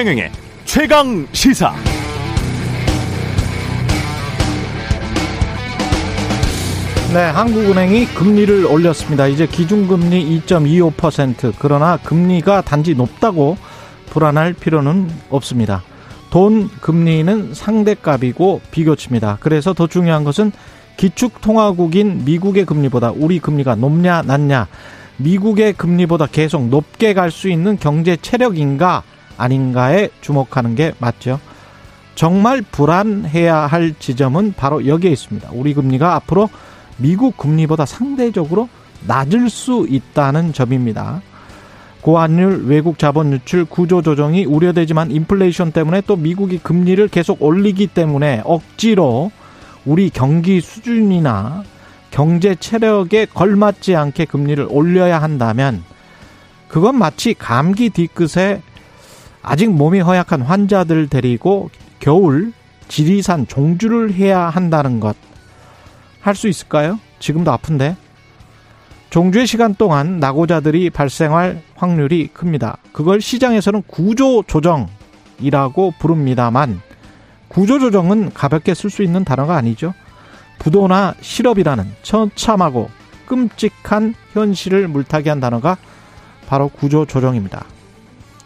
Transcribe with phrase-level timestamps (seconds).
[0.00, 0.32] 최경영의
[0.64, 1.74] 최강 시사.
[7.12, 9.26] 네, 한국은행이 금리를 올렸습니다.
[9.26, 13.58] 이제 기준금리 2.25% 그러나 금리가 단지 높다고
[14.06, 15.82] 불안할 필요는 없습니다.
[16.30, 19.36] 돈 금리는 상대값이고 비교치입니다.
[19.40, 20.50] 그래서 더 중요한 것은
[20.96, 24.66] 기축통화국인 미국의 금리보다 우리 금리가 높냐 낮냐
[25.18, 29.02] 미국의 금리보다 계속 높게 갈 수 있는 경제 체력인가
[29.42, 31.40] 아닌가에 주목하는 게 맞죠.
[32.14, 35.50] 정말 불안해야 할 지점은 바로 여기에 있습니다.
[35.52, 36.50] 우리 금리가 앞으로
[36.98, 38.68] 미국 금리보다 상대적으로
[39.06, 41.22] 낮을 수 있다는 점입니다.
[42.02, 48.42] 고환율, 외국 자본 유출, 구조 조정이 우려되지만 인플레이션 때문에 또 미국이 금리를 계속 올리기 때문에
[48.44, 49.30] 억지로
[49.84, 51.62] 우리 경기 수준이나
[52.10, 55.84] 경제 체력에 걸맞지 않게 금리를 올려야 한다면
[56.68, 58.62] 그건 마치 감기 뒤끝에
[59.42, 62.52] 아직 몸이 허약한 환자들 데리고 겨울
[62.88, 65.30] 지리산 종주를 해야 한다는 것
[66.20, 66.98] 할 수 있을까요?
[67.18, 67.96] 지금도 아픈데
[69.10, 72.76] 종주의 시간 동안 낙오자들이 발생할 확률이 큽니다.
[72.92, 76.80] 그걸 시장에서는 구조 조정이라고 부릅니다만
[77.48, 79.94] 구조 조정은 가볍게 쓸 수 있는 단어가 아니죠.
[80.60, 82.90] 부도나 실업이라는 처참하고
[83.26, 85.76] 끔찍한 현실을 물타기 한 단어가
[86.46, 87.64] 바로 구조 조정입니다.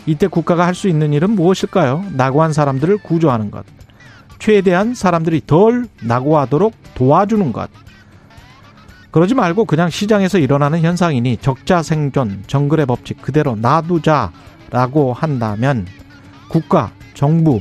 [0.07, 2.05] 이때 국가가 할 수 있는 일은 무엇일까요?
[2.13, 3.65] 낙오한 사람들을 구조하는 것.
[4.39, 7.71] 최대한 사람들이 덜 낙오하도록 도와주는 것.
[9.11, 15.87] 그러지 말고 그냥 시장에서 일어나는 현상이니 적자 생존, 정글의 법칙 그대로 놔두자라고 한다면
[16.49, 17.61] 국가, 정부,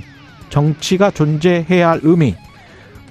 [0.50, 2.36] 정치가 존재해야 할 의미,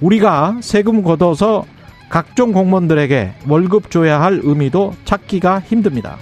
[0.01, 1.65] 우리가 세금 걷어서
[2.09, 6.17] 각종 공무원들에게 월급 줘야 할 의미도 찾기가 힘듭니다.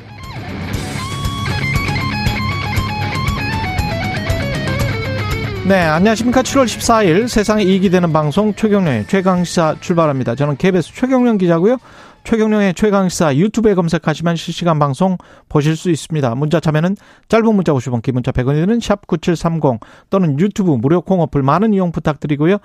[5.67, 6.41] 네, 안녕하십니까.
[6.41, 10.33] 7월 14일 세상에 이익이 되는 방송 최경련의 최강시사 출발합니다.
[10.33, 11.77] 저는 KBS 최경련 기자고요.
[12.23, 15.17] 최경련의 최강시사 유튜브에 검색하시면 실시간 방송
[15.49, 16.33] 보실 수 있습니다.
[16.33, 16.97] 문자 참여는
[17.29, 19.79] 짧은 문자 50원, 긴 문자 100원이 드는 샵9730
[20.09, 22.57] 또는 유튜브 무료 콩 어플 많은 이용 부탁드리고요.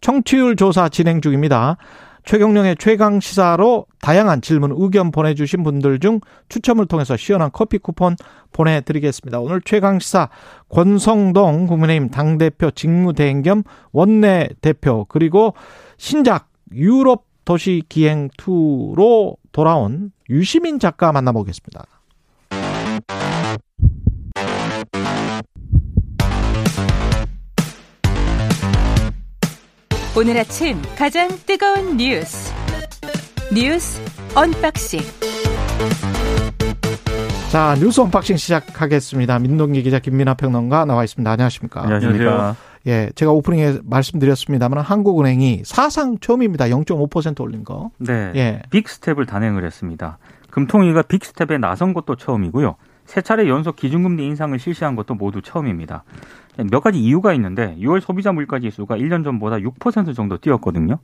[0.00, 1.76] 청취율 조사 진행 중입니다.
[2.24, 8.16] 최경령의 최강 시사로 다양한 질문, 의견 보내주신 분들 중 추첨을 통해서 시원한 커피 쿠폰
[8.52, 9.40] 보내드리겠습니다.
[9.40, 10.30] 오늘 최강 시사
[10.70, 15.54] 권성동 국민의힘 당 대표 직무대행 겸 원내 대표 그리고
[15.98, 21.93] 신작 유럽 도시 기행 2로 돌아온 유시민 작가 만나보겠습니다.
[30.16, 32.54] 오늘 아침 가장 뜨거운 뉴스
[33.52, 34.00] 뉴스
[34.36, 35.00] 언박싱
[37.50, 39.40] 자 뉴스 언박싱 시작하겠습니다.
[39.40, 41.28] 민동기 기자 김민아 평론가 나와 있습니다.
[41.28, 41.82] 안녕하십니까?
[41.82, 42.54] 안녕하십니까?
[42.86, 46.66] 예, 제가 오프닝에 말씀드렸습니다만 한국은행이 사상 처음입니다.
[46.66, 47.90] 0.5% 올린 거.
[47.98, 48.30] 네.
[48.36, 48.62] 예.
[48.70, 50.18] 빅스텝을 단행을 했습니다.
[50.50, 52.76] 금통위가 빅스텝에 나선 것도 처음이고요.
[53.04, 56.04] 세 차례 연속 기준금리 인상을 실시한 것도 모두 처음입니다.
[56.70, 60.98] 몇 가지 이유가 있는데 6월 소비자 물가 지수가 1년 전보다 6% 정도 뛰었거든요.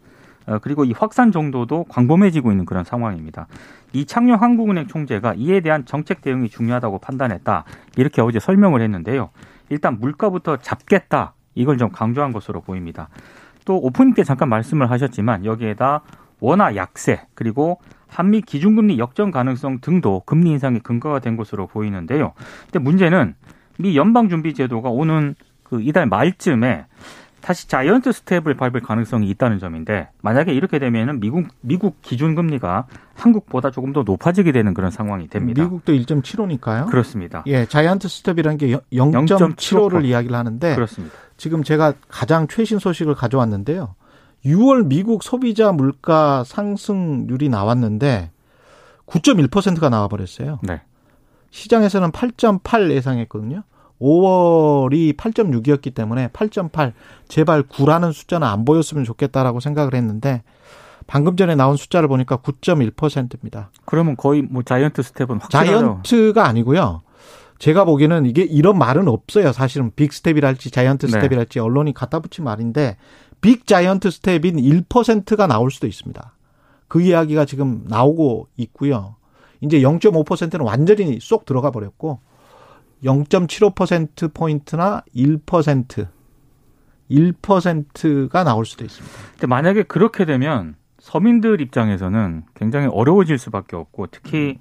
[0.46, 3.46] 어, 그리고 이 확산 정도도 광범해지고 있는 그런 상황입니다.
[3.92, 7.64] 이창용 한국은행 총재가 이에 대한 정책 대응이 중요하다고 판단했다.
[7.96, 9.30] 이렇게 어제 설명을 했는데요.
[9.68, 11.34] 일단 물가부터 잡겠다.
[11.54, 13.08] 이걸 좀 강조한 것으로 보입니다.
[13.64, 16.02] 또 오프닝 때 잠깐 말씀을 하셨지만 여기에다
[16.40, 22.32] 원화 약세 그리고 한미 기준금리 역전 가능성 등도 금리 인상의 근거가 된 것으로 보이는데요.
[22.64, 23.34] 근데 문제는
[23.78, 26.86] 미 연방준비제도가 오는 그 이달 말쯤에
[27.40, 33.70] 다시 자이언트 스텝을 밟을 가능성이 있다는 점인데 만약에 이렇게 되면은 미국 미국 기준 금리가 한국보다
[33.70, 35.62] 조금 더 높아지게 되는 그런 상황이 됩니다.
[35.62, 36.86] 미국도 1.75니까요.
[36.90, 37.42] 그렇습니다.
[37.46, 41.14] 예, 자이언트 스텝이라는 게 0.75를 이야기를 하는데 그렇습니다.
[41.36, 43.94] 지금 제가 가장 최신 소식을 가져왔는데요.
[44.44, 48.30] 6월 미국 소비자 물가 상승률이 나왔는데
[49.06, 50.60] 9.1%가 나와 버렸어요.
[50.62, 50.80] 네.
[51.50, 53.64] 시장에서는 8.8 예상했거든요.
[54.00, 56.92] 5월이 8.6이었기 때문에 8.8
[57.28, 60.42] 제발 9라는 숫자는 안 보였으면 좋겠다라고 생각을 했는데
[61.06, 63.70] 방금 전에 나온 숫자를 보니까 9.1%입니다.
[63.84, 65.70] 그러면 거의 뭐 자이언트 스텝은 확실하죠.
[65.70, 67.02] 자이언트가 아니고요.
[67.58, 69.52] 제가 보기에는 이게 이런 말은 없어요.
[69.52, 71.12] 사실은 빅 스텝이랄지 자이언트 네.
[71.12, 71.60] 스텝이랄지 네.
[71.60, 72.96] 언론이 갖다 붙인 말인데
[73.40, 76.34] 빅 자이언트 스텝인 1%가 나올 수도 있습니다.
[76.88, 79.16] 그 이야기가 지금 나오고 있고요.
[79.60, 82.20] 이제 0.5%는 완전히 쏙 들어가 버렸고
[83.04, 86.08] 0.75% 포인트나 1%
[87.10, 89.16] 1%가 나올 수도 있습니다.
[89.32, 94.58] 근데 만약에 그렇게 되면 서민들 입장에서는 굉장히 어려워질 수밖에 없고 특히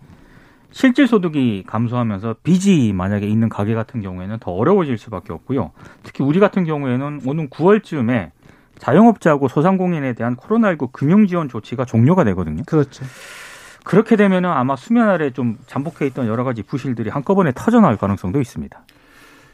[0.71, 5.71] 실질 소득이 감소하면서 빚이 만약에 있는 가게 같은 경우에는 더 어려워질 수밖에 없고요.
[6.03, 8.31] 특히 우리 같은 경우에는 오는 9월쯤에
[8.79, 12.63] 자영업자하고 소상공인에 대한 코로나19 금융 지원 조치가 종료가 되거든요.
[12.65, 13.05] 그렇죠.
[13.83, 18.41] 그렇게 되면은 아마 수면 아래 좀 잠복해 있던 여러 가지 부실들이 한꺼번에 터져 나올 가능성도
[18.41, 18.83] 있습니다.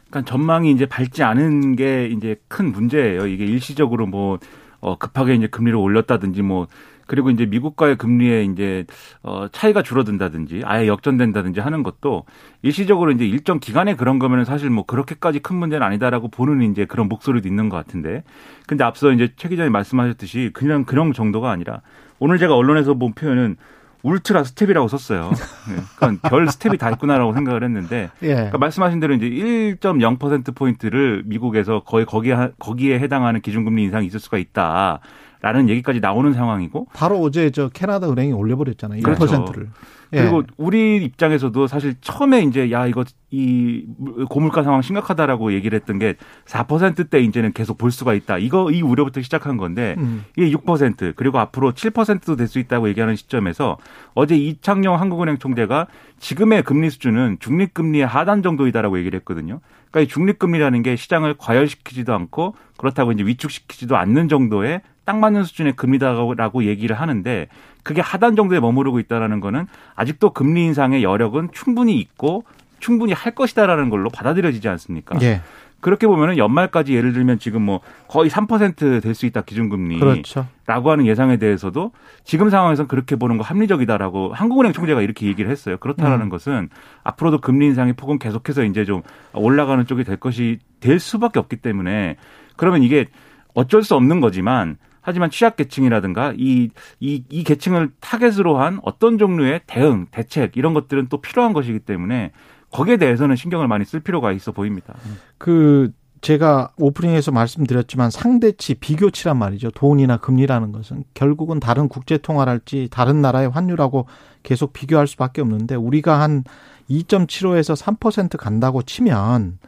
[0.10, 3.28] 그러니까 전망이 이제 밝지 않은 게 이제 큰 문제예요.
[3.28, 4.40] 이게 일시적으로 뭐
[4.80, 6.68] 어, 급하게 이제 금리를 올렸다든지 뭐
[7.08, 8.86] 그리고 이제 미국과의 금리에 이제
[9.24, 12.26] 어 차이가 줄어든다든지 아예 역전된다든지 하는 것도
[12.62, 17.08] 일시적으로 이제 일정 기간에 그런 거면은 사실 뭐 그렇게까지 큰 문제는 아니다라고 보는 이제 그런
[17.08, 18.24] 목소리도 있는 것 같은데
[18.68, 21.82] 근데 앞서 이제 최 기자님 말씀하셨듯이 그냥 그런 정도가 아니라
[22.20, 23.58] 오늘 제가 언론에서 본 표현은
[24.06, 25.32] 울트라 스텝이라고 썼어요.
[25.68, 25.82] 네.
[25.98, 28.36] 그러니까 별 스텝이 다 있구나라고 생각을 했는데 예.
[28.36, 34.38] 그러니까 말씀하신 대로 이제 1.0% 포인트를 미국에서 거의 거기에 거기에 해당하는 기준금리 인상이 있을 수가
[34.38, 35.00] 있다
[35.42, 39.02] 라는 얘기까지 나오는 상황이고 바로 어제 저 캐나다 은행이 올려버렸잖아요.
[39.02, 39.26] 그렇죠.
[39.26, 39.70] 1%를.
[40.14, 40.22] 예.
[40.22, 43.86] 그리고 우리 입장에서도 사실 처음에 이제 야 이거 이
[44.30, 46.16] 고물가 상황 심각하다라고 얘기를 했던 게
[46.46, 48.38] 4%대 이제는 계속 볼 수가 있다.
[48.38, 50.24] 이거 이 우려부터 시작한 건데 음.
[50.38, 53.78] 이게 6% 그리고 앞으로 7%도 될 수 있다고 얘기하는 시점에서
[54.14, 55.88] 어제 이창용 한국은행 총재가
[56.20, 59.60] 지금의 금리 수준은 중립금리의 하단 정도이다라고 얘기를 했거든요.
[59.90, 65.74] 그러니까 이 중립금리라는 게 시장을 과열시키지도 않고 그렇다고 이제 위축시키지도 않는 정도의 딱 맞는 수준의
[65.74, 67.48] 금리다라고 얘기를 하는데
[67.84, 72.44] 그게 하단 정도에 머무르고 있다라는 거는 아직도 금리 인상의 여력은 충분히 있고
[72.80, 75.18] 충분히 할 것이다라는 걸로 받아들여지지 않습니까?
[75.22, 75.42] 예.
[75.86, 80.00] 그렇게 보면은 연말까지 예를 들면 지금 뭐 거의 3%될 수 있다 기준금리.
[80.00, 80.48] 그렇죠.
[80.66, 81.92] 라고 하는 예상에 대해서도
[82.24, 85.78] 지금 상황에서는 그렇게 보는 거 합리적이다라고 한국은행 총재가 이렇게 얘기를 했어요.
[85.78, 86.30] 그렇다라는 음.
[86.30, 86.70] 것은
[87.04, 89.04] 앞으로도 금리 인상의 폭은 계속해서 이제 좀
[89.34, 92.16] 올라가는 쪽이 될 것이 될 수밖에 없기 때문에
[92.56, 93.06] 그러면 이게
[93.54, 96.70] 어쩔 수 없는 거지만 하지만 취약계층이라든가 이,
[97.00, 102.32] 이, 이 계층을 타겟으로 한 어떤 종류의 대응, 대책 이런 것들은 또 필요한 것이기 때문에
[102.72, 104.96] 거기에 대해서는 신경을 많이 쓸 필요가 있어 보입니다.
[105.38, 105.92] 그
[106.22, 109.70] 제가 오프닝에서 말씀드렸지만 상대치 비교치란 말이죠.
[109.72, 114.08] 돈이나 금리라는 것은 결국은 다른 국제 통화랄지 다른 나라의 환율하고
[114.42, 116.44] 계속 비교할 수밖에 없는데 우리가 한
[116.90, 119.60] 2.75에서 3% 간다고 치면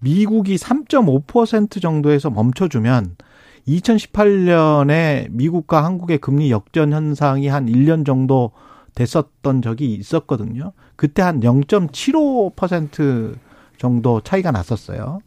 [0.00, 3.16] 미국이 3.5% 정도에서 멈춰주면
[3.66, 8.52] 2018년에 미국과 한국의 금리 역전 현상이 한 1년 정도
[8.94, 10.72] 됐었던 적이 있었거든요.
[10.96, 13.36] 그때 한 0.75%
[13.78, 15.20] 정도 차이가 났었어요.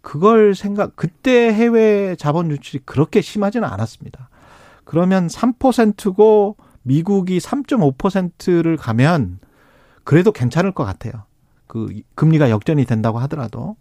[0.00, 4.28] 그걸 생각, 그때 해외 자본 유출이 그렇게 심하지는 않았습니다.
[4.84, 9.40] 그러면 3%고 미국이 3.5%를 가면
[10.04, 11.24] 그래도 괜찮을 것 같아요.
[11.66, 13.76] 그 금리가 역전이 된다고 하더라도.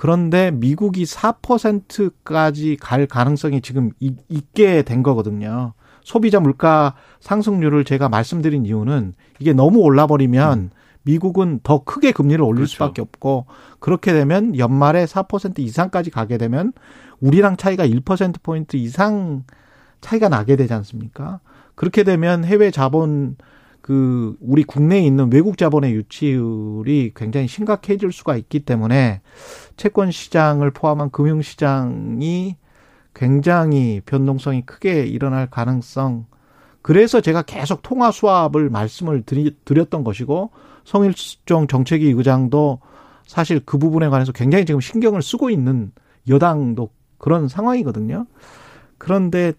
[0.00, 5.74] 그런데 미국이 4%까지 갈 가능성이 지금 있게 된 거거든요.
[6.02, 10.70] 소비자 물가 상승률을 제가 말씀드린 이유는 이게 너무 올라버리면
[11.02, 12.72] 미국은 더 크게 금리를 올릴 그렇죠.
[12.72, 13.44] 수밖에 없고
[13.78, 16.72] 그렇게 되면 연말에 4% 이상까지 가게 되면
[17.20, 19.44] 우리랑 차이가 1% 포인트 이상
[20.00, 21.40] 차이가 나게 되지 않습니까?
[21.74, 23.36] 그렇게 되면 해외 자본
[23.80, 29.20] 그 우리 국내에 있는 외국 자본의 유치율이 굉장히 심각해질 수가 있기 때문에
[29.76, 32.56] 채권 시장을 포함한 금융 시장이
[33.14, 36.26] 굉장히 변동성이 크게 일어날 가능성
[36.82, 40.50] 그래서 제가 계속 통화 수합을 말씀을 드리, 드렸던 것이고
[40.84, 42.80] 성일종 정책위 의장도
[43.26, 45.92] 사실 그 부분에 관해서 굉장히 지금 신경을 쓰고 있는
[46.28, 48.26] 여당도 그런 상황이거든요.
[48.98, 49.52] 그런데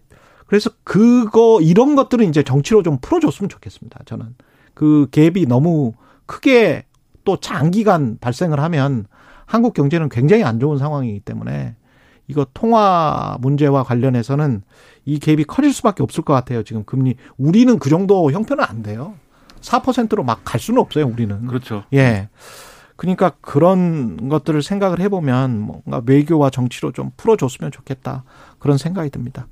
[0.52, 4.00] 그래서 그거 이런 것들은 이제 정치로 좀 풀어줬으면 좋겠습니다.
[4.04, 4.34] 저는
[4.74, 5.94] 그 갭이 너무
[6.26, 6.84] 크게
[7.24, 9.06] 또 장기간 발생을 하면
[9.46, 11.74] 한국 경제는 굉장히 안 좋은 상황이기 때문에
[12.28, 14.60] 이거 통화 문제와 관련해서는
[15.06, 16.62] 이 갭이 커질 수밖에 없을 것 같아요.
[16.64, 19.14] 지금 금리 우리는 그 정도 형편은 안 돼요.
[19.62, 21.06] 4%로 막 갈 수는 없어요.
[21.06, 21.46] 우리는.
[21.46, 21.84] 그렇죠.
[21.94, 22.28] 예.
[22.96, 28.24] 그러니까 그런 것들을 생각을 해보면 뭔가 외교와 정치로 좀 풀어줬으면 좋겠다
[28.58, 29.46] 그런 생각이 듭니다.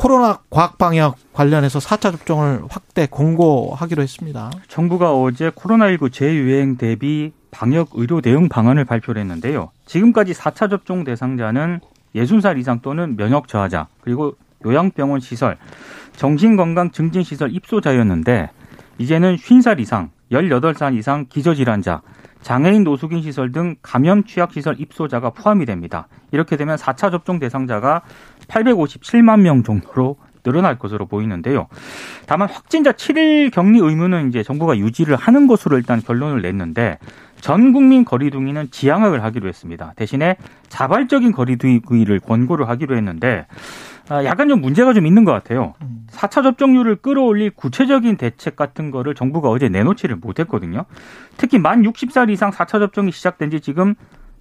[0.00, 4.50] 코로나 과학 방역 관련해서 4차 접종을 확대 공고하기로 했습니다.
[4.66, 9.72] 정부가 어제 코로나19 재유행 대비 방역 의료 대응 방안을 발표를 했는데요.
[9.84, 11.80] 지금까지 4차 접종 대상자는
[12.16, 15.58] 60살 이상 또는 면역 저하자, 그리고 요양병원 시설,
[16.16, 18.48] 정신건강 증진 시설 입소자였는데
[18.96, 22.00] 이제는 50살 이상, 18살 이상 기저질환자,
[22.42, 26.08] 장애인 노숙인 시설 등 감염 취약 시설 입소자가 포함이 됩니다.
[26.32, 28.02] 이렇게 되면 4차 접종 대상자가
[28.48, 31.68] 857만 명 정도로 늘어날 것으로 보이는데요.
[32.26, 36.98] 다만 확진자 7일 격리 의무는 이제 정부가 유지를 하는 것으로 일단 결론을 냈는데
[37.40, 39.92] 전 국민 거리두기는 지양을 하기로 했습니다.
[39.96, 40.36] 대신에
[40.68, 43.54] 자발적인 거리두기를 권고를 하기로 했는데 아,
[44.24, 45.74] 약간 좀 문제가 좀 있는 것 같아요.
[46.10, 50.84] 4차 접종률을 끌어올릴 구체적인 대책 같은 거를 정부가 어제 내놓지를 못했거든요.
[51.36, 53.94] 특히 만 60살 이상 4차 접종이 시작된 지 지금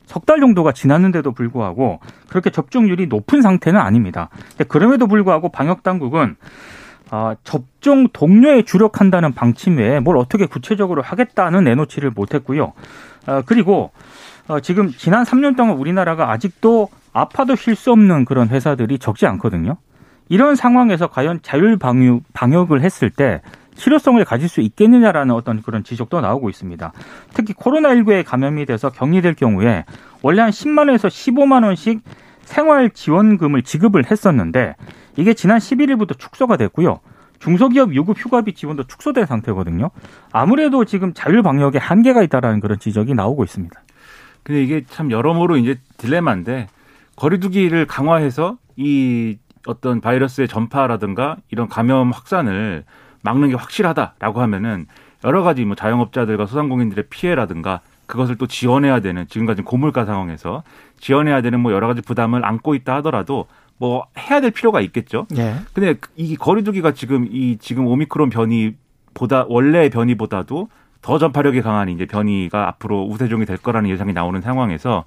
[0.09, 1.99] 석 달 정도가 지났는데도 불구하고
[2.29, 4.29] 그렇게 접종률이 높은 상태는 아닙니다.
[4.67, 6.35] 그럼에도 불구하고 방역 당국은
[7.11, 12.73] 아, 접종 동료에 주력한다는 방침 외에 뭘 어떻게 구체적으로 하겠다는 내놓지를 못했고요.
[13.27, 13.91] 아, 그리고
[14.47, 19.77] 어, 지금 지난 3년 동안 우리나라가 아직도 아파도 쉴 수 없는 그런 회사들이 적지 않거든요.
[20.29, 23.41] 이런 상황에서 과연 자율 방역, 방역을 했을 때
[23.75, 26.91] 실효성을 가질 수 있겠느냐라는 어떤 그런 지적도 나오고 있습니다.
[27.33, 29.85] 특히 코로나19에 감염이 돼서 격리될 경우에
[30.21, 32.01] 원래 한 10만 원에서 15만 원씩
[32.41, 34.75] 생활 지원금을 지급을 했었는데
[35.15, 36.99] 이게 지난 11일부터 축소가 됐고요.
[37.39, 39.91] 중소기업 유급 휴가비 지원도 축소된 상태거든요.
[40.31, 43.79] 아무래도 지금 자율 방역에 한계가 있다라는 그런 지적이 나오고 있습니다.
[44.43, 46.67] 근데 이게 참 여러모로 이제 딜레마인데
[47.19, 52.85] 거리두기를 강화해서 이 어떤 바이러스의 전파라든가 이런 감염 확산을
[53.21, 54.87] 막는 게 확실하다라고 하면은
[55.25, 60.63] 여러 가지 뭐 자영업자들과 소상공인들의 피해라든가 그것을 또 지원해야 되는 지금까지 고물가 상황에서
[60.99, 63.47] 지원해야 되는 뭐 여러 가지 부담을 안고 있다 하더라도
[63.77, 65.27] 뭐 해야 될 필요가 있겠죠.
[65.37, 65.55] 예.
[65.73, 70.69] 근데 이 거리두기가 지금 이 지금 오미크론 변이보다 원래의 변이보다도
[71.01, 75.03] 더 전파력이 강한 이제 변이가 앞으로 우세종이 될 거라는 예상이 나오는 상황에서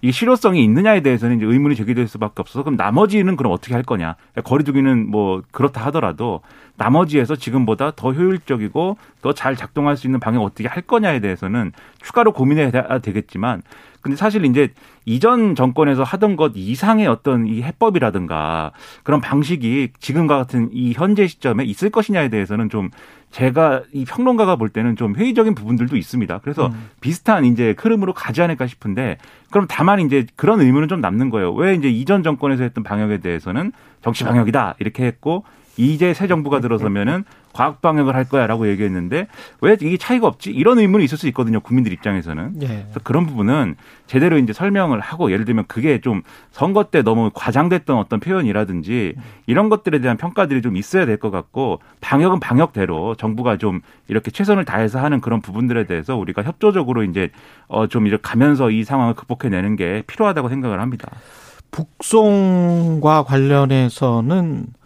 [0.00, 4.14] 이 실효성이 있느냐에 대해서는 이제 의문이 제기될 수밖에 없어서 그럼 나머지는 그럼 어떻게 할 거냐?
[4.44, 6.40] 거리두기는 뭐 그렇다 하더라도
[6.76, 12.32] 나머지에서 지금보다 더 효율적이고 더 잘 작동할 수 있는 방향 어떻게 할 거냐에 대해서는 추가로
[12.32, 13.62] 고민해야 되겠지만
[14.00, 14.72] 근데 사실 이제
[15.04, 21.64] 이전 정권에서 하던 것 이상의 어떤 이 해법이라든가 그런 방식이 지금과 같은 이 현재 시점에
[21.64, 22.90] 있을 것이냐에 대해서는 좀
[23.30, 26.38] 제가 이 평론가가 볼 때는 좀 회의적인 부분들도 있습니다.
[26.38, 26.90] 그래서 음.
[27.00, 29.18] 비슷한 이제 흐름으로 가지 않을까 싶은데
[29.50, 31.52] 그럼 다만 이제 그런 의문은 좀 남는 거예요.
[31.52, 35.44] 왜 이제 이전 정권에서 했던 방역에 대해서는 정치 방역이다 이렇게 했고
[35.78, 39.28] 이제 새 정부가 들어서면은 과학 방역을 할 거야라고 얘기했는데
[39.60, 40.50] 왜 이게 차이가 없지?
[40.50, 41.60] 이런 의문이 있을 수 있거든요.
[41.60, 42.62] 국민들 입장에서는.
[42.62, 42.66] 예.
[42.66, 47.96] 그래서 그런 부분은 제대로 이제 설명을 하고 예를 들면 그게 좀 선거 때 너무 과장됐던
[47.96, 49.14] 어떤 표현이라든지
[49.46, 54.64] 이런 것들에 대한 평가들이 좀 있어야 될 것 같고 방역은 방역대로 정부가 좀 이렇게 최선을
[54.64, 57.30] 다해서 하는 그런 부분들에 대해서 우리가 협조적으로 이제
[57.68, 61.08] 어좀 이렇게 가면서 이 상황을 극복해내는 게 필요하다고 생각을 합니다.
[61.70, 64.77] 북송과 관련해서는 어,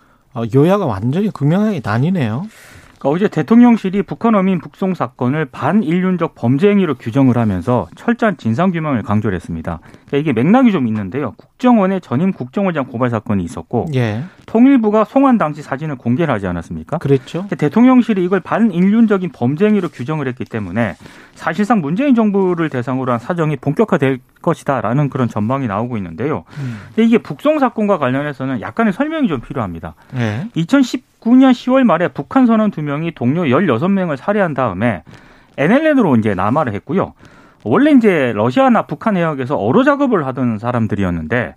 [0.54, 2.46] 여야가 완전히 극명하게 나뉘네요.
[3.02, 9.02] 그러니까 어제 대통령실이 북한 어민 북송 사건을 반인륜적 범죄 행위로 규정을 하면서 철저한 진상 규명을
[9.02, 9.80] 강조를 했습니다.
[10.06, 11.32] 그러니까 이게 맥락이 좀 있는데요.
[11.36, 14.22] 국정원의 전임 국정원장 고발 사건이 있었고 예.
[14.46, 16.98] 통일부가 송환 당시 사진을 공개를 하지 않았습니까?
[16.98, 17.46] 그랬죠.
[17.58, 20.94] 대통령실이 이걸 반인륜적인 범죄 행위로 규정을 했기 때문에
[21.34, 26.44] 사실상 문재인 정부를 대상으로 한 사정이 본격화될 것이다라는 그런 전망이 나오고 있는데요.
[26.58, 26.78] 음.
[26.88, 29.94] 근데 이게 북송 사건과 관련해서는 약간의 설명이 좀 필요합니다.
[30.16, 30.46] 예.
[31.22, 35.02] 2019년 10월 말에 북한 선원 두 명이 동료 16명을 살해한 다음에
[35.56, 37.14] NLN으로 이제 남하를 했고요.
[37.64, 41.54] 원래 이제 러시아나 북한 해역에서 어로 작업을 하던 사람들이었는데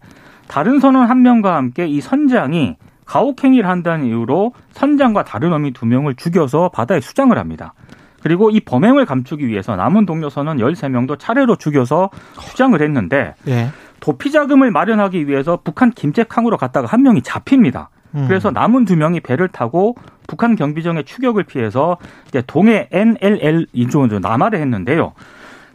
[0.47, 6.15] 다른 선원 한 명과 함께 이 선장이 가혹행위를 한다는 이유로 선장과 다른 어미 두 명을
[6.15, 7.73] 죽여서 바다에 수장을 합니다.
[8.21, 13.69] 그리고 이 범행을 감추기 위해서 남은 동료 선원 13명도 차례로 죽여서 수장을 했는데 예.
[13.99, 17.89] 도피 자금을 마련하기 위해서 북한 김제항으로 갔다가 한 명이 잡힙니다.
[18.15, 18.25] 음.
[18.27, 19.95] 그래서 남은 두 명이 배를 타고
[20.27, 25.13] 북한 경비정의 추격을 피해서 이제 동해 NLL 이쪽으로 남하를 했는데요.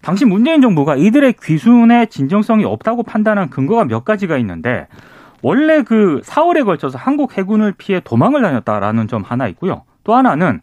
[0.03, 4.87] 당시 문재인 정부가 이들의 귀순의 진정성이 없다고 판단한 근거가 몇 가지가 있는데
[5.43, 9.83] 원래 그 4월에 걸쳐서 한국 해군을 피해 도망을 다녔다라는 점 하나 있고요.
[10.05, 10.61] 또 하나는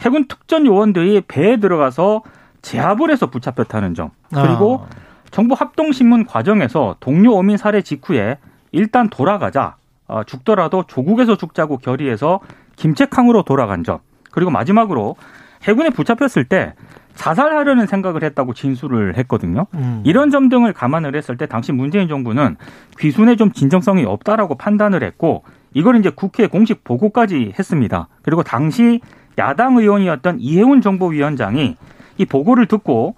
[0.00, 2.22] 해군 특전 요원들이 배에 들어가서
[2.62, 4.10] 제압을 해서 붙잡혔다는 점.
[4.30, 5.02] 그리고 아.
[5.30, 8.38] 정부 합동신문 과정에서 동료 어민 살해 직후에
[8.70, 9.76] 일단 돌아가자.
[10.12, 12.40] 어, 죽더라도 조국에서 죽자고 결의해서
[12.76, 14.00] 김책항으로 돌아간 점.
[14.30, 15.16] 그리고 마지막으로
[15.62, 16.74] 해군에 붙잡혔을 때
[17.14, 19.66] 자살하려는 생각을 했다고 진술을 했거든요.
[19.74, 20.02] 음.
[20.04, 22.56] 이런 점 등을 감안을 했을 때 당시 문재인 정부는
[22.98, 28.08] 귀순에 좀 진정성이 없다라고 판단을 했고 이걸 이제 국회 공식 보고까지 했습니다.
[28.22, 29.00] 그리고 당시
[29.38, 31.76] 야당 의원이었던 이해훈 정보위원장이
[32.18, 33.14] 이 보고를 듣고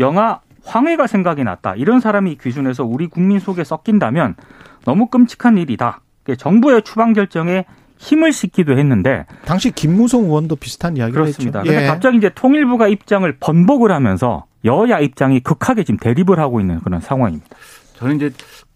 [0.00, 1.74] 영화 황해가 생각이 났다.
[1.74, 4.34] 이런 사람이 귀순해서 우리 국민 속에 섞인다면
[4.84, 6.00] 너무 끔찍한 일이다.
[6.36, 7.64] 정부의 추방 결정에
[7.98, 11.60] 힘을 싣기도 했는데 당시 김무성 의원도 비슷한 이야기를 그렇습니다.
[11.60, 11.68] 했죠.
[11.68, 11.88] 그런데 예.
[11.88, 17.56] 갑자기 이제 통일부가 입장을 번복을 하면서 여야 입장이 극하게 지금 대립을 하고 있는 그런 상황입니다.
[17.94, 18.30] 저는 이제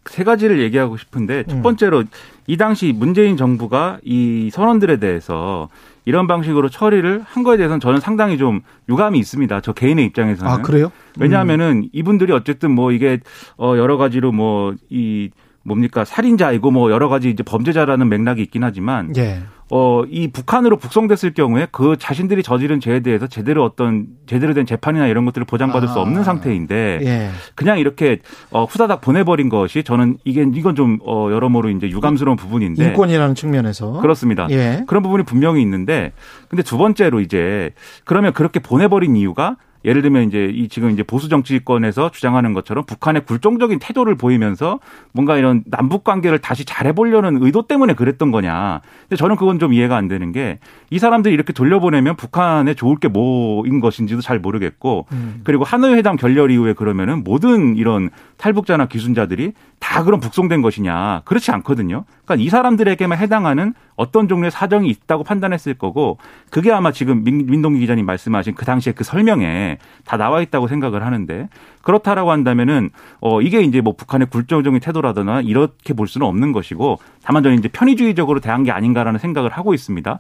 [0.07, 1.63] 세 가지를 얘기하고 싶은데 첫 음.
[1.63, 2.05] 번째로
[2.49, 5.69] 이 당시 문재인 정부가 이 선언들에 대해서
[6.05, 9.61] 이런 방식으로 처리를 한 거에 대해서는 저는 상당히 좀 유감이 있습니다.
[9.61, 10.51] 저 개인의 입장에서는.
[10.51, 10.91] 아, 그래요?
[11.21, 11.89] 왜냐하면은 음.
[11.93, 13.21] 이분들이 어쨌든 뭐 이게
[13.57, 15.31] 어 여러 가지로 뭐이
[15.65, 19.43] 뭡니까 살인자이고 뭐 여러 가지 이제 범죄자라는 맥락이 있긴 하지만 예.
[19.75, 25.07] 어, 이 북한으로 북송됐을 경우에 그 자신들이 저지른 죄에 대해서 제대로 어떤 제대로 된 재판이나
[25.07, 25.93] 이런 것들을 보장받을 아.
[25.93, 27.31] 수 없는 상태인데 예.
[27.55, 28.19] 그냥 이렇게
[28.51, 34.01] 어, 후다닥 보내버린 것이 저는 이게 이건 좀 어, 여러모로 이제 유감스러운 부분인데 인권이라는 측면에서
[34.01, 34.47] 그렇습니다.
[34.51, 34.85] 예.
[34.87, 36.13] 그런 부분이 분명히 있는데
[36.49, 37.71] 근데 두 번째로 이제
[38.05, 43.25] 그러면 그렇게 보내버린 이유가 예를 들면 이제 이 지금 이제 보수 정치권에서 주장하는 것처럼 북한의
[43.25, 44.81] 굴종적인 태도를 보이면서
[45.13, 48.81] 뭔가 이런 남북 관계를 다시 잘해보려는 의도 때문에 그랬던 거냐.
[49.03, 50.59] 근데 저는 그건 좀 이해가 안 되는 게
[50.93, 55.41] 이 사람들이 이렇게 돌려보내면 북한에 좋을 게 뭐인 것인지도 잘 모르겠고 음.
[55.43, 61.23] 그리고 하노이 회담 결렬 이후에 그러면은 모든 이런 탈북자나 귀순자들이 다 그럼 북송된 것이냐.
[61.25, 62.05] 그렇지 않거든요.
[62.27, 66.19] 그러니까 이 사람들에게만 해당하는 어떤 종류의 사정이 있다고 판단했을 거고
[66.51, 71.05] 그게 아마 지금 민, 민동기 기자님 말씀하신 그 당시에 그 설명에 다 나와 있다고 생각을
[71.05, 71.49] 하는데
[71.83, 77.43] 그렇다라고 한다면은 어 이게 이제 뭐 북한의 굴종적인 태도라거나 이렇게 볼 수는 없는 것이고 다만
[77.43, 80.19] 저는 이제 편의주의적으로 대한 게 아닌가라는 생각을 하고 있습니다.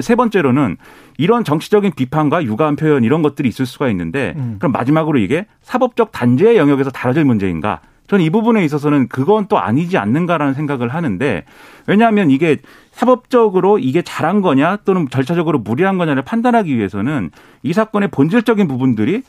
[0.00, 0.76] 세 번째로는
[1.18, 4.56] 이런 정치적인 비판과 유감 표현 이런 것들이 있을 수가 있는데 음.
[4.58, 7.80] 그럼 마지막으로 이게 사법적 단죄의 영역에서 다뤄질 문제인가?
[8.06, 11.44] 저는 이 부분에 있어서는 그건 또 아니지 않는가라는 생각을 하는데
[11.86, 12.58] 왜냐하면 이게
[12.92, 17.30] 사법적으로 이게 잘한 거냐 또는 절차적으로 무리한 거냐를 판단하기 위해서는
[17.62, 19.22] 이 사건의 본질적인 부분들이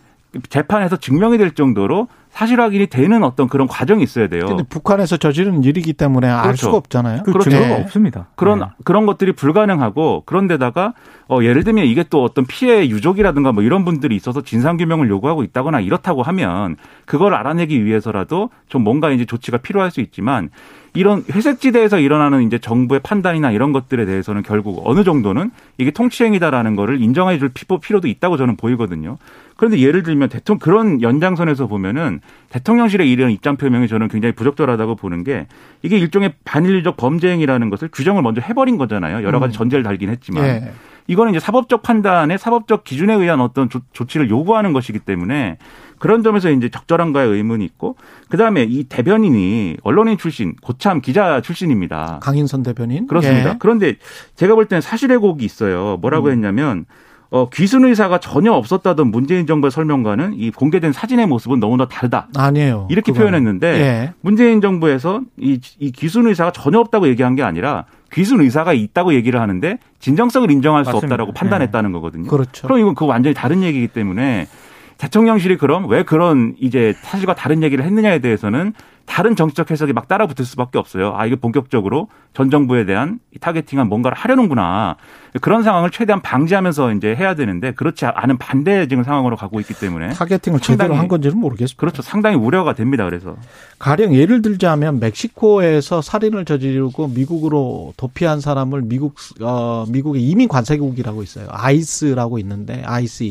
[0.50, 4.46] 재판에서 증명이 될 정도로 사실 확인이 되는 어떤 그런 과정이 있어야 돼요.
[4.46, 6.66] 근데 북한에서 저지른 일이기 때문에 알 그렇죠.
[6.66, 7.24] 수가 없잖아요.
[7.24, 7.50] 그 그렇죠.
[7.50, 7.82] 증거가 네.
[7.82, 8.28] 없습니다.
[8.36, 8.66] 그런 네.
[8.84, 10.94] 그런 것들이 불가능하고 그런데다가
[11.30, 15.44] 어 예를 들면 이게 또 어떤 피해 유족이라든가 뭐 이런 분들이 있어서 진상 규명을 요구하고
[15.44, 16.76] 있다거나 이렇다고 하면
[17.06, 20.50] 그걸 알아내기 위해서라도 좀 뭔가 이제 조치가 필요할 수 있지만
[20.96, 27.02] 이런 회색지대에서 일어나는 이제 정부의 판단이나 이런 것들에 대해서는 결국 어느 정도는 이게 통치행위다라는 거를
[27.02, 29.18] 인정해 줄 필요- 필요도 있다고 저는 보이거든요.
[29.58, 35.24] 그런데 예를 들면 대통령 그런 연장선에서 보면은 대통령실의 이런 입장 표명이 저는 굉장히 부적절하다고 보는
[35.24, 35.48] 게
[35.82, 39.26] 이게 일종의 반인류적 범죄 행위라는 것을 규정을 먼저 해버린 거잖아요.
[39.26, 39.58] 여러 가지 음.
[39.58, 40.72] 전제를 달긴 했지만 예.
[41.08, 45.58] 이거는 이제 사법적 판단에 사법적 기준에 의한 어떤 조, 조치를 요구하는 것이기 때문에
[46.06, 47.96] 그런 점에서 이제 적절한가의 의문이 있고
[48.30, 52.20] 그다음에 이 대변인이 언론인 출신 고참 기자 출신입니다.
[52.22, 53.08] 강인선 대변인.
[53.08, 53.50] 그렇습니다.
[53.50, 53.56] 예.
[53.58, 53.96] 그런데
[54.36, 55.98] 제가 볼 때는 사실의 곡이 있어요.
[56.02, 56.34] 뭐라고 음.
[56.34, 56.86] 했냐면
[57.32, 62.28] 어, 귀순 의사가 전혀 없었다던 문재인 정부의 설명과는 이 공개된 사진의 모습은 너무나 다르다.
[62.38, 62.88] 아니에요.
[62.92, 63.22] 이렇게 그건.
[63.24, 64.14] 표현했는데 예.
[64.22, 69.42] 문재인 정부에서 이, 이 귀순 의사가 전혀 없다고 얘기한 게 아니라 귀순 의사가 있다고 얘기를
[69.42, 71.16] 하는데 진정성을 인정할 수 맞습니다.
[71.16, 72.28] 없다라고 판단했다는 거거든요.
[72.30, 72.68] 그렇죠.
[72.68, 74.48] 그럼 이건 그 완전히 다른 얘기이기 때문에
[74.98, 78.74] 대통령실이 그럼 왜 그런 이제 사실과 다른 얘기를 했느냐에 대해서는
[79.06, 81.14] 다른 정치적 해석이 막 따라붙을 수밖에 없어요.
[81.16, 84.98] 아, 이게 본격적으로 전 정부에 대한 이 targeting한 뭔가를 하려는구나.
[85.42, 90.10] 그런 상황을 최대한 방지하면서 이제 해야 되는데 그렇지 않은 반대 지금 상황으로 가고 있기 때문에
[90.10, 91.80] targeting을 제대로 한 건지는 모르겠습니다.
[91.80, 92.02] 그렇죠.
[92.02, 93.06] 상당히 우려가 됩니다.
[93.06, 93.36] 그래서
[93.78, 101.48] 가령 예를 들자면 멕시코에서 살인을 저지르고 미국으로 도피한 사람을 미국 어 미국의 이민 관세국이라고 있어요.
[101.52, 103.24] ICE라고 있는데 ICE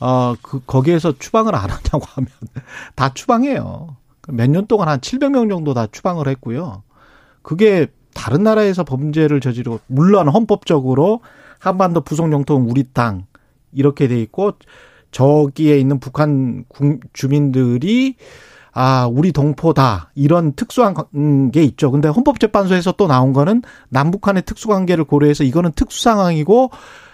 [0.00, 2.28] 어 그 거기에서 추방을 안 하냐고 하면
[2.94, 3.96] 다 추방해요.
[4.28, 6.82] 몇 년 동안 한 700명 정도 다 추방을 했고요.
[7.42, 11.20] 그게 다른 나라에서 범죄를 저지르고 물론 헌법적으로
[11.58, 13.24] 한반도 부속 영토는 우리 땅
[13.72, 14.52] 이렇게 돼 있고
[15.10, 18.16] 저기에 있는 북한 국- 주민들이
[18.72, 20.10] 아, 우리 동포다.
[20.14, 21.90] 이런 특수한 관- 게 있죠.
[21.90, 26.70] 근데 헌법재판소에서 또 나온 거는 남북한의 특수관계를 고려해서 이거는 특수 상황이고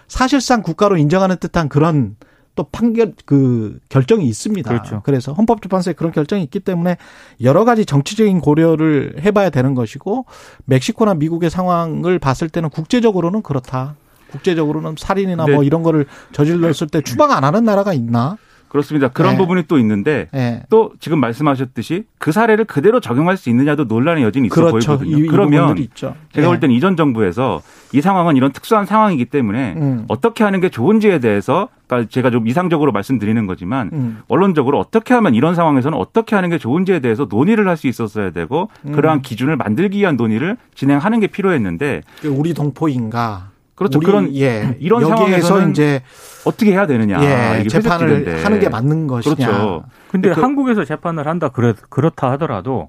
[0.09, 2.17] 사실상 국가로 인정하는 듯한 그런
[2.55, 4.69] 또 판결 그 결정이 있습니다.
[4.69, 5.03] 그렇죠.
[5.05, 6.97] 그래서 헌법재판소에 그런 결정이 있기 때문에
[7.43, 10.27] 여러 가지 정치적인 고려를 해봐야 되는 것이고
[10.65, 13.97] 멕시코나 미국의 상황을 봤을 때는 국제적으로는 그렇다.
[14.31, 15.55] 국제적으로는 살인이나 네.
[15.55, 18.37] 뭐 이런 거를 저질렀을 때 추방 안 하는 나라가 있나?
[18.75, 19.07] 그렇습니다.
[19.07, 19.39] 그런 네.
[19.39, 20.65] 부분이 또 있는데 예.
[20.69, 24.99] 또 지금 말씀하셨듯이 그 사례를 그대로 적용할 수 있냐도 논란의 여진이 있어 그렇죠.
[24.99, 25.17] 보이거든요.
[25.17, 26.17] 이, 이 그러면 있죠.
[26.33, 26.49] 제가 예.
[26.49, 30.05] 볼 때는 이전 정부에서 이 상황은 이런 특수한 상황이기 때문에 음.
[30.09, 34.19] 어떻게 하는 게 좋은지에 대해서 그러니까 제가 좀 이상적으로 말씀드리는 거지만 음.
[34.27, 38.71] 언론적으로 어떻게 하면 이런 상황에서는 어떻게 하는 게 좋은지에 대해서 논의를 할 수 있었어야 되고
[38.87, 38.93] 음.
[38.93, 43.54] 그러한 기준을 만들기 위한 논의를 진행하는 게 필요했는데 우리 동포인가?
[43.75, 43.99] 그렇죠.
[44.01, 46.03] 그런 예 이런 상황에서는 이제
[46.45, 48.45] 어떻게 해야 되느냐 예 재판을.
[48.45, 49.35] 하는 게 맞는 것이냐?
[49.35, 49.85] 그렇죠.
[50.11, 52.89] 근데 그- 한국에서 재판을 한다 그래 그렇다 하더라도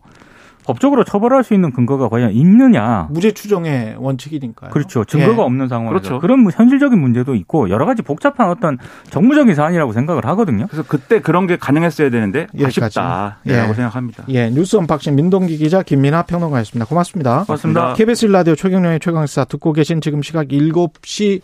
[0.66, 3.08] 법적으로 처벌할 수 있는 근거가 과연 있느냐?
[3.12, 4.72] 무죄 추정의 원칙이니까요.
[4.72, 5.06] 그렇죠.
[5.06, 5.46] 증거가 예.
[5.46, 6.20] 없는 상황에서 그렇죠.
[6.20, 8.78] 그런 뭐 현실적인 문제도 있고 여러 가지 복잡한 어떤
[9.12, 10.68] 정무적인 사안이라고 생각을 하거든요.
[10.68, 12.48] 그래서 그때 그런 게 가능했어야 되는데.
[12.60, 13.74] 아쉽다라고 예.
[13.74, 14.26] 생각합니다.
[14.30, 16.88] 예, 뉴스 언박싱 민동기 기자 김민하 평론가였습니다.
[16.88, 17.44] 고맙습니다.
[17.44, 17.94] 고맙습니다.
[17.94, 21.42] KBS 일라디오 최경영의 최강시사 듣고 계신 지금 시각 7시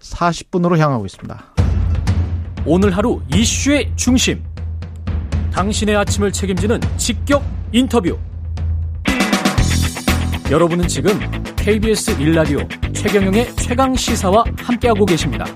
[0.00, 1.44] 40분으로 향하고 있습니다.
[2.64, 4.42] 오늘 하루 이슈의 중심.
[5.52, 8.16] 당신의 아침을 책임지는 직격 인터뷰.
[10.52, 11.12] 여러분은 지금
[11.56, 12.58] KBS 일라디오
[12.92, 15.46] 최경영의 최강 시사와 함께하고 계십니다.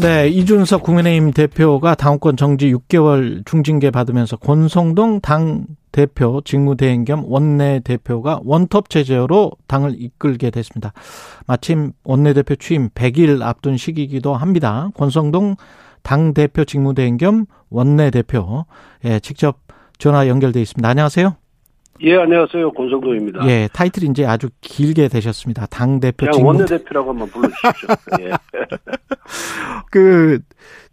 [0.00, 7.80] 네, 이준석 국민의힘 대표가 당원권 정지 6개월 중징계 받으면서 권성동 당 대표 직무대행 겸 원내
[7.80, 10.92] 대표가 원톱 체제로 당을 이끌게 됐습니다.
[11.48, 14.90] 마침 원내 대표 취임 100일 앞둔 시기이기도 합니다.
[14.94, 15.56] 권성동
[16.04, 18.66] 당 대표 직무대행 겸 원내 대표
[19.04, 19.58] 예, 직접
[19.98, 20.88] 전화 연결돼 있습니다.
[20.88, 21.34] 안녕하세요.
[22.02, 22.72] 예, 안녕하세요.
[22.72, 23.46] 권성동입니다.
[23.46, 25.66] 예, 타이틀이 이제 아주 길게 되셨습니다.
[25.66, 27.88] 당 대표 그냥 원내대표라고 한번 불러 주십시오.
[28.20, 28.32] 예.
[29.90, 30.40] 그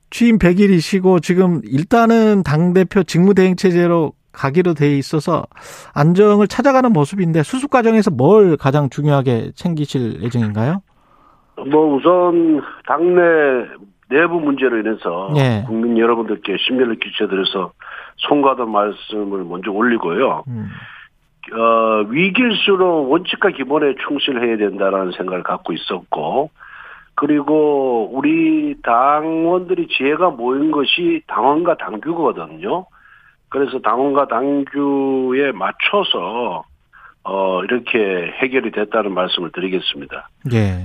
[0.09, 5.45] 취임 100일이시고 지금 일단은 당 대표 직무대행 체제로 가기로 돼 있어서
[5.93, 10.81] 안정을 찾아가는 모습인데 수습 과정에서 뭘 가장 중요하게 챙기실 예정인가요?
[11.69, 13.21] 뭐 우선 당내
[14.09, 15.63] 내부 문제로 인해서 예.
[15.65, 17.73] 국민 여러분들께 심려를 끼쳐드려서
[18.17, 20.43] 송가던 말씀을 먼저 올리고요.
[20.47, 20.67] 음.
[21.51, 26.49] 어, 위기일수록 원칙과 기본에 충실해야 된다라는 생각을 갖고 있었고,
[27.15, 32.85] 그리고 우리 당원들이 지혜가 모인 것이 당원과 당규거든요.
[33.49, 36.63] 그래서 당원과 당규에 맞춰서
[37.25, 37.97] 어, 이렇게
[38.41, 40.29] 해결이 됐다는 말씀을 드리겠습니다.
[40.53, 40.83] 예.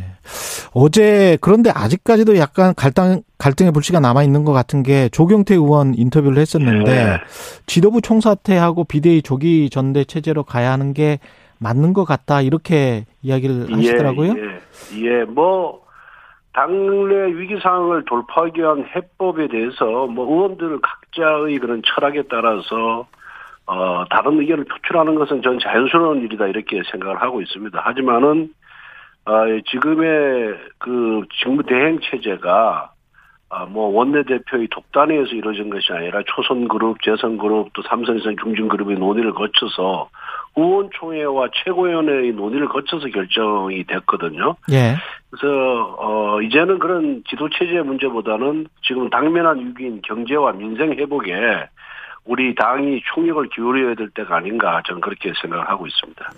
[0.72, 6.38] 어제 그런데 아직까지도 약간 갈등 갈등의 불씨가 남아 있는 것 같은 게 조경태 의원 인터뷰를
[6.38, 7.20] 했었는데 예.
[7.66, 11.18] 지도부 총사퇴하고 비대위 조기 전대 체제로 가야 하는 게
[11.58, 14.34] 맞는 것 같다 이렇게 이야기를 하시더라고요.
[14.36, 15.82] 예, 예, 예, 뭐
[16.52, 23.06] 당내 위기 상황을 돌파하기 위한 해법에 대해서 뭐 의원들 각자의 그런 철학에 따라서
[23.70, 27.78] 어 다른 의견을 표출하는 것은 전 자연스러운 일이다 이렇게 생각을 하고 있습니다.
[27.78, 28.48] 하지만은
[29.26, 29.32] 어
[29.70, 32.92] 지금의 그 직무 대행 체제가
[33.50, 40.10] 아, 뭐, 원내대표의 독단에서 이루어진 것이 아니라 초선그룹, 재선그룹, 또 삼선에선 중진그룹의 논의를 거쳐서
[40.54, 44.54] 의원총회와 최고위원회의 논의를 거쳐서 결정이 됐거든요.
[44.70, 44.96] 예.
[45.30, 51.32] 그래서, 어, 이제는 그런 지도체제 문제보다는 지금 당면한 위기인 경제와 민생 회복에
[52.28, 56.30] 우리 당이 총력을 기울여야 될 때가 아닌가 저는 그렇게 생각을 하고 있습니다.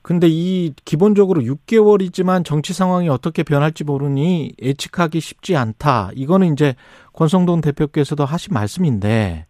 [0.00, 6.10] 근데 이 기본적으로 6개월이지만 정치 상황이 어떻게 변할지 모르니 예측하기 쉽지 않다.
[6.14, 6.76] 이거는 이제
[7.12, 9.46] 권성동 대표께서도 하신 말씀인데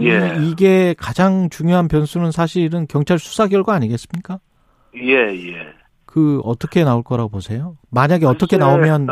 [0.00, 0.36] 예.
[0.40, 4.40] 이, 게 가장 중요한 변수는 사실은 경찰 수사 결과 아니겠습니까?
[4.96, 5.83] 예, 예.
[6.14, 7.74] 그 어떻게 나올 거라고 보세요?
[7.90, 8.56] 만약에 어떻게.
[8.56, 9.08] 나오면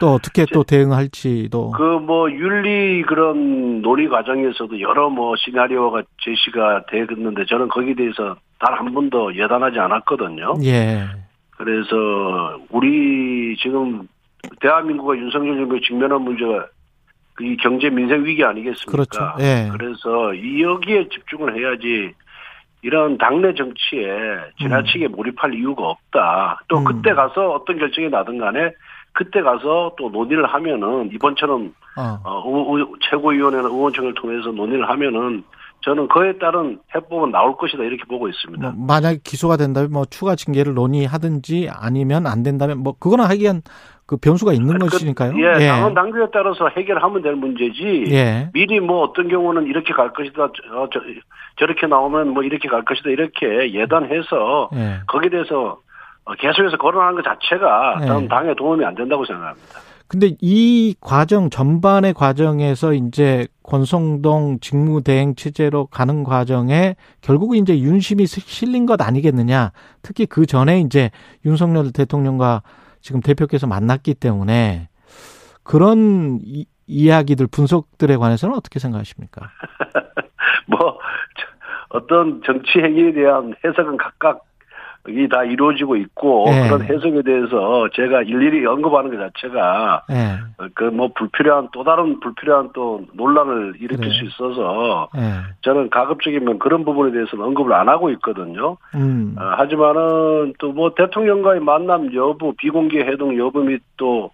[0.00, 7.44] 또 어떻게 또 대응할지도 그 뭐 윤리 그런 논의 과정에서도 여러 뭐 시나리오가 제시가 되었는데
[7.46, 10.54] 저는 거기에 대해서 단 한 번도 예단하지 않았거든요.
[10.64, 11.04] 예.
[11.50, 14.08] 그래서 우리 지금
[14.60, 16.66] 대한민국과 윤석열 정부의 직면한 문제가
[17.34, 18.90] 그이 경제 민생 위기 아니겠습니까?
[18.90, 19.20] 그렇죠.
[19.40, 19.68] 예.
[19.70, 22.14] 그래서 이 여기에 집중을 해야지
[22.82, 24.08] 이런 당내 정치에
[24.60, 26.60] 지나치게 몰입할 이유가 없다.
[26.68, 26.84] 또 음.
[26.84, 28.70] 그때 가서 어떤 결정이 나든 간에
[29.12, 32.18] 그때 가서 또 논의를 하면은 이번처럼 어.
[32.24, 35.42] 어, 의- 의- 최고위원회나 의원총회를 통해서 논의를 하면은
[35.80, 38.70] 저는 그에 따른 해법은 나올 것이다 이렇게 보고 있습니다.
[38.70, 43.62] 뭐 만약 기소가 된다면 뭐 추가 징계를 논의하든지 아니면 안 된다면 뭐 그거는 하기엔
[44.08, 45.34] 그 변수가 있는 그- 것이니까요.
[45.38, 48.06] 예, 당원 당규에 따라서 해결하면 될 문제지.
[48.08, 48.48] 예.
[48.54, 51.00] 미리 뭐 어떤 경우는 이렇게 갈 것이다, 저, 저,
[51.58, 55.00] 저렇게 나오면 뭐 이렇게 갈 것이다 이렇게 예단해서 예.
[55.06, 55.78] 거기에 대해서
[56.24, 58.06] 어, 계속해서 거론하는 것 자체가 네.
[58.06, 59.78] 저는 당에 도움이 안 된다고 생각합니다.
[60.08, 68.86] 근데 이 과정 전반의 과정에서 이제 권성동 직무대행 체제로 가는 과정에 결국은 이제 윤심이 실린
[68.86, 69.72] 것 아니겠느냐.
[70.00, 71.10] 특히 그 전에 이제
[71.44, 72.62] 윤석열 대통령과
[73.00, 74.88] 지금 대표께서 만났기 때문에
[75.62, 79.50] 그런 이, 이야기들 분석들에 관해서는 어떻게 생각하십니까?
[80.66, 80.98] 뭐
[81.38, 84.44] 저- 어떤 정치 행위에 대한 해석은 각각
[85.08, 86.68] 이다 이루어지고 있고 네.
[86.68, 90.38] 그런 해석에 대해서 제가 일일이 언급하는 것 자체가 예.
[90.74, 94.12] 그뭐 불필요한 또 다른 불필요한 또 논란을 일으킬 그래요.
[94.12, 95.20] 수 있어서 예.
[95.62, 98.76] 저는 가급적이면 그런 부분에 대해서는 언급을 안 하고 있거든요.
[98.94, 99.36] 음.
[99.38, 104.30] 어, 하지만은 또 뭐 대통령과의 만남 여부, 비공개 회동 여부 및 또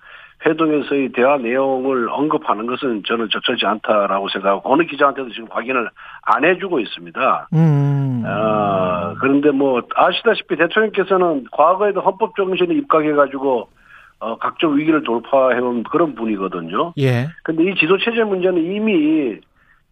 [0.46, 5.88] 회동에서의 대화 내용을 언급하는 것은 저는 적절치 않다라고 생각하고 어느 기자한테도 지금 확인을
[6.22, 7.48] 안 해주고 있습니다.
[7.54, 8.22] 음.
[8.26, 13.68] 아, 그런데 뭐 아시다시피 대통령께서는 과거에도 헌법 정신에 입각해가지고
[14.20, 16.94] 어, 각종 위기를 돌파해온 그런 분이거든요.
[16.98, 17.28] 예.
[17.42, 19.38] 근데 이 지도 체제 문제는 이미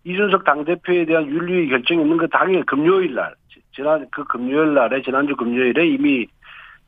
[0.05, 3.35] 이준석 당대표에 대한 윤리위 결정이 있는 그 당일 금요일 날,
[3.75, 6.27] 지난 그 금요일 날에 지난주 금요일에 이미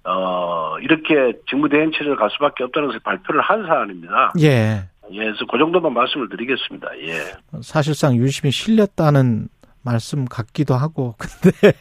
[0.07, 4.33] 어 이렇게 직무대행체제를 갈 수밖에 없다는 것을 발표를 한 사안입니다.
[4.41, 4.89] 예.
[5.11, 6.89] 예, 그래서 그 정도만 말씀을 드리겠습니다.
[7.01, 7.61] 예.
[7.63, 9.49] 사실상 윤심이 실렸다는
[9.83, 11.73] 말씀 같기도 하고 근데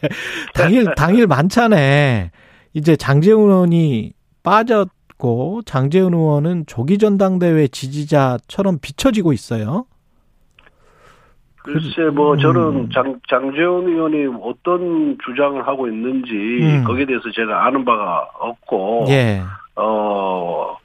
[0.54, 2.30] 당일 당일 만찬에
[2.74, 9.86] 이제 장재훈 의원이 빠졌고 장재훈 의원은 조기 전당대회 지지자처럼 비춰지고 있어요.
[11.64, 12.38] 글쎄 뭐 음.
[12.38, 16.84] 저는 장 장재원 의원이 어떤 주장을 하고 있는지 음.
[16.84, 19.40] 거기에 대해서 제가 아는 바가 없고 예.
[19.76, 20.76] 어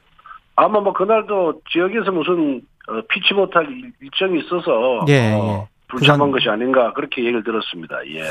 [0.56, 5.68] 아마 뭐 그날도 지역에서 무슨 어, 피치 못할 일- 일정이 있어서 예, 어, 예.
[5.90, 7.98] 불참한 부산- 것이 아닌가 그렇게 얘기를 들었습니다.
[8.16, 8.22] 예.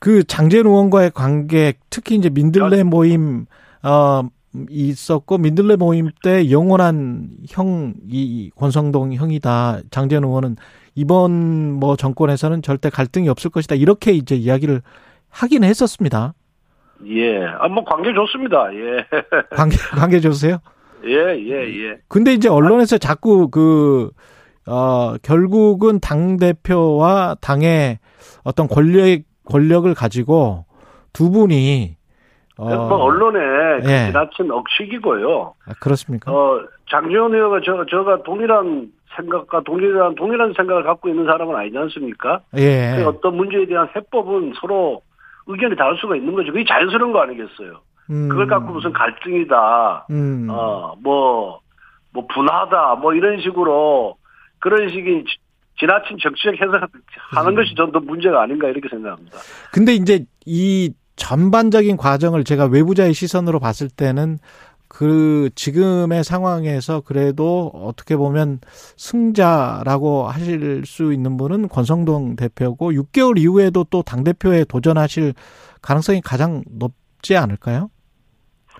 [0.00, 3.46] 그 장재훈 의원과의 관계 특히 이제 민들레 모임
[3.84, 4.22] 어
[4.68, 9.80] 있었고 민들레 모임 때 영원한 형 이 권성동 형이다.
[9.92, 10.56] 장재훈 의원은
[10.98, 13.76] 이번 뭐 정권에서는 절대 갈등이 없을 것이다.
[13.76, 14.82] 이렇게 이제 이야기를
[15.30, 16.34] 하긴 했었습니다.
[17.06, 17.44] 예.
[17.46, 18.74] 아, 뭐 관계 좋습니다.
[18.74, 19.06] 예.
[19.54, 20.58] 관계 관계 좋으세요?
[21.04, 21.98] 예, 예, 예.
[22.08, 24.10] 근데 이제 언론에서 자꾸 그,
[24.66, 28.00] 어, 결국은 당대표와 당의
[28.42, 30.64] 어떤 권력, 권력을 가지고
[31.12, 31.96] 두 분이,
[32.56, 34.06] 어, 뭐 언론의 그 예.
[34.06, 35.54] 지나친 억식이고요.
[35.64, 36.32] 아, 그렇습니까?
[36.32, 42.40] 어, 장재원 의원과 저, 저가 동일한 생각과 동일한, 동일한 생각을 갖고 있는 사람은 아니지 않습니까?
[42.56, 42.94] 예.
[42.96, 45.02] 그 어떤 문제에 대한 해법은 서로
[45.46, 46.52] 의견이 다를 수가 있는 거죠.
[46.52, 47.80] 그게 자연스러운 거 아니겠어요?
[48.10, 51.60] 음, 그걸 갖고 무슨 갈등이다, 음, 어, 뭐,
[52.12, 54.16] 뭐, 분하다, 뭐, 이런 식으로,
[54.60, 55.36] 그런 식의 지-
[55.78, 59.38] 지나친 정치적 해석하는 것이 전더 문제가 아닌가, 이렇게 생각합니다.
[59.72, 64.38] 근데 이제 이 전반적인 과정을 제가 외부자의 시선으로 봤을 때는
[64.88, 68.60] 그 지금의 상황에서 그래도 어떻게 보면
[68.96, 75.34] 승자라고 하실 수 있는 분은 권성동 대표고 6개월 이후에도 또 당 대표에 도전하실
[75.82, 77.90] 가능성이 가장 높지 않을까요?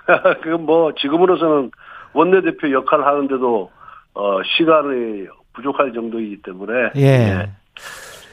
[0.42, 1.70] 그건 뭐, 지금으로서는
[2.14, 3.70] 원내대표 역할을 하는데도,
[4.14, 6.72] 어, 시간이 부족할 정도이기 때문에.
[6.96, 7.50] 예.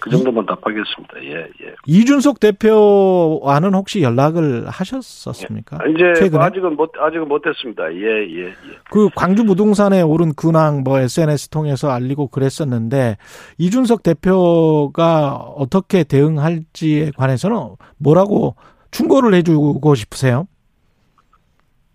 [0.06, 1.24] 그 정도만 답하겠습니다.
[1.24, 1.76] 예, 예.
[1.88, 5.80] 이준석 대표와는 혹시 연락을 하셨었습니까?
[5.88, 6.38] 이제 최근에?
[6.38, 7.92] 뭐 아직은 못 아직은 못했습니다.
[7.92, 8.54] 예, 예, 예.
[8.92, 13.18] 그 광주 부동산에 오른 근황 뭐 SNS 통해서 알리고 그랬었는데
[13.58, 17.58] 이준석 대표가 어떻게 대응할지에 관해서는
[17.98, 18.56] 뭐라고
[18.92, 20.48] 충고를 해주고 싶으세요?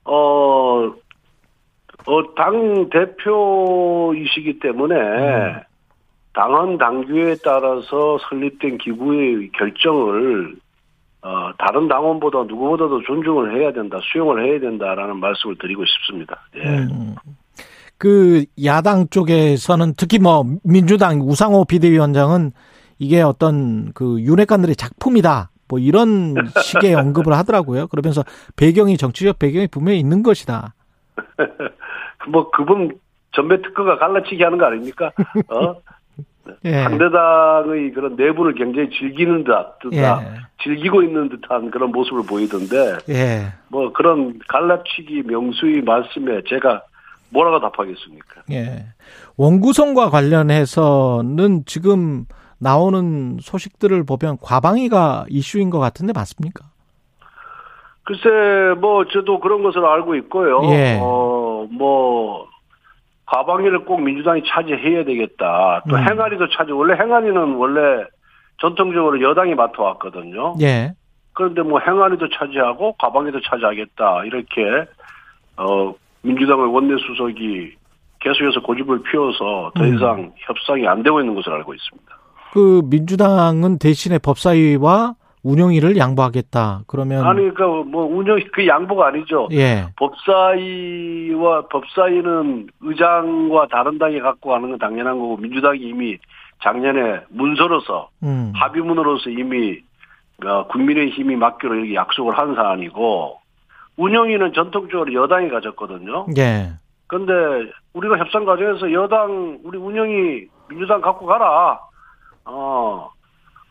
[0.05, 0.93] 어,
[2.07, 5.70] 어, 당 대표이시기 때문에 음.
[6.33, 10.57] 당헌 당규에 따라서 설립된 기구의 결정을
[11.23, 16.41] 어, 다른 당원보다 누구보다도 존중을 해야 된다, 수용을 해야 된다라는 말씀을 드리고 싶습니다.
[16.57, 16.79] 예.
[16.79, 17.15] 음.
[17.99, 22.53] 그 야당 쪽에서는 특히 뭐 민주당 우상호 비대위원장은
[22.99, 25.51] 이게 어떤 그 윤핵관들의 작품이다.
[25.69, 27.89] 뭐 이런 식의 언급을 하더라고요.
[27.89, 28.25] 그러면서
[28.57, 30.75] 배경이 정치적 배경이 분명히 있는 것이다.
[32.29, 32.99] 뭐 그분
[33.33, 35.13] 전매 특허가 갈라치기 하는 거 아닙니까?
[35.49, 35.75] 어?
[36.65, 36.83] 예.
[36.83, 40.05] 상대당의 그런 내부를 굉장히 즐기는 듯, 듯 예.
[40.63, 43.53] 즐기고 있는 듯한 그런 모습을 보이던데, 예.
[43.69, 46.83] 뭐 그런 갈라치기 명수의 말씀에 제가
[47.31, 48.43] 뭐라고 답하겠습니까?
[48.51, 48.87] 예.
[49.37, 52.27] 원구성과 관련해서는 지금
[52.59, 56.67] 나오는 소식들을 보면 과방위가 이슈인 것 같은데 맞습니까?
[58.05, 60.61] 글쎄, 뭐 저도 그런 것을 알고 있고요.
[60.65, 60.99] 예.
[61.01, 62.47] 어, 뭐
[63.31, 65.83] 과방위를 꼭 민주당이 차지해야 되겠다.
[65.89, 66.01] 또 음.
[66.03, 66.73] 행안위도 차지.
[66.73, 68.05] 원래 행안위는 원래
[68.61, 70.57] 전통적으로 여당이 맡아왔거든요.
[70.61, 70.93] 예.
[71.33, 74.63] 그런데 뭐 행안위도 차지하고 과방위도 차지하겠다 이렇게
[75.57, 77.75] 어 민주당의 원내 수석이
[78.19, 79.95] 계속해서 고집을 피워서 더 음.
[79.95, 82.19] 이상 협상이 안 되고 있는 것으로 알고 있습니다.
[82.53, 86.83] 그 민주당은 대신에 법사위와 운영위를 양보하겠다.
[86.87, 89.49] 그러면 아니 그러니까 뭐 운영 그 양보가 아니죠.
[89.53, 89.87] 예.
[89.97, 96.19] 법사위와 법사위는 의장과 다른 당이 갖고 가는 건 당연한 거고 민주당이 이미
[96.63, 98.53] 작년에 문서로서 음.
[98.55, 99.79] 합의문으로서 이미
[100.45, 103.39] 어, 국민의힘이 맡기로 이렇게 약속을 한 사안이고
[103.97, 106.27] 운영위는 전통적으로 여당이 가졌거든요.
[106.39, 106.73] 예.
[107.07, 107.33] 근데
[107.93, 111.81] 우리가 협상 과정에서 여당 우리 운영이 민주당 갖고 가라.
[112.45, 113.11] 어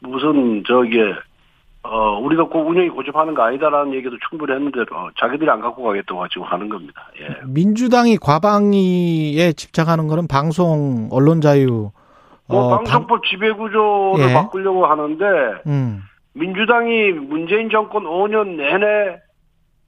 [0.01, 1.13] 무슨 저게
[1.83, 6.27] 어 우리가 꼭 운영이 고집하는 거 아니다라는 얘기도 충분히 했는데 어, 자기들이 안 갖고 가겠다고
[6.27, 7.07] 지금 하는 겁니다.
[7.21, 7.37] 예.
[7.47, 11.91] 민주당이 과방위에 집착하는 거는 방송 언론 자유
[12.47, 14.33] 뭐 어, 방- 방송법 지배 구조를 예.
[14.33, 15.25] 바꾸려고 하는데
[15.67, 16.01] 음.
[16.33, 19.17] 민주당이 문재인 정권 5년 내내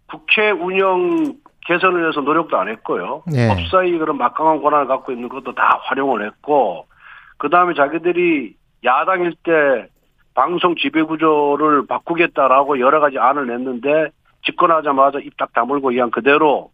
[0.07, 1.33] 국회 운영
[1.67, 3.23] 개선을 위해서 노력도 안 했고요.
[3.35, 3.47] 예.
[3.49, 6.87] 법사위 그런 막강한 권한을 갖고 있는 것도 다 활용을 했고,
[7.37, 9.87] 그 다음에 자기들이 야당일 때
[10.33, 14.09] 방송 지배 구조를 바꾸겠다라고 여러 가지 안을 냈는데
[14.45, 16.71] 집권하자마자 입 딱 다물고 그냥 그대로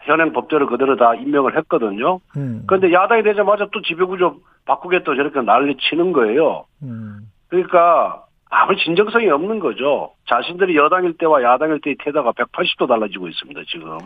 [0.00, 2.20] 현행 법대로 그대로 다 임명을 했거든요.
[2.36, 2.62] 음.
[2.66, 6.64] 그런데 야당이 되자마자 또 지배 구조 바꾸겠다고 저렇게 난리 치는 거예요.
[6.82, 7.30] 음.
[7.48, 10.12] 그러니까 아무 진정성이 없는 거죠.
[10.28, 13.98] 자신들이 여당일 때와 야당일 때의 태도가 180도 달라지고 있습니다, 지금.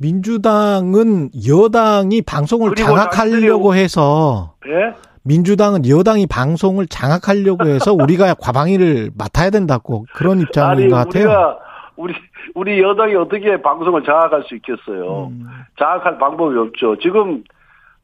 [0.00, 4.92] 민주당은 여당이 방송을 장악하려고 해서 예?
[5.26, 11.24] 민주당은 여당이 방송을 장악하려고 해서 우리가 과방위를 맡아야 된다고 그런 입장인 아니, 것 같아요.
[11.24, 11.58] 우리가,
[11.96, 12.14] 우리,
[12.54, 15.26] 우리 여당이 어떻게 방송을 장악할 수 있겠어요.
[15.32, 15.46] 음.
[15.78, 16.96] 장악할 방법이 없죠.
[16.98, 17.42] 지금,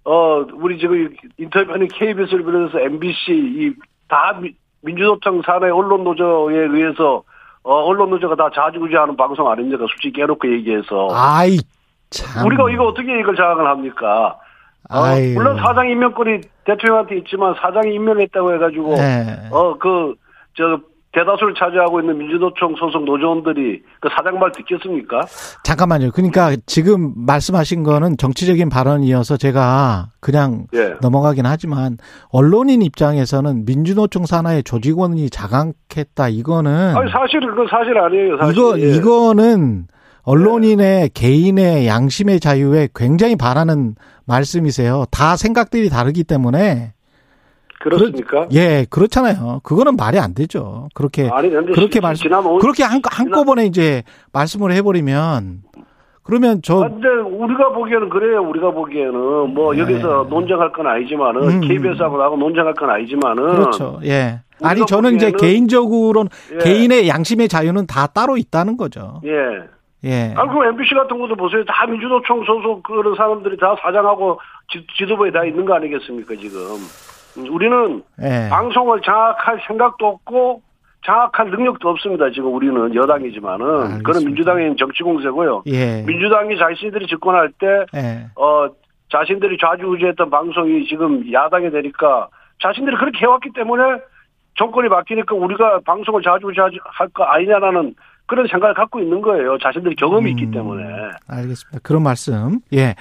[0.05, 3.73] 어, 우리 지금 인터뷰하는 KBS를 비롯해서 MBC, 이,
[4.09, 7.23] 다 미- 민주노총 산하의 언론 노조에 의해서,
[7.63, 9.79] 어, 언론 노조가 다 자주구지하는 방송 아닙니까?
[9.89, 11.09] 솔직히 깨놓고 얘기해서.
[11.13, 11.59] 아이
[12.11, 12.45] 참.
[12.47, 14.37] 우리가 이거 어떻게 이걸 장악을 합니까?
[14.90, 15.03] 어.
[15.35, 19.49] 물론 사장 임명권이 대통령한테 있지만 사장이 임명했다고 해가지고 네.
[19.51, 20.81] 어그저
[21.12, 25.21] 대다수를 차지하고 있는 민주노총 소속 노조원들이 그 사장 말 듣겠습니까?
[25.62, 26.11] 잠깐만요.
[26.12, 30.95] 그러니까 지금 말씀하신 거는 정치적인 발언이어서 제가 그냥 예.
[31.03, 31.99] 넘어가긴 하지만
[32.31, 38.38] 언론인 입장에서는 민주노총 산하의 조직원이 장악했다 이거는 아니 사실은 그 사실 아니에요.
[38.38, 38.53] 사실.
[38.53, 38.97] 이거 예.
[38.97, 39.85] 이거는
[40.25, 43.95] 언론인의 개인의 양심의 자유에 굉장히 반하는
[44.27, 45.05] 말씀이세요.
[45.11, 46.93] 다 생각들이 다르기 때문에
[47.81, 48.47] 그렇습니까?
[48.47, 49.61] 그렇- 예, 그렇잖아요.
[49.65, 50.89] 그거는 말이 안 되죠.
[50.95, 52.31] 그렇게 아니 그렇게 시- 말씀
[52.61, 55.63] 그렇게 한, 한꺼번에 이제 말씀을 해버리면
[56.23, 58.43] 그러면 저 아, 근데 우리가 보기에는 그래요.
[58.49, 61.55] 우리가 보기에는 뭐 여기서 논쟁할 건 아니지만은 네.
[61.57, 61.61] 음.
[61.63, 63.99] KBS하고 나하고 논쟁할 건 아니지만은 그렇죠.
[64.05, 64.41] 예.
[64.63, 66.59] 아니 저는 이제 개인적으로는 예.
[66.59, 69.21] 개인의 양심의 자유는 다 따로 있다는 거죠.
[69.25, 69.31] 예.
[70.05, 70.35] 예.
[70.37, 71.65] 아, 그럼 MBC 같은 것도 보세요.
[71.65, 76.59] 다 민주노총 소속 그런 사람들이 다 사장하고 지, 지도부에 다 있는 거 아니겠습니까, 지금.
[77.37, 78.49] 음, 우리는 예.
[78.51, 80.62] 방송을 장악할 생각도 없고,
[81.05, 83.67] 장악할 능력도 없습니다, 지금 우리는 여당이지만은.
[83.67, 84.03] 알겠습니다.
[84.03, 85.62] 그건 민주당의 정치 공세고요.
[85.67, 86.03] 예.
[86.03, 88.27] 민주당이 자신들이 집권할 때, 예.
[88.35, 88.69] 어,
[89.11, 92.29] 자신들이 좌지우지했던 방송이 지금 야당이 되니까
[92.62, 93.83] 자신들이 그렇게 해왔기 때문에
[94.59, 97.95] 정권이 바뀌니까 우리가 방송을 좌지우지할 거 아니냐라는
[98.33, 99.59] 그런 생각을 갖고 있는 거예요.
[99.59, 100.51] 자신들이 경험이 있기 음.
[100.53, 100.85] 때문에.
[101.29, 101.81] 알겠습니다.
[101.83, 102.61] 그런 말씀.
[102.73, 102.95] 예.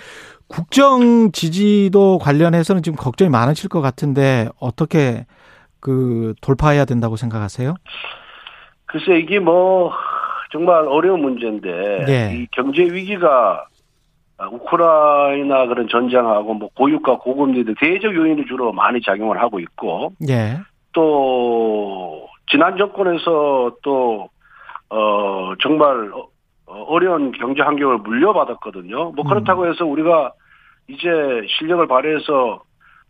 [0.49, 5.25] 국정 지지도 관련해서는 지금 걱정이 많으실 것 같은데 어떻게
[5.79, 7.75] 그 돌파해야 된다고 생각하세요?
[8.87, 9.93] 글쎄 이게 뭐
[10.51, 12.35] 정말 어려운 문제인데 예.
[12.35, 13.67] 이 경제 위기가
[14.51, 20.59] 우크라이나 그런 전쟁하고 뭐 고유가 고금리 등 대적 요인이 주로 많이 작용을 하고 있고 예.
[20.91, 24.27] 또 지난 정권에서 또
[24.91, 26.27] 어 정말 어-
[26.65, 29.11] 어려운 경제 환경을 물려받았거든요.
[29.11, 30.33] 뭐 그렇다고 해서 우리가
[30.87, 31.07] 이제
[31.47, 32.61] 실력을 발휘해서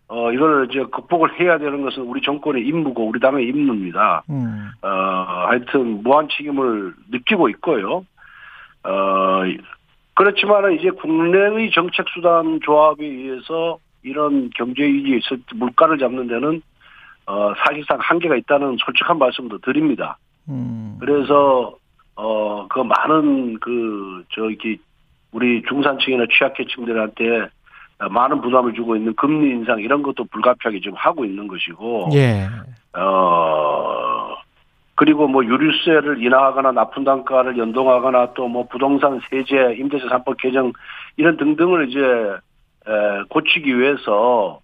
[0.08, 4.24] 어 이걸 이제 극복을 해야 되는 것은 우리 정권의 임무고 우리 당의 임무입니다.
[4.30, 4.70] 음.
[4.84, 4.88] 어
[5.48, 8.06] 하여튼 무한 책임을 느끼고 있고요.
[8.84, 9.42] 어
[10.14, 16.62] 그렇지만은 이제 국내의 정책 수단 조합에 의해서 이런 경제 위기에 있을 때 물가를 잡는 데는
[17.26, 20.18] 어 사실상 한계가 있다는 솔직한 말씀도 드립니다.
[20.50, 20.98] 음.
[21.00, 21.74] 그래서
[22.16, 24.80] 어 그 많은 그 저기
[25.32, 27.50] 우리 중산층이나 취약계층들한테
[28.10, 32.48] 많은 부담을 주고 있는 금리 인상 이런 것도 불가피하게 지금 하고 있는 것이고 예.
[32.98, 34.36] 어
[34.96, 40.72] 그리고 뭐 유류세를 인하하거나 납품 단가를 연동하거나 또 뭐 부동산 세제 임대차 3법 개정
[41.18, 44.60] 이런 등등을 이제 에, 고치기 위해서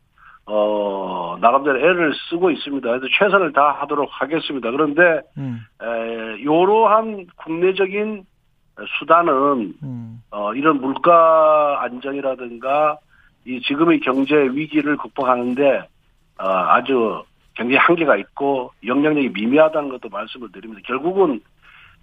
[0.49, 2.87] 어 나름대로 애를 쓰고 있습니다.
[2.87, 4.71] 그래서 최선을 다하도록 하겠습니다.
[4.71, 5.59] 그런데 음.
[5.81, 8.25] 에, 이러한 국내적인
[8.99, 10.21] 수단은 음.
[10.31, 12.97] 어, 이런 물가 안정이라든가
[13.45, 15.79] 이 지금의 경제 위기를 극복하는데
[16.39, 17.23] 어, 아주
[17.55, 20.81] 굉장히 한계가 있고 영향력이 미미하다는 것도 말씀을 드립니다.
[20.85, 21.41] 결국은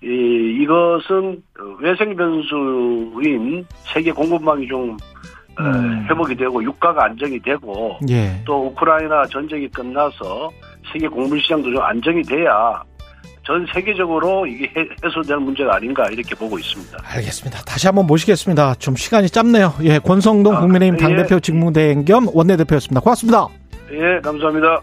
[0.03, 1.43] 이, 이것은
[1.81, 5.14] 외생 변수인 세계 공급망이 좀 어,
[5.61, 6.07] 음.
[6.11, 8.41] 회복이 되고 유가가 안정이 되고 예.
[8.45, 10.51] 또 우크라이나 전쟁이 끝나서
[10.93, 12.83] 세계 공물 시장도 좀 안정이 돼야
[13.47, 16.99] 전 세계적으로 이게 해- 해소될 문제가 아닌가 이렇게 보고 있습니다.
[17.05, 17.61] 알겠습니다.
[17.65, 18.75] 다시 한번 모시겠습니다.
[18.77, 19.75] 좀 시간이 짧네요.
[19.83, 21.03] 예, 권성동 아, 국민의힘 예.
[21.03, 23.01] 당대표 직무대행 겸 원내대표였습니다.
[23.01, 23.47] 고맙습니다.
[23.93, 24.81] 예, 감사합니다.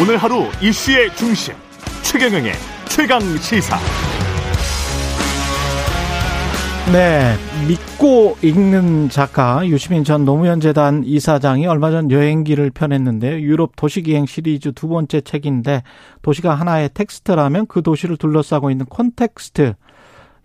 [0.00, 1.54] 오늘 하루 이슈의 중심
[2.12, 2.52] 최경영의
[2.88, 3.76] 최강 시사.
[6.92, 7.34] 네,
[7.66, 13.40] 믿고 읽는 작가 유시민 전 노무현 재단 이사장이 얼마 전 여행기를 펴냈는데요.
[13.40, 15.82] 유럽 도시기행 시리즈 두 번째 책인데
[16.22, 19.74] 도시가 하나의 텍스트라면 그 도시를 둘러싸고 있는 콘텍스트,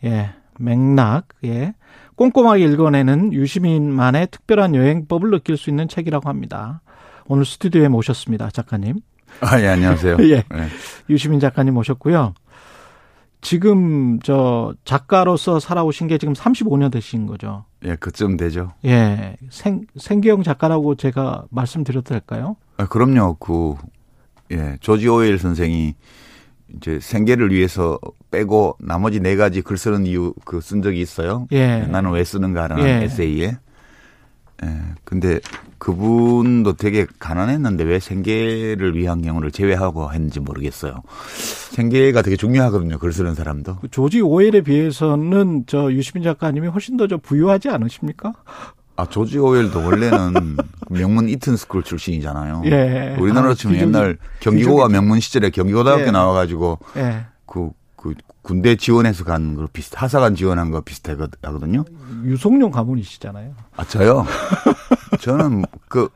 [0.03, 1.76] 예, 맥락, 예,
[2.16, 6.82] 꼼꼼하게 읽어내는 유시민만의 특별한 여행법을 느낄 수 있는 책이라고 합니다.
[7.28, 9.01] 오늘 스튜디오에 모셨습니다, 작가님.
[9.41, 10.17] 아, 예, 안녕하세요.
[10.29, 10.43] 예.
[10.49, 10.67] 네.
[11.09, 12.34] 유시민 작가님 모셨고요.
[13.41, 17.65] 지금 저 작가로서 살아오신 게 지금 35년 되신 거죠.
[17.84, 18.73] 예, 그쯤 되죠.
[18.86, 19.36] 예.
[19.49, 22.55] 생, 생계형 작가라고 제가 말씀드려도 될까요?
[22.77, 23.38] 아, 그럼요.
[23.39, 23.73] 그,
[24.51, 25.95] 예, 조지 오웰 선생이
[26.77, 27.97] 이제 생계를 위해서
[28.29, 31.47] 빼고 나머지 네 가지 글 쓰는 이유 그 쓴 적이 있어요.
[31.51, 31.79] 예.
[31.79, 33.03] 나는 왜 쓰는가라는 예.
[33.05, 33.57] 에세이에.
[34.64, 35.39] 예, 근데
[35.80, 41.01] 그분도 되게 가난했는데 왜 생계를 위한 경우를 제외하고 했는지 모르겠어요.
[41.72, 42.99] 생계가 되게 중요하거든요.
[42.99, 43.78] 글 쓰는 사람도.
[43.78, 48.34] 그 조지 오웰에 비해서는 저 유시민 작가님이 훨씬 더 저 부유하지 않으십니까?
[48.95, 50.57] 아, 조지 오웰도 원래는
[50.91, 52.62] 명문 이튼 스쿨 출신이잖아요.
[52.66, 53.16] 예.
[53.20, 56.12] 우리나라로 아, 치면 귀족이- 옛날 경기고가 명문 시절에 경기고등학교 예.
[56.12, 57.26] 나와가지고 예.
[58.41, 61.85] 군대 지원해서 간 거 비슷, 하사관 지원한 거 비슷하거든요.
[62.24, 63.53] 유성룡 가문이시잖아요.
[63.75, 64.25] 아, 저요?
[65.21, 66.09] 저는 그,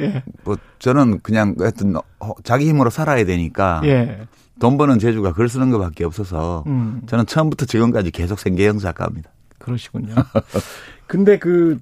[0.00, 0.22] 예.
[0.44, 4.26] 뭐, 저는 그냥 하여튼 어, 자기 힘으로 살아야 되니까 예.
[4.58, 7.02] 돈 버는 재주가 글 쓰는 것밖에 없어서 음.
[7.06, 9.30] 저는 처음부터 지금까지 계속 생계형 작가입니다.
[9.58, 10.14] 그러시군요.
[11.06, 11.78] 근데 그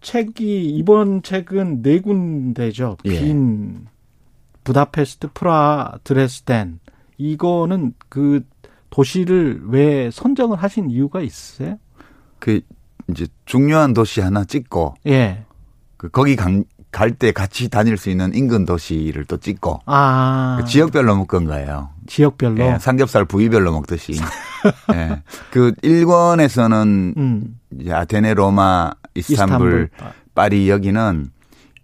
[0.00, 2.96] 책이 이번 책은 네 군데죠.
[3.04, 3.20] 예.
[3.20, 3.86] 빈
[4.64, 6.80] 부다페스트, 프라, 드레스덴.
[7.18, 8.42] 이거는 그
[8.94, 11.78] 도시를 왜 선정을 하신 이유가 있으세요?
[12.38, 12.60] 그,
[13.10, 15.44] 이제 중요한 도시 하나 찍고 예.
[15.96, 16.64] 그 거기 갈
[17.18, 20.58] 때 같이 다닐 수 있는 인근 도시를 또 찍고 아.
[20.60, 21.90] 그 지역별로 묶은 거예요.
[22.06, 22.64] 지역별로.
[22.64, 24.12] 예, 삼겹살 부위별로 먹듯이.
[24.94, 25.20] 예.
[25.50, 27.58] 그 일권에서는 음.
[27.80, 30.14] 이제 아테네, 로마, 이스탄불, 이스탄불.
[30.36, 31.30] 파리 여기는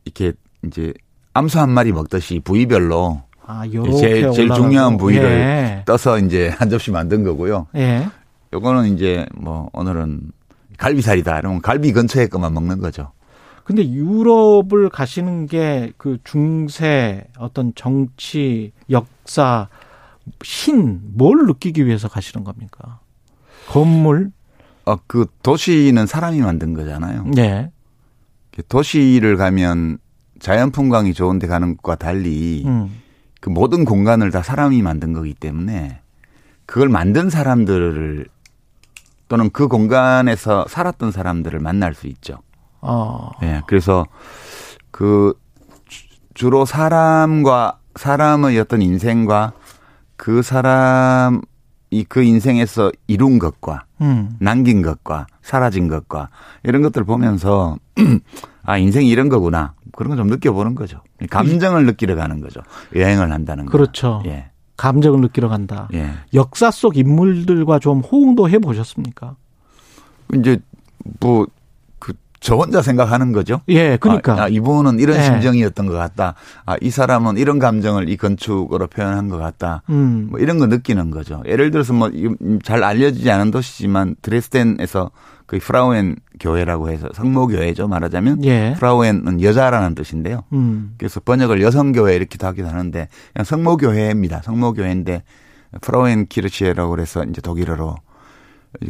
[0.05, 0.33] 이렇게
[0.65, 0.95] 이제
[1.35, 4.49] 암소 한 마리 먹듯이 부위별로 아, 요렇게 제일, 제일.
[4.55, 5.83] 중요한 부위를 예.
[5.85, 7.67] 떠서 이제 한 접시 만든 거고요.
[7.75, 8.09] 예.
[8.53, 10.31] 요거는 이제 뭐 오늘은
[10.79, 11.39] 갈비살이다.
[11.41, 13.11] 이러면 갈비 근처에 것만 먹는 거죠.
[13.65, 19.69] 근데 유럽을 가시는 게 그 중세 어떤 정치, 역사,
[20.43, 23.01] 신, 뭘 느끼기 위해서 가시는 겁니까?
[23.69, 24.31] 건물?
[24.87, 27.25] 어, 그 도시는 사람이 만든 거잖아요.
[27.35, 27.71] 네.
[28.69, 29.99] 도시를 가면
[30.39, 32.91] 자연 풍광이 좋은 데 가는 것과 달리 음.
[33.41, 36.01] 그 모든 공간을 다 사람이 만든 거기 때문에
[36.67, 38.27] 그걸 만든 사람들을
[39.29, 42.39] 또는 그 공간에서 살았던 사람들을 만날 수 있죠.
[42.81, 43.31] 어.
[43.43, 43.63] 예.
[43.67, 44.07] 그래서
[44.91, 45.35] 그
[45.89, 49.53] 주- 주로 사람과 사람의 어떤 인생과
[50.17, 51.41] 그 사람이
[52.09, 54.37] 그 인생에서 이룬 것과 음.
[54.41, 56.29] 남긴 것과 사라진 것과
[56.63, 57.77] 이런 것들 보면서
[58.71, 61.01] 아 인생이 이런 거구나 그런 거좀 느껴보는 거죠.
[61.29, 62.61] 감정을 느끼러 가는 거죠.
[62.95, 63.73] 여행을 한다는 거.
[63.73, 64.23] 그렇죠.
[64.27, 64.51] 예.
[64.77, 65.89] 감정을 느끼러 간다.
[65.93, 66.11] 예.
[66.35, 69.35] 역사 속 인물들과 좀 호응도 해 보셨습니까?
[70.35, 70.59] 이제
[71.21, 73.61] 뭐그저 혼자 생각하는 거죠.
[73.69, 74.35] 예, 그러니까.
[74.35, 75.23] 아, 아, 이분은 이런 예.
[75.23, 76.35] 심정이었던 것 같다.
[76.65, 79.83] 아, 이 사람은 이런 감정을 이 건축으로 표현한 것 같다.
[79.91, 80.29] 음.
[80.31, 81.43] 뭐 이런 거 느끼는 거죠.
[81.47, 82.09] 예를 들어서 뭐
[82.63, 85.11] 잘 알려지지 않은 도시지만 드레스덴에서
[85.51, 88.73] 그 프라우엔 교회라고 해서 성모 교회죠 말하자면 예.
[88.79, 90.45] 프라우엔은 여자라는 뜻인데요.
[90.53, 90.95] 음.
[90.97, 94.43] 그래서 번역을 여성 교회 이렇게 하기도 하는데 그냥 성모 교회입니다.
[94.45, 95.25] 성모 교회인데
[95.81, 97.97] 프라우엔 키르치에라고 그래서 이제 독일어로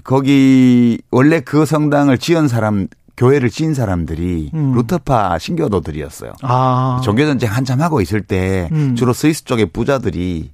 [0.04, 4.74] 거기 원래 그 성당을 지은 사람 교회를 지은 사람들이 음.
[4.74, 6.34] 루터파 신교도들이었어요.
[6.42, 7.00] 아.
[7.02, 8.96] 종교 전쟁 한참 하고 있을 때 음.
[8.96, 10.50] 주로 스위스 쪽의 부자들이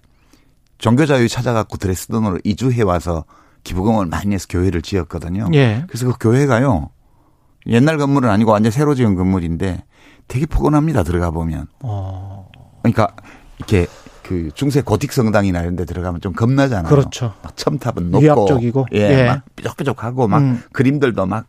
[0.78, 3.24] 종교 자유 찾아갖고 드레스덴으로 이주해 와서
[3.66, 5.48] 기부금을 많이 해서 교회를 지었거든요.
[5.54, 5.84] 예.
[5.88, 6.90] 그래서 그 교회가요
[7.66, 9.82] 옛날 건물은 아니고 완전 새로 지은 건물인데
[10.28, 11.66] 되게 포근합니다 들어가 보면.
[11.80, 12.48] 어.
[12.82, 13.08] 그러니까
[13.58, 13.86] 이렇게
[14.22, 16.88] 그 중세 고딕 성당이나 이런 데 들어가면 좀 겁나잖아요.
[16.88, 17.34] 그렇죠.
[17.42, 18.86] 막 첨탑은 높고 위압적이고.
[18.94, 19.26] 예, 예.
[19.26, 20.62] 막 뾰족뾰족하고 막 음.
[20.72, 21.46] 그림들도 막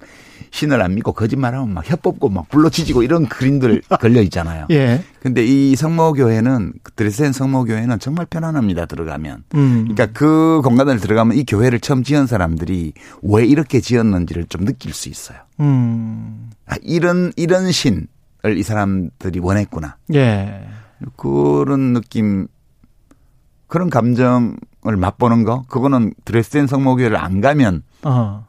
[0.52, 4.68] 신을 안 믿고 거짓말하면 막 혀뽑고 막 불로 지지고 이런 그림들 걸려 있잖아요.
[4.72, 5.04] 예.
[5.22, 9.43] 근데 이 성모교회는 드레스덴 성모교회는 정말 편안합니다 들어가면.
[9.56, 9.88] 음.
[9.89, 12.93] 그러니까 그 공간을 들어가면 이 교회를 처음 지은 사람들이
[13.24, 15.39] 왜 이렇게 지었는지를 좀 느낄 수 있어요.
[15.60, 16.50] 음.
[16.66, 18.08] 아, 이런 이런 신을
[18.56, 19.98] 이 사람들이 원했구나.
[20.14, 20.68] 예.
[21.16, 22.48] 그런 느낌,
[23.68, 28.48] 그런 감정을 맛보는 거, 그거는 드레스덴 성모교회를 안 가면 어.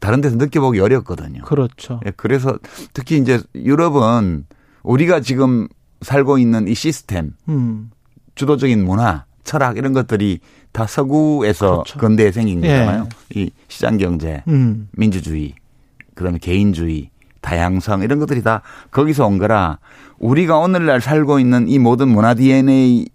[0.00, 1.42] 다른 데서 느껴보기 어렵거든요.
[1.42, 2.00] 그렇죠.
[2.06, 2.58] 예, 그래서
[2.92, 4.46] 특히 이제 유럽은
[4.82, 5.68] 우리가 지금
[6.00, 7.90] 살고 있는 이 시스템, 음.
[8.34, 10.40] 주도적인 문화, 철학 이런 것들이
[10.72, 11.98] 다 서구에서 그렇죠.
[11.98, 12.68] 근대에 생긴 예.
[12.68, 13.08] 거잖아요.
[13.34, 14.88] 이 시장 경제, 음.
[14.92, 15.54] 민주주의,
[16.14, 19.78] 그다음에 개인주의, 다양성 이런 것들이 다 거기서 온 거라
[20.18, 23.06] 우리가 오늘날 살고 있는 이 모든 문화 DNA의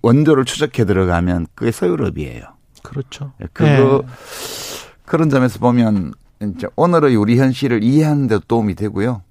[0.00, 2.42] 원조를 추적해 들어가면 그게 서유럽이에요.
[2.82, 3.32] 그렇죠.
[3.42, 4.04] 예, 그거
[5.04, 6.14] 그런 점에서 보면
[6.56, 9.22] 이제 오늘의 우리 현실을 이해하는 데도 도움이 되고요.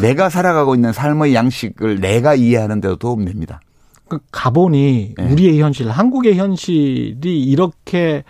[0.00, 3.60] 내가 살아가고 있는 삶의 양식을 내가 이해하는 데도 도움이 됩니다.
[4.08, 5.22] 그 가본이 예.
[5.22, 8.24] 우리의 현실, 한국의 현실이 이렇게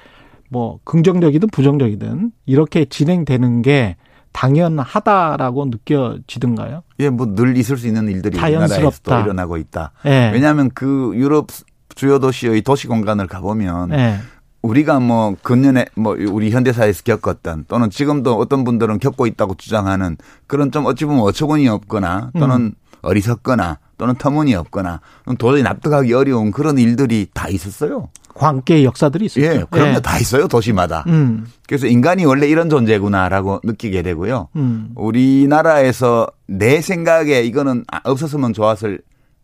[0.48, 3.96] 뭐 긍정적이든 부정적이든 이렇게 진행되는 게
[4.32, 6.82] 당연하다라고 느껴지던가요?
[7.00, 9.22] 예, 뭐 늘 있을 수 있는 일들이 자연스럽다.
[9.22, 9.92] 일어나고 있다.
[10.06, 10.30] 예.
[10.32, 11.48] 왜냐하면 그 유럽
[11.94, 14.16] 주요 도시의 도시 공간을 가보면 예.
[14.62, 20.70] 우리가 뭐 근년에 뭐 우리 현대사에서 겪었던 또는 지금도 어떤 분들은 겪고 있다고 주장하는 그런
[20.70, 22.72] 좀 어찌 보면 어처구니 없거나 또는 음.
[23.02, 25.00] 어리석거나 또는 터무니없거나
[25.38, 28.08] 도저히 납득하기 어려운 그런 일들이 다 있었어요.
[28.34, 29.46] 광기의 역사들이 있었죠.
[29.46, 31.04] 예, 그런 거다 있어요 도시마다.
[31.08, 31.46] 음.
[31.66, 34.48] 그래서 인간이 원래 이런 존재구나라고 느끼게 되고요.
[34.56, 34.90] 음.
[34.94, 39.00] 우리나라에서 내 생각에 이거는 아, 없었으면 좋았을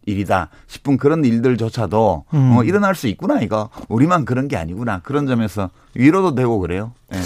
[0.08, 2.56] 일이다 싶은 그런 일들조차도 음.
[2.56, 6.92] 어, 일어날 수 있구나 이거 우리만 그런 게 아니구나 그런 점에서 위로도 되고 그래요.
[7.14, 7.18] 예.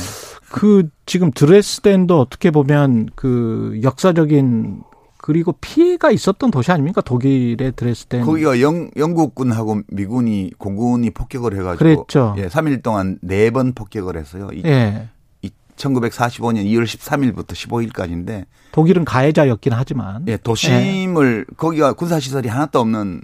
[0.51, 4.83] 그 지금 드레스덴도 어떻게 보면 그 역사적인
[5.17, 7.01] 그리고 피해가 있었던 도시 아닙니까?
[7.01, 8.23] 독일의 드레스덴.
[8.25, 12.35] 거기가 영, 영국군하고 미군이 공군이 폭격을 해가지고 그랬죠.
[12.39, 14.49] 예, 3일 동안 네 번 폭격을 했어요.
[14.53, 15.09] 이, 예.
[15.83, 20.25] 이 1945년 2월 13일부터 15일까지인데 독일은 가해자였긴 하지만.
[20.29, 23.23] 예, 도심을 거기가 군사 시설이 하나도 없는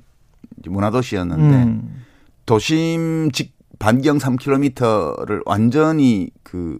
[0.67, 2.05] 문화 도시였는데 음.
[2.47, 6.79] 도심 직 반경 3km를 완전히 그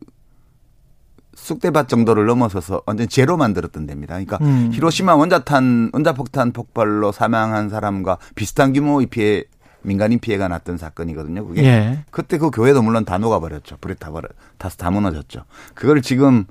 [1.35, 4.15] 쑥대밭 정도를 넘어서서 완전 제로 만들었던 데입니다.
[4.15, 4.71] 그러니까 음.
[4.73, 9.45] 히로시마 원자탄 원자폭탄 폭발로 사망한 사람과 비슷한 규모의 피해
[9.89, 11.47] 민간인 피해가 났던 사건이거든요.
[11.47, 12.05] 그게 예.
[12.11, 13.79] 그때 그 교회도 물론 다 녹아버렸죠.
[13.81, 14.29] 불에 타버려
[14.59, 15.45] 타서 다 무너졌죠.
[15.75, 16.45] 그걸 지금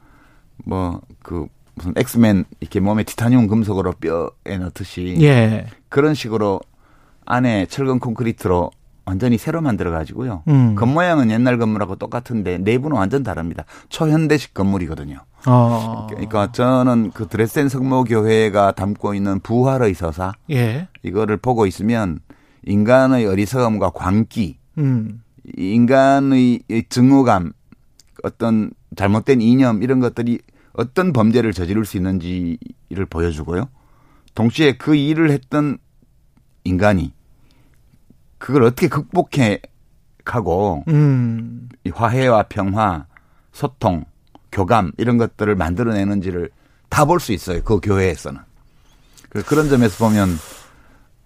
[0.66, 5.68] 뭐 그 무슨 엑스맨 이렇게 몸에 티타늄 금속으로 뼈에 넣듯이 예.
[5.90, 6.62] 그런 식으로
[7.26, 8.72] 안에 철근 콘크리트로
[9.04, 10.44] 완전히 새로 만들어 가지고요.
[10.48, 10.76] 음.
[10.76, 13.66] 겉모양은 옛날 건물하고 똑같은데 내부는 완전 다릅니다.
[13.90, 15.18] 초현대식 건물이거든요.
[15.46, 16.08] 어.
[16.10, 20.88] 그러니까 저는 그 드레스덴 성모 교회가 담고 있는 부활의 서사 예.
[21.04, 22.20] 이거를 보고 있으면
[22.68, 25.24] 인간의 어리석음과 광기, 음.
[25.57, 27.53] 인간의 증오감,
[28.24, 30.39] 어떤 잘못된 이념 이런 것들이
[30.74, 33.70] 어떤 범죄를 저지를 수 있는지를 보여주고요.
[34.36, 35.78] 동시에 그 일을 했던
[36.63, 37.13] 인간이
[38.38, 39.61] 그걸 어떻게 극복해
[40.26, 41.70] 가고 음.
[41.86, 43.05] 이 화해와 평화,
[43.53, 44.03] 소통,
[44.51, 46.49] 교감 이런 것들을 만들어내는지를
[46.89, 47.61] 다 볼 수 있어요.
[47.63, 48.39] 그 교회에서는.
[49.30, 50.30] 그- 그런 점에서 보면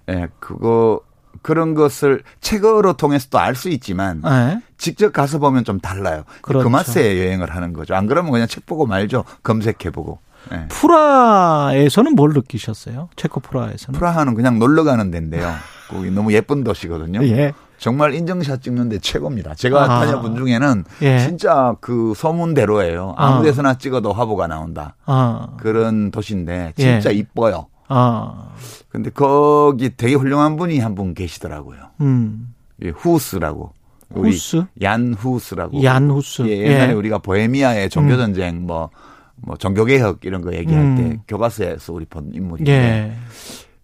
[0.10, 1.02] 예, 그거
[1.42, 4.62] 그런 것을 책으로 통해서도 알수 있지만 예.
[4.78, 6.24] 직접 가서 보면 좀 달라요.
[6.42, 6.64] 그렇죠.
[6.64, 7.96] 그 맛에 여행을 하는 거죠.
[7.96, 9.24] 안 그러면 그냥 책 보고 말죠.
[9.44, 10.20] 검색해보고.
[10.54, 10.68] 예.
[10.70, 13.10] 프라에서는 뭘 느끼셨어요?
[13.16, 13.98] 체코 프라에서는?
[13.98, 15.52] 프라하는 그냥 놀러 가는 데인데요.
[15.90, 17.24] 거기 너무 예쁜 도시거든요.
[17.28, 17.54] 예.
[17.78, 19.56] 정말 인증샷 찍는데 최고입니다.
[19.56, 19.88] 제가 아.
[20.00, 21.20] 다녀본 중에는 예.
[21.20, 23.16] 진짜 그 소문대로예요.
[23.18, 23.42] 아무 아.
[23.42, 24.96] 데서나 찍어도 화보가 나온다.
[25.06, 25.48] 아.
[25.60, 27.16] 그런 도시인데 진짜 예.
[27.16, 27.68] 이뻐요.
[27.92, 28.54] 아.
[28.90, 31.80] 근데 거기 되게 훌륭한 분이 한 분 계시더라고요.
[32.02, 32.54] 음.
[32.84, 33.74] 예, 후스라고.
[34.10, 34.66] 우리 후스?
[34.82, 35.82] 얀 후스라고.
[35.84, 36.42] 얀 후스.
[36.48, 36.94] 예, 옛날에 예.
[36.94, 38.90] 우리가 보헤미아의 종교 전쟁 뭐,
[39.38, 40.96] 뭐 종교 개혁 이런 거 얘기할 음.
[40.98, 43.14] 때 교과서에서 우리 본 인물인데 예.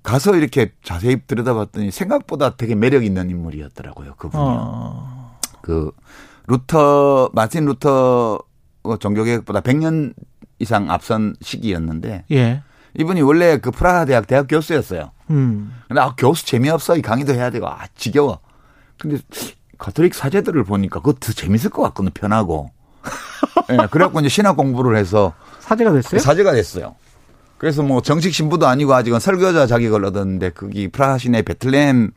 [0.03, 4.15] 가서 이렇게 자세히 들여다봤더니 생각보다 되게 매력 있는 인물이었더라고요.
[4.15, 4.45] 그분이요.
[4.47, 5.39] 어.
[5.61, 5.91] 그
[6.47, 8.39] 루터 마틴 루터
[8.99, 10.13] 종교 개혁보다 100년
[10.59, 12.63] 이상 앞선 시기였는데 예.
[12.97, 15.11] 이분이 원래 그 프라하 대학 대학 교수였어요.
[15.29, 15.73] 음.
[15.87, 18.39] 근데 아 교수 재미없어 이 강의도 해야 되고 아 지겨워.
[18.97, 19.17] 근데
[19.77, 22.71] 가톨릭 사제들을 보니까 그거 더 재밌을 것 같거든 편하고.
[23.71, 26.19] 예, 그래갖고 이제 신학 공부를 해서 사제가 됐어요?
[26.19, 26.95] 사제가 됐어요.
[27.57, 32.11] 그래서 뭐 정식 신부도 아니고 아직은 설교자 자격을 얻었는데 거기 프라하 시내 베틀레헴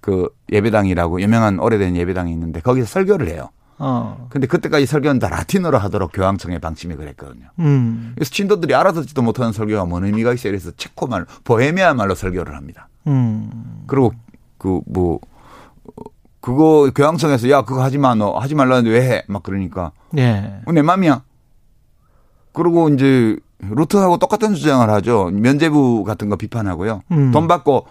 [0.00, 3.50] 그 예배당이라고 유명한 오래된 예배당이 있는데 거기서 설교를 해요.
[3.78, 4.26] 어.
[4.30, 7.46] 근데 그때까지 설교는 다 라틴어로 하도록 교황청의 방침이 그랬거든요.
[7.60, 8.12] 음.
[8.14, 10.50] 그래서 신도들이 알아듣지도 못하는 설교가 뭔 의미가 있어요.
[10.52, 12.88] 그래서 체코 말, 보헤미아 말로 설교를 합니다.
[13.06, 13.84] 음.
[13.86, 14.12] 그리고
[14.58, 15.20] 그 뭐
[16.40, 19.22] 그거 교황청에서 야 그거 하지 마 너 하지 말라는데 왜 해?
[19.28, 20.60] 막 그러니까 예.
[20.64, 21.22] 어, 내 맘이야.
[22.52, 25.30] 그리고 이제 루트하고 똑같은 주장을 하죠.
[25.32, 27.02] 면제부 같은 거 비판하고요.
[27.12, 27.30] 음.
[27.32, 27.86] 돈 받고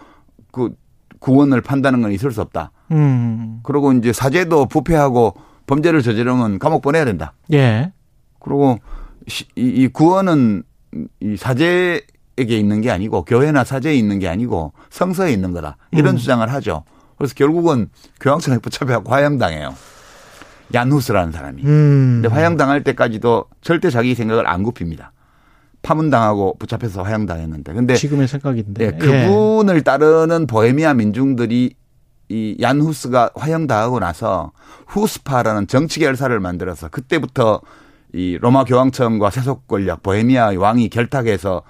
[0.51, 0.73] 그
[1.19, 2.71] 구원을 판다는 건 있을 수 없다.
[2.91, 3.59] 음.
[3.63, 5.35] 그리고 이제 사제도 부패하고
[5.67, 7.33] 범죄를 저지르면 감옥 보내야 된다.
[7.53, 7.91] 예.
[8.39, 8.79] 그리고
[9.27, 10.63] 시- 이, 이 구원은
[11.19, 12.01] 이 사제에게
[12.57, 15.77] 있는 게 아니고 교회나 사제에 있는 게 아니고 성서에 있는 거다.
[15.91, 16.17] 이런 음.
[16.17, 16.83] 주장을 하죠.
[17.17, 17.89] 그래서 결국은
[18.21, 19.75] 교황청에 붙잡혀갖고 화형당해요.
[20.73, 21.63] 얀후스라는 사람이.
[21.63, 22.19] 음.
[22.21, 25.11] 근데 화형당할 때까지도 절대 자기 생각을 안 굽힙니다.
[25.81, 27.73] 파문당하고 붙잡혀서 화형당했는데.
[27.73, 28.85] 근데 지금의 생각인데.
[28.85, 31.75] 예, 그분을 따르는 보헤미아 민중들이
[32.29, 34.51] 이 얀후스가 화형당하고 나서
[34.87, 37.61] 후스파라는 정치 결사를 만들어서 그때부터
[38.13, 41.63] 이 로마 교황청과 세속 권력 보헤미아 왕이 결탁해서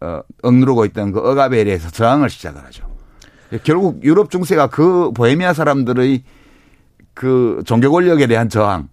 [0.00, 2.90] 어, 억누르고 있던 그 어가베리에서 저항을 시작을 하죠.
[3.62, 6.24] 결국 유럽 중세가 그 보헤미아 사람들의
[7.14, 8.88] 그 종교 권력에 대한 저항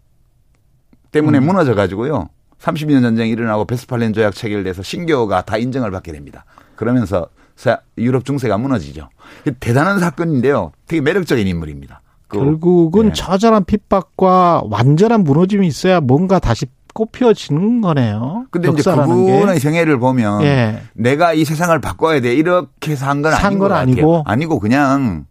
[1.12, 1.45] 때문에 음.
[1.45, 2.30] 무너져 가지고요.
[2.60, 6.45] 30년 전쟁이 일어나고 베스팔렌 조약 체결돼서 신교가 다 인정을 받게 됩니다.
[6.76, 7.39] 그러면서 사-
[7.97, 9.10] 유럽 중세가 무너지죠.
[9.60, 10.72] 대단한 사건인데요.
[10.88, 12.01] 되게 매력적인 인물입니다.
[12.28, 13.14] 그- 결국은 네.
[13.14, 18.45] 처절한 핍박과 완전한 무너짐이 있어야 뭔가 다시 꽃피어지는 거네요.
[18.51, 19.60] 근데 이제 그분의 게.
[19.60, 20.82] 생애를 보면 예.
[20.93, 23.72] 내가 이 세상을 바꿔야 돼 이렇게 해서 한건산 아닌 건.
[23.74, 24.24] 아니고?
[24.26, 25.26] 아니고 그냥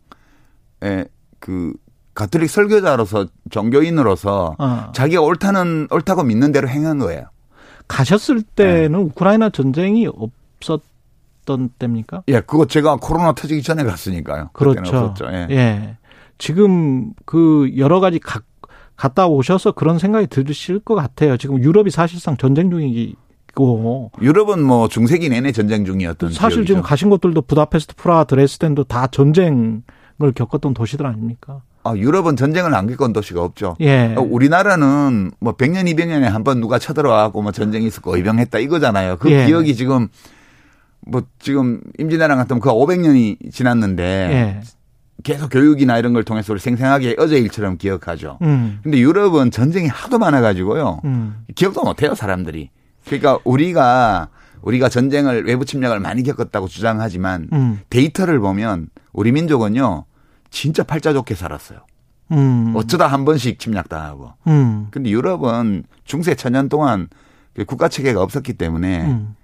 [0.85, 1.05] 예,
[1.41, 1.73] 그
[2.15, 4.91] 가톨릭 설교자로서 종교인으로서 어.
[4.93, 7.25] 자기가 옳다는 옳다고 믿는 대로 행한 거예요.
[7.89, 10.83] 가셨을 때는 우크라이나 전쟁이 없었
[11.49, 12.23] 던 때입니까?
[12.29, 14.51] 예, 그거 제가 코로나 터지기 전에 갔으니까요.
[14.53, 15.15] 그렇죠.
[15.33, 15.47] 예.
[15.51, 15.97] 예.
[16.37, 18.41] 지금 그 여러 가지 가,
[18.97, 21.39] 갔다 오셔서 그런 생각이 드실 것 같아요.
[21.39, 26.67] 지금 유럽이 사실상 전쟁 중이고 유럽은 뭐 중세기 내내 전쟁 중이었던 사실 지역이죠.
[26.67, 29.83] 지금 가신 곳들도 부다페스트, 프라하, 드레스덴도 다 전쟁을
[30.35, 31.63] 겪었던 도시들 아닙니까?
[31.85, 33.77] 아, 유럽은 전쟁을 안 겪은 도시가 없죠.
[33.81, 34.15] 예.
[34.17, 39.17] 어, 우리나라는 뭐 100년, 200년에 한 번 누가 쳐들어와갖고 뭐 전쟁이 있었고 의병했다 이거잖아요.
[39.17, 39.47] 그 예.
[39.47, 40.09] 기억이 지금
[41.09, 44.61] 뭐 지금 임진왜란 같으면 그 500년이 지났는데 예.
[45.25, 48.39] 계속 교육이나 이런 걸 통해서 우리 생생하게 어제 일처럼 기억하죠.
[48.43, 48.79] 음.
[48.83, 51.01] 근데 유럽은 전쟁이 하도 많아가지고요.
[51.05, 51.45] 음.
[51.55, 52.71] 기억도 못해요, 사람들이.
[53.05, 54.29] 그러니까 우리가
[54.63, 57.81] 우리가 전쟁을 외부 침략을 많이 겪었다고 주장하지만 음.
[57.91, 60.05] 데이터를 보면 우리 민족은요
[60.51, 61.81] 진짜 팔자 좋게 살았어요.
[62.33, 62.75] 음.
[62.77, 64.35] 어쩌다 한 번씩 침략당하고.
[64.47, 64.89] 음.
[64.91, 67.09] 근데 유럽은 중세 천년 동안
[67.55, 69.35] 그 국가 체계가 없었기 때문에 음.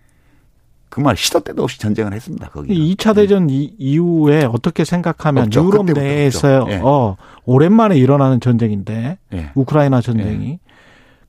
[0.95, 2.51] 그말 시도 때도 없이 전쟁을 했습니다.
[2.51, 2.73] 거기.
[2.95, 5.65] 2차 대전 이- 이후에 어떻게 생각하면 없죠.
[5.67, 6.67] 유럽 내에서.
[6.71, 6.81] 예.
[6.85, 9.51] 어, 오랜만에 일어나는 전쟁인데 예.
[9.57, 10.61] 우크라이나 전쟁이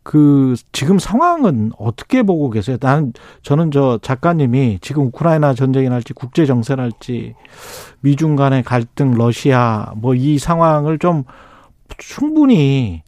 [0.04, 2.78] 그 지금 상황은 어떻게 보고 계세요?
[2.80, 3.12] 난
[3.42, 7.34] 저는 저 작가님이 지금 우크라이나 전쟁이랄지 국제 정세랄지
[8.02, 11.24] 미중 간의 갈등, 러시아 뭐 이 상황을 좀
[11.98, 13.02] 충분히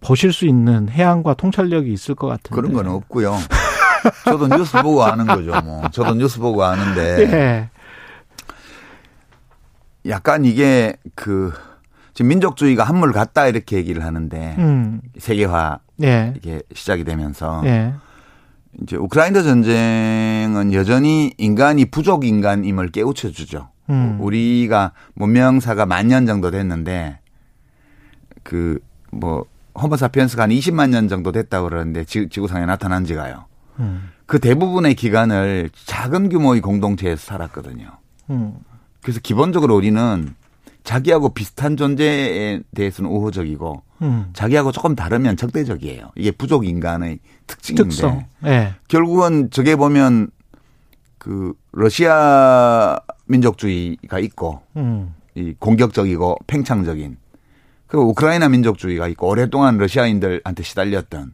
[0.00, 3.34] 보실 수 있는 해안과 통찰력이 있을 것 같은데 그런 건 없고요.
[4.24, 5.52] 저도 뉴스 보고 아는 거죠.
[5.62, 7.70] 뭐 저도 뉴스 보고 아는데 예.
[10.10, 11.52] 약간 이게 그
[12.12, 15.00] 지금 민족주의가 한물 갔다 이렇게 얘기를 하는데 음.
[15.18, 16.34] 세계화 예.
[16.36, 17.94] 이게 시작이 되면서 예.
[18.82, 23.68] 이제 우크라이나 전쟁은 여전히 인간이 부족 인간임을 깨우쳐 주죠.
[23.90, 24.18] 음.
[24.20, 27.18] 우리가 문명사가 만 년 정도 됐는데
[28.42, 29.46] 그뭐
[29.80, 33.46] 호모사피엔스가 한 20만 년 정도 됐다고 그러는데 지, 지구상에 나타난 지가요.
[33.78, 34.10] 음.
[34.26, 37.90] 그 대부분의 기간을 작은 규모의 공동체에서 살았거든요.
[38.30, 38.54] 음.
[39.02, 40.34] 그래서 기본적으로 우리는
[40.82, 44.30] 자기하고 비슷한 존재에 대해서는 우호적이고 음.
[44.34, 46.12] 자기하고 조금 다르면 적대적이에요.
[46.16, 47.84] 이게 부족 인간의 특징인데.
[48.46, 48.74] 예.
[48.88, 50.28] 결국은 저게 보면
[51.18, 55.14] 그 러시아 민족주의가 있고 음.
[55.34, 57.16] 이 공격적이고 팽창적인
[57.86, 61.32] 그리고 우크라이나 민족주의가 있고 오랫동안 러시아인들한테 시달렸던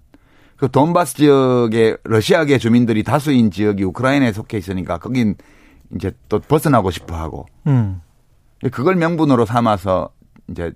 [0.60, 5.34] 그 돈바스 지역의 러시아계 주민들이 다수인 지역이 우크라이나에 속해 있으니까 거긴
[5.96, 8.02] 이제 또 벗어나고 싶어 하고 음.
[8.70, 10.10] 그걸 명분으로 삼아서
[10.50, 10.72] 이제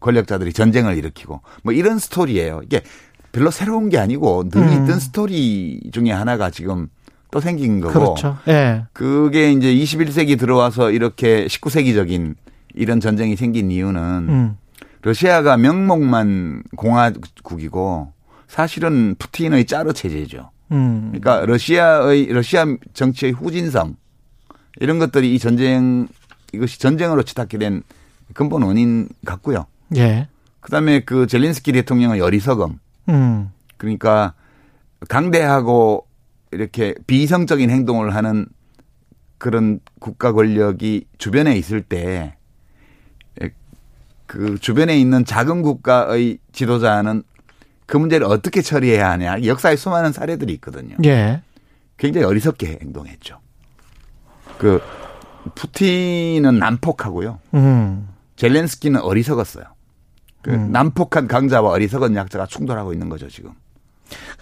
[0.00, 2.62] 권력자들이 전쟁을 일으키고 뭐 이런 스토리예요.
[2.64, 2.80] 이게
[3.30, 4.72] 별로 새로운 게 아니고 늘 음.
[4.72, 6.88] 있던 스토리 중에 하나가 지금
[7.30, 8.38] 또 생긴 거고 그렇죠.
[8.48, 8.86] 예.
[8.94, 12.34] 그게 이제 21세기 들어와서 이렇게 19세기적인
[12.72, 14.56] 이런 전쟁이 생긴 이유는 음.
[15.02, 18.16] 러시아가 명목만 공화국이고
[18.48, 20.50] 사실은 푸틴의 짜르 체제죠.
[20.72, 21.12] 음.
[21.12, 23.96] 그러니까 러시아의 러시아 정치의 후진성
[24.80, 26.08] 이런 것들이 이 전쟁
[26.52, 27.82] 이것이 전쟁으로 치닫게 된
[28.34, 29.66] 근본 원인 같고요.
[29.96, 30.28] 예.
[30.60, 32.78] 그다음에 그 젤린스키 대통령의 어리석음
[33.08, 33.50] 음.
[33.76, 34.34] 그러니까
[35.08, 36.06] 강대하고
[36.50, 38.46] 이렇게 비이성적인 행동을 하는
[39.38, 42.38] 그런 국가 권력이 주변에 있을 때
[44.28, 47.24] 그 주변에 있는 작은 국가의 지도자는
[47.88, 49.44] 그 문제를 어떻게 처리해야 하냐.
[49.44, 50.94] 역사에 수많은 사례들이 있거든요.
[51.06, 51.42] 예.
[51.96, 53.40] 굉장히 어리석게 행동했죠.
[54.58, 54.80] 그
[55.54, 57.38] 푸틴은 난폭하고요.
[57.54, 58.08] 음.
[58.36, 59.64] 젤렌스키는 어리석었어요.
[60.42, 60.70] 그 음.
[60.70, 63.52] 난폭한 강자와 어리석은 약자가 충돌하고 있는 거죠, 지금.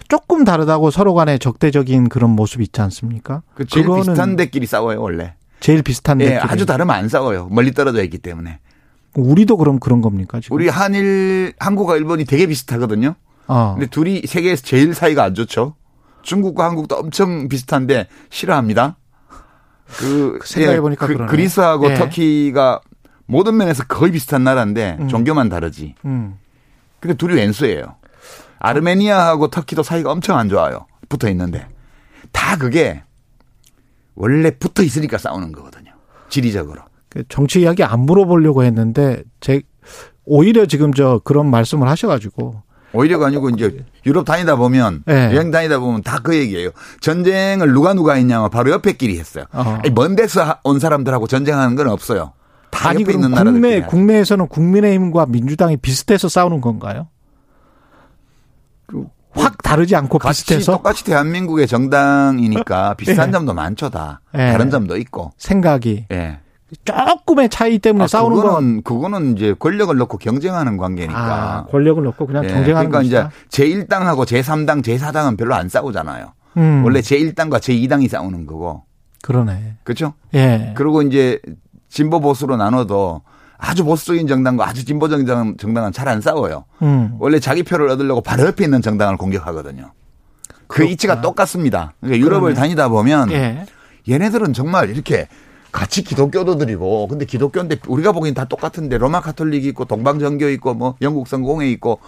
[0.09, 3.43] 조금 다르다고 서로 간에 적대적인 그런 모습이 있지 않습니까?
[3.55, 5.35] 그 제일 비슷한 데끼리 싸워요, 원래.
[5.61, 6.41] 제일 비슷한 예, 데끼리.
[6.51, 7.47] 아주 다르면 안 싸워요.
[7.49, 8.59] 멀리 떨어져 있기 때문에.
[9.15, 10.55] 우리도 그럼 그런 겁니까 지금?
[10.55, 13.15] 우리 한일, 한국과 일본이 되게 비슷하거든요.
[13.47, 13.73] 어.
[13.73, 15.75] 근데 둘이 세계에서 제일 사이가 안 좋죠.
[16.21, 18.97] 중국과 한국도 엄청 비슷한데 싫어합니다.
[19.97, 21.31] 그, 생각해 보니까 그, 그러네.
[21.31, 21.95] 그리스하고 예.
[21.95, 22.81] 터키가
[23.25, 25.07] 모든 면에서 거의 비슷한 나라인데 음.
[25.07, 25.95] 종교만 다르지.
[26.05, 26.37] 음.
[26.99, 27.95] 근데 둘이 왼수예요.
[28.59, 30.87] 아르메니아하고 터키도 사이가 엄청 안 좋아요.
[31.07, 31.67] 붙어 있는데.
[32.31, 33.03] 다 그게
[34.15, 35.91] 원래 붙어 있으니까 싸우는 거거든요.
[36.29, 36.81] 지리적으로.
[37.09, 39.61] 그 정치 이야기 안 물어보려고 했는데 제
[40.25, 42.61] 오히려 지금 저 그런 말씀을 하셔가지고
[42.93, 45.35] 오히려가 아니고 이제 유럽 다니다 보면 네.
[45.35, 46.71] 여행 다니다 보면 다 그 얘기예요.
[47.01, 49.45] 전쟁을 누가 누가 했냐면 바로 옆에 끼리 했어요.
[49.53, 49.79] 어.
[49.83, 52.33] 아니, 먼 데서 온 사람들하고 전쟁하는 건 없어요.
[52.71, 53.51] 다 아니 옆에 있는 나라들.
[53.53, 57.07] 국내 국내에서는 국민의힘과 민주당이 비슷해서 싸우는 건가요?
[59.31, 63.31] 확 다르지 않고 같이 비슷해서 똑같이 대한민국의 정당이니까 비슷한 예.
[63.31, 64.21] 점도 많죠 다.
[64.33, 64.51] 예.
[64.51, 65.31] 다른 점도 있고.
[65.37, 66.39] 생각이 예.
[66.83, 71.67] 조금의 차이 때문에 아, 싸우는 건 그거는 그거는 이제 권력을 놓고 경쟁하는 아, 관계니까.
[71.71, 73.31] 권력을 놓고 그냥 예, 경쟁하는 그러니까 것이다.
[73.47, 76.33] 이제 제1당하고 제3당, 제4당은 별로 안 싸우잖아요.
[76.57, 78.83] 음, 원래 제1당과 제2당이 싸우는 거고.
[79.21, 79.77] 그러네.
[79.83, 80.13] 그렇죠?
[80.33, 80.73] 예.
[80.75, 81.39] 그리고 이제
[81.89, 83.21] 진보 보수로 나눠도
[83.57, 86.65] 아주 보수적인 정당과 아주 진보적인 정- 정당은 잘 안 싸워요.
[86.81, 87.15] 음.
[87.19, 89.91] 원래 자기 표를 얻으려고 바로 옆에 있는 정당을 공격하거든요.
[90.67, 90.91] 그 그렇구나.
[90.91, 91.93] 이치가 똑같습니다.
[92.01, 92.55] 그러니까 유럽을 그러네.
[92.55, 93.65] 다니다 보면 예.
[94.09, 95.27] 얘네들은 정말 이렇게
[95.77, 101.27] 같이 기독교도들이고 근데 기독교인데 우리가 보기엔 다 똑같은데 로마 카톨릭이 있고 동방정교 있고 뭐 영국
[101.27, 101.99] 성공회 있고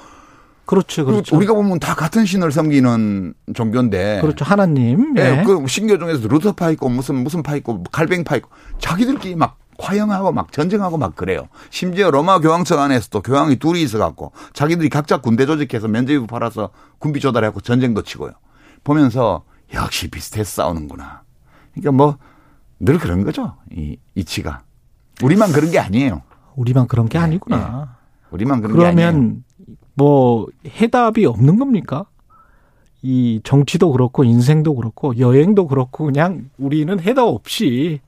[0.66, 1.06] 그렇죠.
[1.06, 1.36] 그렇죠.
[1.36, 4.44] 우리가 보면 다 같은 신을 섬기는 종교인데 그렇죠.
[4.44, 5.16] 하나님.
[5.20, 5.44] 예, 예.
[5.44, 8.50] 그 신교 중에서 루터파 있고 무슨 무슨 파 있고 갈뱅파 있고
[8.80, 11.48] 자기들끼리 막 화형하고 막 전쟁하고 막 그래요.
[11.70, 17.20] 심지어 로마 교황청 안에서도 교황이 둘이 있어 갖고 자기들이 각자 군대 조직해서 면제부 팔아서 군비
[17.20, 18.32] 조달해갖고 전쟁도 치고요.
[18.84, 19.44] 보면서
[19.76, 21.22] 역시 비슷해서 싸우는구나.
[21.74, 22.18] 그러니까 뭐
[22.80, 23.56] 늘 그런 거죠.
[23.72, 24.64] 이 이치가
[25.22, 26.22] 우리만 그런 게 아니에요.
[26.56, 27.98] 우리만 그런 게 예, 아니구나.
[28.32, 29.12] 우리만 그런 게 아니에요.
[29.12, 29.44] 그러면
[29.94, 32.06] 뭐 해답이 없는 겁니까?
[33.02, 38.02] 이 정치도 그렇고 인생도 그렇고 여행도 그렇고 그냥 우리는 해답 없이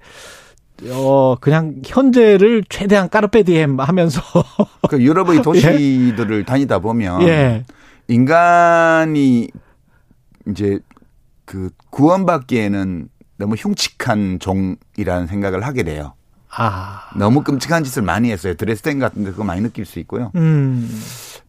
[0.89, 4.21] 어 그냥 현재를 최대한 까르페디엠 하면서
[4.89, 7.63] 그 유럽의 도시들을 다니다 보면 예.
[8.07, 9.47] 인간이
[10.49, 10.79] 이제
[11.45, 13.09] 그 구원받기에는
[13.41, 16.13] 너무 흉측한 종이라는 생각을 하게 돼요.
[16.53, 17.09] 아.
[17.17, 18.53] 너무 끔찍한 짓을 많이 했어요.
[18.53, 20.31] 드레스덴 같은 데 그거 많이 느낄 수 있고요.
[20.35, 20.87] 음.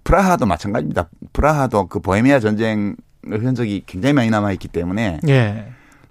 [0.05, 1.09] 프라하도 마찬가지입니다.
[1.34, 2.97] 프라하도 그 보헤미아 전쟁
[3.28, 5.66] 흔적이 굉장히 많이 남아 있기 때문에 예.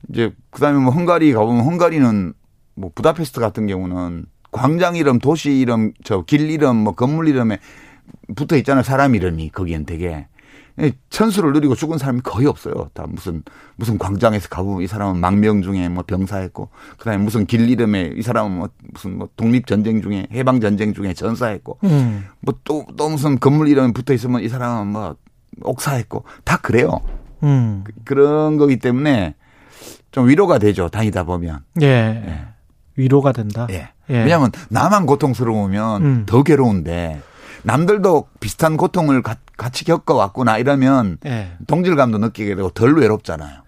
[0.09, 2.33] 이제 그 다음에 뭐 헝가리 가보면 헝가리는
[2.75, 7.57] 뭐 부다페스트 같은 경우는 광장 이름, 도시 이름, 저 길 이름, 뭐 건물 이름에
[8.35, 8.83] 붙어 있잖아요.
[8.83, 10.27] 사람 이름이 거기엔 되게
[11.09, 12.89] 천수를 누리고 죽은 사람이 거의 없어요.
[12.93, 13.43] 다 무슨
[13.75, 18.57] 무슨 광장에서 가보면 이 사람은 망명 중에 뭐 병사했고 그다음에 무슨 길 이름에 이 사람은
[18.57, 22.25] 뭐 무슨 뭐 독립 전쟁 중에 해방 전쟁 중에 전사했고 음.
[22.41, 25.15] 뭐또또 무슨 건물 이름에 붙어 있으면 이 사람은 뭐
[25.63, 27.01] 옥사했고 다 그래요.
[27.43, 27.83] 음.
[28.05, 29.35] 그 런 거기 때문에
[30.11, 30.89] 좀 위로가 되죠.
[30.89, 31.59] 다니다 보면.
[31.81, 32.47] 예.
[32.97, 33.67] 위로가 된다.
[33.71, 33.89] 예.
[34.09, 34.17] 예.
[34.23, 36.23] 왜냐하면 나만 고통스러우면 음.
[36.25, 37.21] 더 괴로운데
[37.63, 41.51] 남들도 비슷한 고통을 가- 같이 겪어왔구나 이러면 예.
[41.67, 43.61] 동질감도 느끼게 되고 덜 외롭잖아요.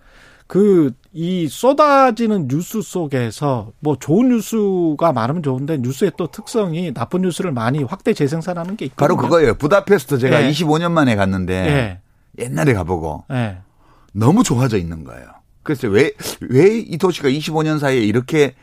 [0.48, 7.52] 그, 이 쏟아지는 뉴스 속에서 뭐 좋은 뉴스가 많으면 좋은데 뉴스의 또 특성이 나쁜 뉴스를
[7.52, 9.16] 많이 확대 재생산하는 게 있거든요.
[9.16, 9.56] 바로 그거예요.
[9.56, 10.52] 부다페스트 제가 예.
[10.52, 11.54] 25년 만에 갔는데
[12.38, 12.44] 예.
[12.44, 13.58] 옛날에 가보고 예.
[14.12, 15.26] 너무 좋아져 있는 거예요.
[15.64, 18.54] 그래서 왜, 왜 이 도시가 25년 사이에 이렇게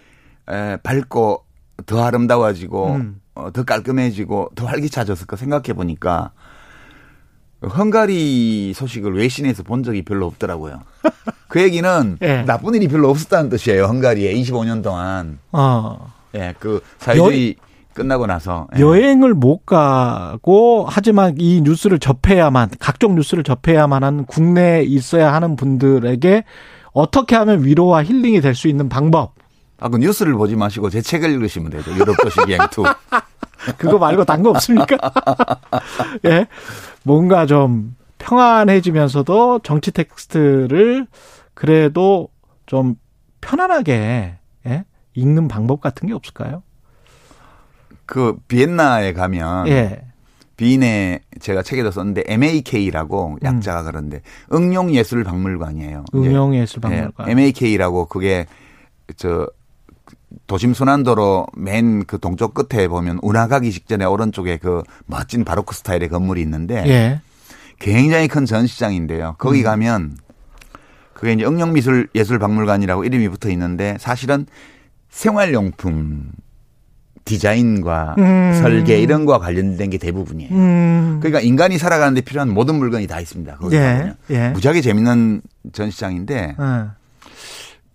[0.49, 1.45] 에, 밝고
[1.87, 3.20] 더 아름다워지고 음.
[3.41, 6.32] 어, 더 깔끔해지고 더 활기차졌을까 생각해 보니까
[7.62, 10.80] 헝가리 소식을 외신에서 본 적이 별로 없더라고요.
[11.49, 12.43] 그 얘기는 예.
[12.47, 13.84] 나쁜 일이 별로 없었다는 뜻이에요.
[13.84, 15.38] 헝가리에 25년 동안.
[15.53, 16.12] 어.
[16.34, 17.57] 예, 그 사회주의
[17.93, 18.66] 끝나고 나서.
[18.76, 18.80] 예.
[18.80, 26.45] 여행을 못 가고 하지만 이 뉴스를 접해야만 각종 뉴스를 접해야만 하는 국내에 있어야 하는 분들에게
[26.93, 29.34] 어떻게 하면 위로와 힐링이 될 수 있는 방법
[29.81, 31.93] 아, 그 뉴스를 보지 마시고 제 책을 읽으시면 되죠.
[31.93, 32.66] 유럽 도시 기행 2.
[33.78, 34.97] 그거 말고 딴 거 없습니까?
[36.26, 36.47] 예.
[37.03, 41.07] 뭔가 좀 평안해지면서도 정치 텍스트를
[41.55, 42.28] 그래도
[42.66, 42.95] 좀
[43.41, 44.85] 편안하게 예?
[45.14, 46.62] 읽는 방법 같은 게 없을까요?
[48.07, 50.05] 그 비엔나에 가면 예.
[50.57, 54.20] 비인에 제가 책에도 썼는데 MAK라고 약자가 그런데
[54.53, 56.05] 응용 예술 박물관이에요.
[56.12, 57.28] 이제 응용예술박물관.
[57.28, 58.47] 예, MAK라고 그게
[59.16, 59.49] 저
[60.47, 66.09] 도심 순환도로 맨 그 동쪽 끝에 보면 운하 가기 직전에 오른쪽에 그 멋진 바로크 스타일의
[66.09, 67.20] 건물이 있는데 예.
[67.78, 69.37] 굉장히 큰 전시장인데요.
[69.39, 70.16] 거기 가면
[71.14, 74.47] 그게 이제 응용미술 예술박물관이라고 이름이 붙어 있는데 사실은
[75.11, 76.31] 생활용품
[77.24, 78.59] 디자인과 음.
[78.62, 80.51] 설계 이런 거와 관련된 게 대부분이에요.
[80.53, 81.18] 음.
[81.20, 83.57] 그러니까 인간이 살아가는데 필요한 모든 물건이 다 있습니다.
[83.57, 83.81] 거기 예.
[83.81, 84.49] 가면 예.
[84.51, 86.85] 무지하게 재밌는 전시장인데 예.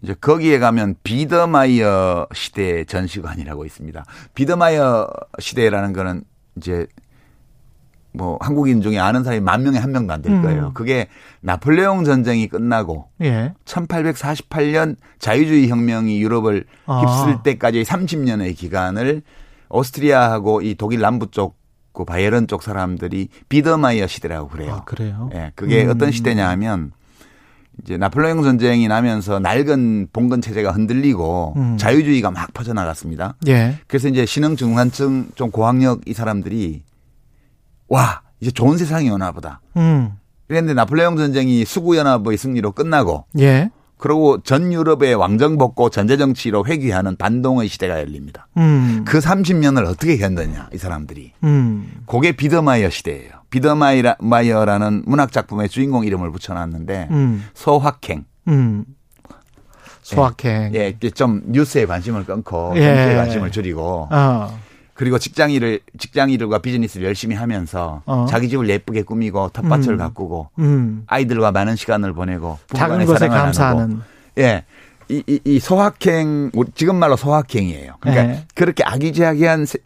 [0.06, 4.06] 이제 거기에 가면 비더마이어 시대 전시관이라고 있습니다.
[4.36, 5.08] 비더마이어
[5.40, 6.24] 시대라는 거는
[6.58, 6.86] 이제
[8.14, 10.68] 뭐 한국인 중에 아는 사람이 만 명에 한 명도 안 될 거예요.
[10.68, 10.74] 음.
[10.76, 11.08] 그게
[11.42, 13.54] 나폴레옹 전쟁이 끝나고 예.
[13.66, 17.00] 1848년 자유주의 혁명이 유럽을 아.
[17.02, 19.24] 휩쓸 때까지 30년의 기간을
[19.70, 21.58] 오스트리아하고 이 독일 남부 쪽
[21.96, 24.74] 그 바이에른 쪽 사람들이 비더마이어 시대라고 그래요.
[24.74, 25.30] 아, 그래요?
[25.34, 25.92] 예, 그게 음.
[25.92, 26.92] 어떤 시대냐 하면
[27.84, 31.78] 이제 나폴레옹 전쟁이 나면서 낡은 봉건 체제가 흔들리고 음.
[31.78, 33.36] 자유주의가 막 퍼져나갔습니다.
[33.48, 33.78] 예.
[33.88, 36.84] 그래서 이제 신흥 중산층 좀 고학력 이 사람들이
[37.88, 39.62] 와 이제 좋은 세상이 오나 보다.
[39.78, 40.14] 음.
[40.48, 43.70] 그런데 나폴레옹 전쟁이 수구 연합의 승리로 끝나고 예.
[43.98, 48.48] 그리고 전 유럽의 왕정복고 전제 정치로 회귀하는 반동의 시대가 열립니다.
[48.58, 49.04] 음.
[49.06, 51.32] 그 30년을 어떻게 견뎠냐 이 사람들이.
[51.44, 52.04] 음.
[52.06, 53.32] 그게 비더마이어 시대예요.
[53.56, 57.46] 비더마이어라는 문학 작품의 주인공 이름을 붙여놨는데 음.
[57.54, 58.26] 소확행.
[58.48, 58.86] 음.
[60.02, 60.76] 소확행.
[60.76, 62.82] 예, 이게 좀 뉴스에 관심을 끊고 예.
[62.86, 64.60] 정치에 관심을 줄이고 어.
[64.94, 68.26] 그리고 직장 일을 직장 일과 비즈니스를 열심히 하면서 어.
[68.30, 69.98] 자기 집을 예쁘게 꾸미고 텃밭을 음.
[69.98, 71.04] 가꾸고 음.
[71.08, 74.02] 아이들과 많은 시간을 보내고 작은 것에 감사하는.
[74.38, 74.64] 예.
[75.08, 77.94] 이, 이, 이 소확행, 지금 말로 소확행이에요.
[78.00, 78.44] 그러니까 예.
[78.56, 79.78] 그렇게 아기자기한 세-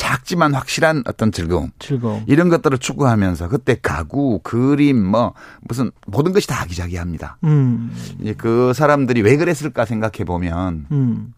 [0.00, 1.72] 작지만 확실한 어떤 즐거움.
[1.78, 2.24] 즐거움.
[2.26, 7.36] 이런 것들을 추구하면서 그때 가구, 그림, 뭐 무슨 모든 것이 다 아기자기합니다.
[7.44, 7.94] 음.
[8.18, 11.34] 이제 그 사람들이 왜 그랬을까 생각해 보면 음.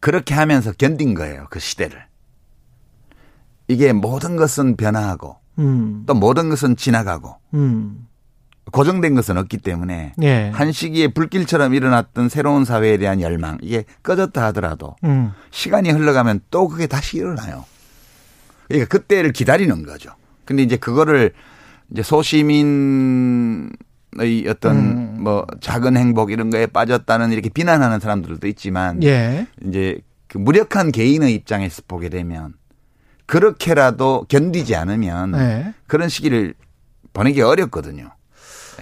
[0.00, 1.48] 그렇게 하면서 견딘 거예요.
[1.50, 2.02] 그 시대를.
[3.68, 6.04] 이게 모든 것은 변화하고 음.
[6.06, 8.06] 또 모든 것은 지나가고 음.
[8.70, 10.50] 고정된 것은 없기 때문에 예.
[10.54, 15.32] 한 시기에 불길처럼 일어났던 새로운 사회에 대한 열망 이게 꺼졌다 하더라도 음.
[15.50, 17.66] 시간이 흘러가면 또 그게 다시 일어나요.
[18.72, 20.14] 그러니까 그때를 기다리는 거죠.
[20.44, 21.32] 근데 이제 그거를
[21.90, 23.72] 이제 소시민의
[24.48, 25.16] 어떤 음.
[25.20, 29.46] 뭐 작은 행복 이런 거에 빠졌다는 이렇게 비난하는 사람들도 있지만 예.
[29.66, 32.54] 이제 그 무력한 개인의 입장에서 보게 되면
[33.26, 35.74] 그렇게라도 견디지 않으면 예.
[35.86, 36.54] 그런 시기를
[37.12, 38.10] 보내기 어렵거든요.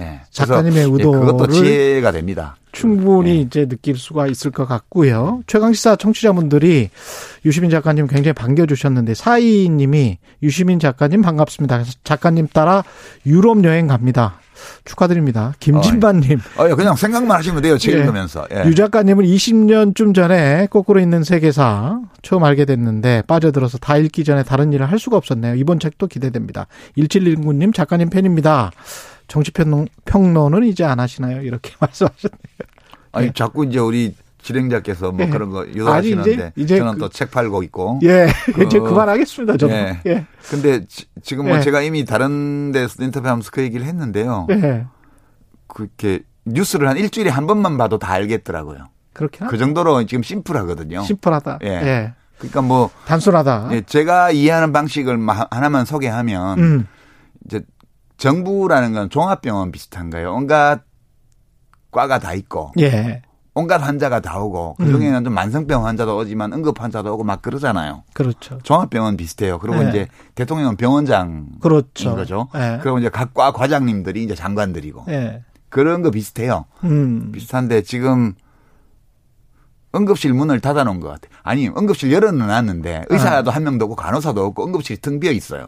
[0.00, 0.20] 예.
[0.34, 2.56] 그래서 작가님의 예, 그것도 의도를 지혜가 됩니다.
[2.72, 3.34] 충분히 예.
[3.36, 5.42] 이제 느낄 수가 있을 것 같고요.
[5.46, 6.90] 최강시사 청취자분들이
[7.44, 11.84] 유시민 작가님 굉장히 반겨주셨는데 사이님이 유시민 작가님 반갑습니다.
[12.04, 12.84] 작가님 따라
[13.26, 14.40] 유럽 여행 갑니다.
[14.84, 15.54] 축하드립니다.
[15.60, 16.38] 김진반님.
[16.58, 17.78] 어, 예, 그냥 생각만 하시면 돼요.
[17.78, 17.98] 책 예.
[17.98, 18.46] 읽으면서.
[18.52, 18.64] 예.
[18.66, 24.72] 유 작가님은 20년쯤 전에 거꾸로 있는 세계사 처음 알게 됐는데 빠져들어서 다 읽기 전에 다른
[24.72, 25.54] 일을 할 수가 없었네요.
[25.54, 26.66] 이번 책도 기대됩니다.
[26.98, 28.70] 1719님 작가님 팬입니다.
[29.30, 31.40] 정치평론 평론은 이제 안 하시나요?
[31.42, 32.38] 이렇게 말씀하셨네요.
[33.12, 33.32] 아니 예.
[33.32, 35.30] 자꾸 이제 우리 진행자께서 뭐 예.
[35.30, 38.00] 그런 거 유도하시는데 이제- 이제 저는 그- 또책 팔고 있고.
[38.02, 39.56] 예, 그- 이제 그만하겠습니다.
[39.56, 39.72] 저도.
[39.72, 40.00] 예.
[40.06, 40.26] 예.
[40.50, 41.60] 근데 지, 금뭐 예.
[41.60, 44.46] 제가 이미 다른 데서 인터뷰하면서 그 얘기를 했는데요.
[44.50, 44.86] 예.
[45.66, 48.88] 그렇게 뉴스를 한 일주일에 한 번만 봐도 다 알겠더라고요.
[49.12, 51.02] 그렇게 그 정도로 지금 심플하거든요.
[51.02, 51.58] 심플하다.
[51.64, 51.68] 예.
[51.68, 52.14] 예.
[52.38, 53.68] 그러니까 뭐 단순하다.
[53.72, 56.86] 예, 제가 이해하는 방식을 마- 하나만 소개하면 음.
[57.44, 57.60] 이제
[58.20, 60.34] 정부라는 건 종합병원 비슷한가요?
[60.34, 60.82] 온갖
[61.90, 63.22] 과가 다 있고 예.
[63.54, 64.84] 온갖 환자가 다 오고 음.
[64.84, 68.04] 그 중에는 좀 만성병 환자도 오지만 응급 환자도 오고 막 그러잖아요.
[68.12, 68.58] 그렇죠.
[68.62, 69.58] 종합병원 비슷해요.
[69.58, 69.88] 그리고 예.
[69.88, 72.14] 이제 대통령은 병원장인 그렇죠.
[72.14, 72.48] 거죠.
[72.54, 72.78] 예.
[72.82, 75.42] 그리고 이제 각과 과장님들이 이제 장관들이고 예.
[75.70, 76.66] 그런 거 비슷해요.
[76.84, 77.32] 음.
[77.32, 78.34] 비슷한데 지금
[79.94, 81.32] 응급실 문을 닫아놓은 것 같아요.
[81.42, 85.66] 아니 응급실 열어놨는데 의사도 한 명도 없고 간호사도 없고 응급실이 텅 비어 있어요.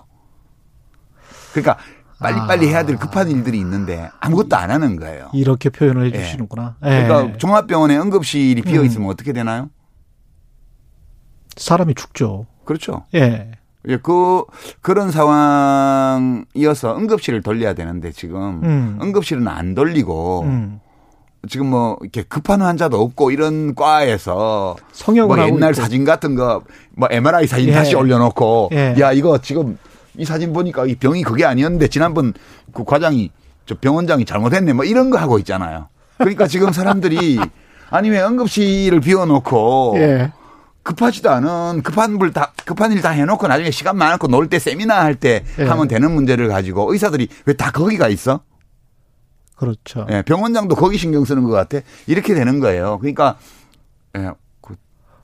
[1.53, 1.79] 그러니까
[2.23, 2.71] 빨리빨리 아.
[2.71, 5.29] 해야 될 급한 일들이 있는데 아무것도 안 하는 거예요.
[5.35, 6.77] 이렇게 표현을 해 주시는구나.
[6.85, 7.05] 예.
[7.07, 8.87] 그러니까 종합병원에 응급실이 비어 음.
[8.87, 9.69] 있으면 어떻게 되나요?
[11.57, 12.47] 사람이 죽죠.
[12.65, 13.05] 그렇죠.
[13.15, 13.51] 예.
[13.89, 14.45] 예, 그
[14.81, 18.99] 그런 상황이어서 응급실을 돌려야 되는데 지금 음.
[19.03, 20.81] 응급실은 안 돌리고 음.
[21.49, 25.83] 지금 뭐 이렇게 급한 환자도 없고 이런 과에서 성형을 뭐 옛날 있고.
[25.83, 26.63] 사진 같은 거
[26.95, 27.73] 뭐 MRI 사진 예.
[27.73, 28.95] 다시 올려놓고 예.
[29.01, 29.77] 야 이거 지금
[30.17, 32.35] 이 사진 보니까 이 병이 그게 아니었는데 지난번
[32.73, 33.31] 그 과장이
[33.67, 35.89] 저 병원장이 잘못했네 뭐 이런 거 하고 있잖아요.
[36.19, 37.39] 그러니까 지금 사람들이
[37.91, 40.33] 아니 왜 응급실을 비워놓고 예.
[40.83, 45.03] 급하지도 않은 급한 불 다 급한 일 다 해놓고 나중에 시간 많고 놀 때 세미나
[45.03, 45.65] 할때 예.
[45.65, 48.41] 하면 되는 문제를 가지고 의사들이 왜 다 거기가 있어?
[49.57, 50.07] 그렇죠.
[50.11, 51.79] 예, 병원장도 거기 신경 쓰는 것 같아.
[52.09, 52.99] 이렇게 되는 거예요.
[52.99, 53.37] 그러니까
[54.17, 54.75] 예, 그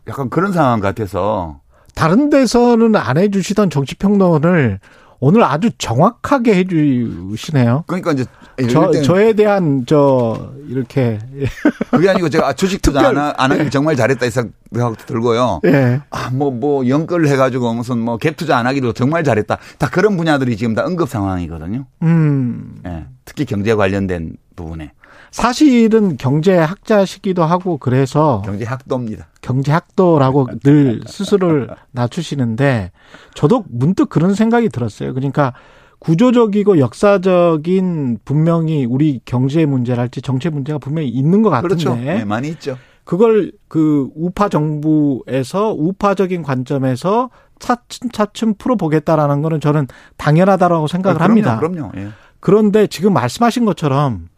[0.08, 1.60] 약간 그런 상황 같아서
[1.94, 4.80] 다른 데서는 안 해주시던 정치 평론을
[5.20, 7.84] 오늘 아주 정확하게 해주시네요.
[7.88, 8.24] 그러니까 이제
[8.70, 11.18] 저, 저에 대한, 저, 이렇게,
[11.90, 15.60] 그게 아니고 제가 아, 주식 투자 안, 하, 안 하길 정말 잘했다 이 생각 들고요.
[15.64, 16.00] 예.
[16.10, 19.58] 아, 뭐, 뭐, 연끌 해가지고 무슨 뭐 갭 투자 안 하기로 정말 잘했다.
[19.78, 21.86] 다 그런 분야들이 지금 다 응급 상황이거든요.
[22.02, 22.76] 음.
[22.86, 24.92] 예, 특히 경제 관련된 부분에.
[25.30, 29.28] 사실은 경제학자시기도 하고 그래서 경제 학도입니다.
[29.40, 32.92] 경제학도라고 늘 스스로를 낮추시는데
[33.34, 35.14] 저도 문득 그런 생각이 들었어요.
[35.14, 35.52] 그러니까
[35.98, 41.96] 구조적이고 역사적인 분명히 우리 경제 문제랄지 정치 문제가 분명히 있는 것 같은데 그렇죠.
[41.96, 42.78] 네, 많이 있죠.
[43.04, 51.30] 그걸 그 우파 정부에서 우파적인 관점에서 차츰 차츰 풀어보겠다라는 거는 저는 당연하다라고 생각을 아, 그럼요,
[51.30, 51.58] 합니다.
[51.58, 51.92] 그럼요.
[51.96, 52.08] 예.
[52.38, 54.28] 그런데 지금 말씀하신 것처럼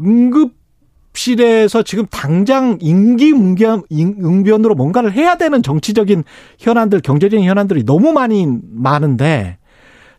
[0.00, 6.24] 응급실에서 지금 당장 임기응변, 응변으로 뭔가를 해야 되는 정치적인
[6.58, 9.58] 현안들, 경제적인 현안들이 너무 많이 많은데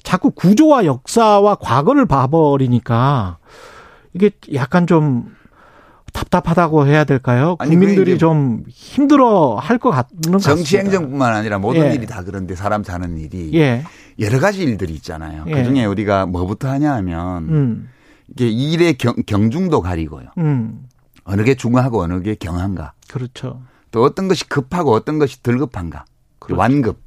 [0.03, 3.38] 자꾸 구조와 역사와 과거를 봐버리니까
[4.13, 5.25] 이게 약간 좀
[6.13, 7.55] 답답하다고 해야 될까요?
[7.59, 10.39] 아니, 국민들이 좀 힘들어 할 것 같습니다.
[10.39, 11.93] 정치 행정뿐만 아니라 모든 예.
[11.95, 13.84] 일이 다 그런데 사람 사는 일이 예.
[14.19, 15.45] 여러 가지 일들이 있잖아요.
[15.47, 15.51] 예.
[15.53, 17.89] 그 중에 우리가 뭐부터 하냐 하면 음.
[18.32, 20.27] 이게 일의 경, 경중도 가리고요.
[20.38, 20.88] 음.
[21.23, 22.93] 어느 게 중하고 어느 게 경한가.
[23.09, 23.61] 그렇죠.
[23.91, 26.05] 또 어떤 것이 급하고 어떤 것이 덜 급한가.
[26.39, 26.59] 그렇죠.
[26.59, 26.99] 완급.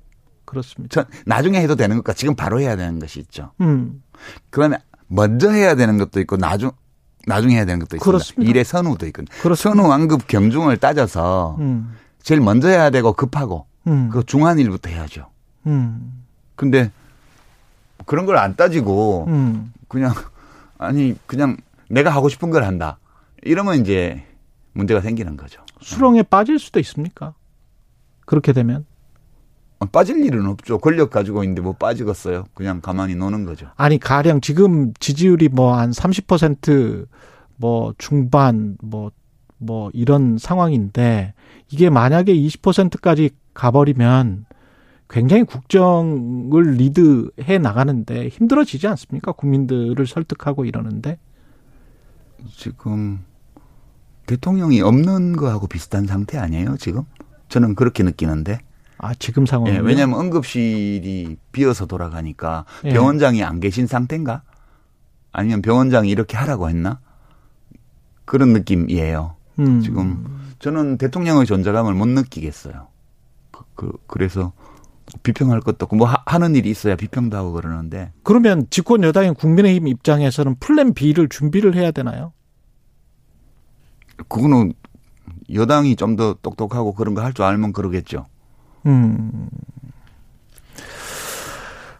[0.45, 0.93] 그렇습니다.
[0.93, 3.53] 전 나중에 해도 되는 것과 지금 바로 해야 되는 것이 있죠.
[3.61, 4.03] 음.
[4.51, 6.70] 그러면 먼저 해야 되는 것도 있고 나중
[7.27, 8.05] 나중에 해야 되는 것도 있습니다.
[8.05, 8.51] 그렇습니다.
[8.51, 9.29] 일의 선우도 있거든요.
[9.43, 9.83] 그렇습니다.
[9.83, 11.95] 선우 완급 경중을 따져서 음.
[12.22, 14.11] 제일 먼저 해야 되고 급하고 음.
[14.11, 15.27] 그 중한 일부터 해야죠.
[15.66, 16.22] 음.
[16.55, 16.91] 근데
[18.05, 19.72] 그런 걸 안 따지고 음.
[19.89, 20.12] 그냥
[20.85, 21.57] 아니 그냥
[21.89, 22.99] 내가 하고 싶은 걸 한다.
[23.43, 24.24] 이러면 이제
[24.72, 25.62] 문제가 생기는 거죠.
[25.80, 27.35] 수렁에 빠질 수도 있습니까?
[28.26, 28.85] 그렇게 되면
[29.93, 30.78] 빠질 일은 없죠.
[30.78, 32.47] 권력 가지고 있는데 뭐 빠지겠어요.
[32.55, 33.68] 그냥 가만히 노는 거죠.
[33.76, 39.11] 아니 가령 지금 지지율이 뭐 한 30%뭐 중반 뭐
[39.64, 41.35] 뭐 이런 상황인데
[41.70, 44.47] 이게 만약에 20%까지 가버리면
[45.15, 49.31] 굉장히 국정을 리드해 나가는데 힘들어지지 않습니까?
[49.31, 51.21] 국민들을 설득하고 이러는데
[52.51, 53.25] 지금
[54.27, 57.05] 대통령이 없는 거하고 비슷한 상태 아니에요, 지금?
[57.49, 58.59] 저는 그렇게 느끼는데.
[58.99, 62.91] 아 지금 상황 예, 왜냐하면 응급실이 비어서 돌아가니까 예.
[62.91, 64.43] 병원장이 안 계신 상태인가?
[65.31, 66.99] 아니면 병원장이 이렇게 하라고 했나?
[68.25, 69.37] 그런 느낌이에요.
[69.61, 69.81] 음.
[69.81, 70.25] 지금
[70.59, 72.89] 저는 대통령의 존재감을 못 느끼겠어요.
[73.53, 74.53] 그, 그 그래서
[75.23, 79.87] 비평할 것도 없고 뭐 하- 하는 일이 있어야 비평도 하고 그러는데 그러면 집권 여당인 국민의힘
[79.89, 82.33] 입장에서는 플랜 B를 준비를 해야 되나요?
[84.29, 84.73] 그거는
[85.53, 88.27] 여당이 좀 더 똑똑하고 그런 거 할 줄 알면 그러겠죠.
[88.87, 89.49] 음.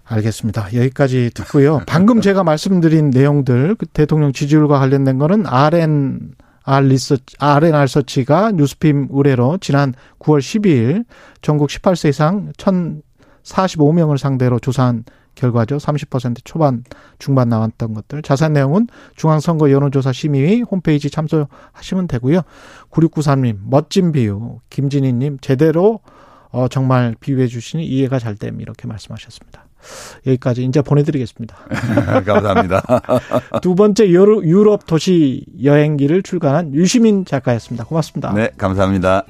[0.07, 0.67] 알겠습니다.
[0.75, 1.81] 여기까지 듣고요.
[1.87, 6.33] 방금 제가 말씀드린 내용들, 그 대통령 지지율과 관련된 거는 RN,
[6.65, 11.05] R 리서치, RNR 서치가 뉴스핌 의뢰로 지난 9월 12일
[11.43, 15.05] 전국 18세 이상 1,045명을 상대로 조사한
[15.35, 15.77] 결과죠.
[15.77, 16.85] 30% 초반,
[17.19, 18.23] 중반 나왔던 것들.
[18.23, 18.87] 자세한 내용은
[19.17, 22.43] 중앙선거 여론조사 심의위 홈페이지 참조하시면 되고요.
[22.91, 24.61] 9693님, 멋진 비유.
[24.71, 26.01] 김진희님, 제대로
[26.51, 28.61] 어, 정말 비유해 주시니 이해가 잘 됨.
[28.61, 29.64] 이렇게 말씀하셨습니다.
[30.27, 31.57] 여기까지 이제 보내드리겠습니다.
[32.25, 32.83] 감사합니다.
[33.63, 37.85] 두 번째 유럽 도시 여행기를 출간한 유시민 작가였습니다.
[37.85, 38.33] 고맙습니다.
[38.33, 39.25] 네, 감사합니다.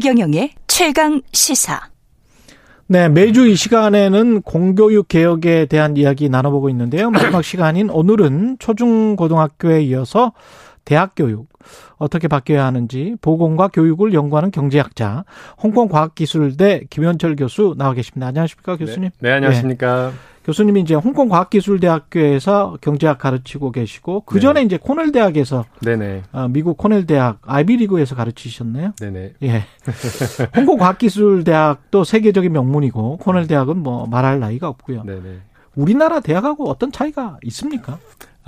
[0.00, 1.78] 최경영의 최강 시사.
[2.86, 7.10] 네, 매주 이 시간에는 공교육 개혁에 대한 이야기 나눠보고 있는데요.
[7.10, 10.32] 마지막 시간인 오늘은 초중고등학교에 이어서
[10.86, 11.49] 대학 교육
[11.96, 15.24] 어떻게 바뀌어야 하는지 보건과 교육을 연구하는 경제학자
[15.62, 18.28] 홍콩과학기술대 김현철 교수 나와 계십니다.
[18.28, 19.10] 안녕하십니까 교수님?
[19.20, 20.12] 네, 안녕하십니까.
[20.44, 26.22] 교수님이 이제 홍콩과학기술대학교에서 경제학 가르치고 계시고 그 전에 이제 코넬 대학에서 네네.
[26.32, 28.92] 어, 미국 코넬 대학 아이비리그에서 가르치셨네요.
[28.98, 29.34] 네네.
[29.42, 29.64] 예.
[30.56, 35.04] 홍콩 과학기술대학도 세계적인 명문이고 코넬 대학은 뭐 말할 나이가 없고요.
[35.04, 35.40] 네네.
[35.76, 37.98] 우리나라 대학하고 어떤 차이가 있습니까?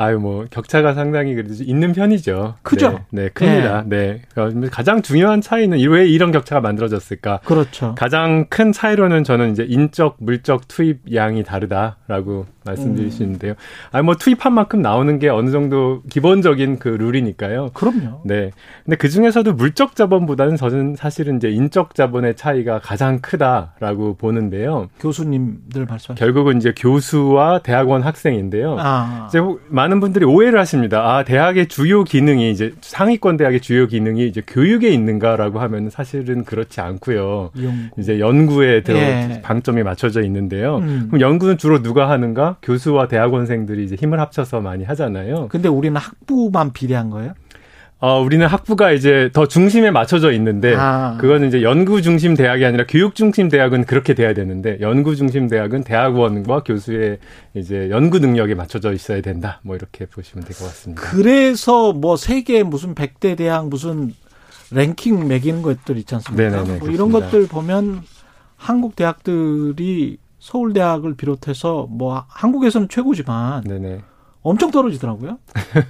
[0.03, 2.57] 아유, 뭐, 격차가 상당히 그래도 있는 편이죠.
[2.63, 2.91] 크죠?
[3.11, 3.85] 네, 네, 큽니다.
[3.87, 4.23] 네.
[4.35, 7.41] 어, 가장 중요한 차이는 왜 이런 격차가 만들어졌을까?
[7.45, 7.95] 그렇죠.
[7.97, 13.55] 가장 큰 차이로는 저는 이제 인적, 물적 투입 양이 다르다라고 말씀드릴 수 있는데요.
[13.91, 17.71] 아, 뭐 투입한 만큼 나오는 게 어느 정도 기본적인 그 룰이니까요.
[17.75, 18.23] 그럼요.
[18.25, 18.51] 네.
[18.85, 24.89] 근데 그 중에서도 물적 자본보다는 저는 사실은 이제 인적 자본의 차이가 가장 크다라고 보는데요.
[25.01, 26.15] 교수님들 말씀하시죠.
[26.15, 28.77] 결국은 이제 교수와 대학원 학생인데요.
[28.79, 31.01] 아, 이제 혹- 많은 분들이 오해를 하십니다.
[31.17, 36.81] 아, 대학의 주요 기능이 이제 상위권 대학의 주요 기능이 이제 교육에 있는가라고 하면 사실은 그렇지
[36.81, 37.51] 않고요.
[37.55, 37.91] 이용.
[37.99, 39.41] 이제 연구에 들어 예.
[39.43, 40.79] 방점이 맞춰져 있는데요.
[40.79, 41.07] 음.
[41.11, 42.52] 그럼 연구는 주로 누가 하는가?
[42.63, 45.49] 교수와 대학원생들이 이제 힘을 합쳐서 많이 하잖아요.
[45.49, 47.35] 근데 우리는 학부만 비례한 거예요?
[48.05, 51.17] 어, 우리는 학부가 이제 더 중심에 맞춰져 있는데 아.
[51.21, 55.85] 그거는 이제 연구 중심 대학이 아니라 교육 중심 대학은 그렇게 돼야 되는데 연구 중심 대학은
[55.85, 57.19] 대학원과 교수의
[57.55, 59.61] 이제 연구 능력에 맞춰져 있어야 된다.
[59.63, 61.01] 뭐 이렇게 보시면 될 것 같습니다.
[61.01, 64.13] 그래서 뭐 세계 무슨 백대 대학 무슨
[64.73, 66.51] 랭킹 매기는 것들 있지 않습니까?
[66.51, 67.13] 네네네, 뭐 이런.
[67.13, 68.03] 것들 보면
[68.57, 74.01] 한국 대학들이 서울대학을 비롯해서 뭐 한국에서는 최고지만 네네.
[74.43, 75.39] 엄청 떨어지더라고요.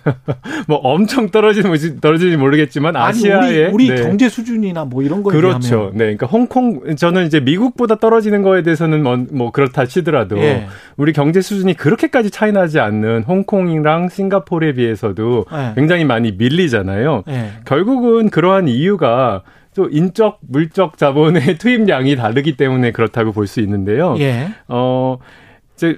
[0.68, 4.02] 뭐 엄청 떨어지는 떨어지지 모르겠지만 아시아의 우리, 우리 네.
[4.02, 5.58] 경제 수준이나 뭐 이런 거에 그렇죠.
[5.68, 10.66] 비하면 네, 그러니까 홍콩 저는 이제 미국보다 떨어지는 거에 대해서는 뭐, 뭐 그렇다 치더라도 예.
[10.98, 15.72] 우리 경제 수준이 그렇게까지 차이 나지 않는 홍콩이랑 싱가포르에 비해서도 예.
[15.74, 17.24] 굉장히 많이 밀리잖아요.
[17.28, 17.52] 예.
[17.64, 19.44] 결국은 그러한 이유가
[19.74, 24.14] 또 인적 물적 자본의 투입량이 다르기 때문에 그렇다고 볼 수 있는데요.
[24.18, 24.48] 예.
[24.68, 25.18] 어,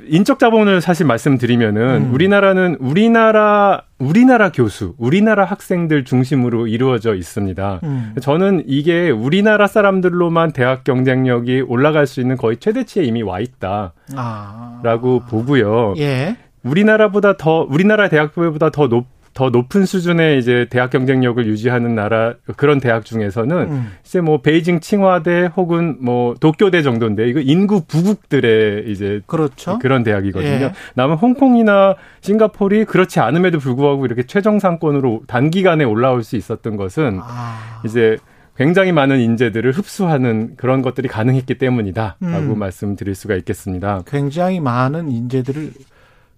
[0.09, 2.15] 인적 자본을 사실 말씀드리면은 음.
[2.15, 7.81] 우리나라는 우리나라 우리나라 교수, 우리나라 학생들 중심으로 이루어져 있습니다.
[7.83, 8.15] 음.
[8.21, 15.27] 저는 이게 우리나라 사람들로만 대학 경쟁력이 올라갈 수 있는 거의 최대치에 이미 와 있다라고 아.
[15.29, 15.95] 보고요.
[15.99, 16.37] 예.
[16.63, 19.05] 우리나라보다 더 우리나라 대학교보다 더 높,
[19.35, 23.93] 더 높은 수준의 이제 대학 경쟁력을 유지하는 나라 그런 대학 중에서는 음.
[24.05, 29.79] 이제 뭐 베이징 칭화대 혹은 뭐 도쿄대 정도인데 이거 인구 부국들의 이제 그렇죠.
[29.81, 30.67] 그런 대학이거든요.
[30.67, 30.73] 예.
[30.95, 37.83] 남은 홍콩이나 싱가포르이 그렇지 않음에도 불구하고 이렇게 최정 상권으로 단기간에 올라올 수 있었던 것은 아.
[37.85, 38.17] 이제
[38.57, 42.59] 굉장히 많은 인재들을 흡수하는 그런 것들이 가능했기 때문이다라고 음.
[42.59, 44.03] 말씀드릴 수가 있겠습니다.
[44.07, 45.73] 굉장히 많은 인재들을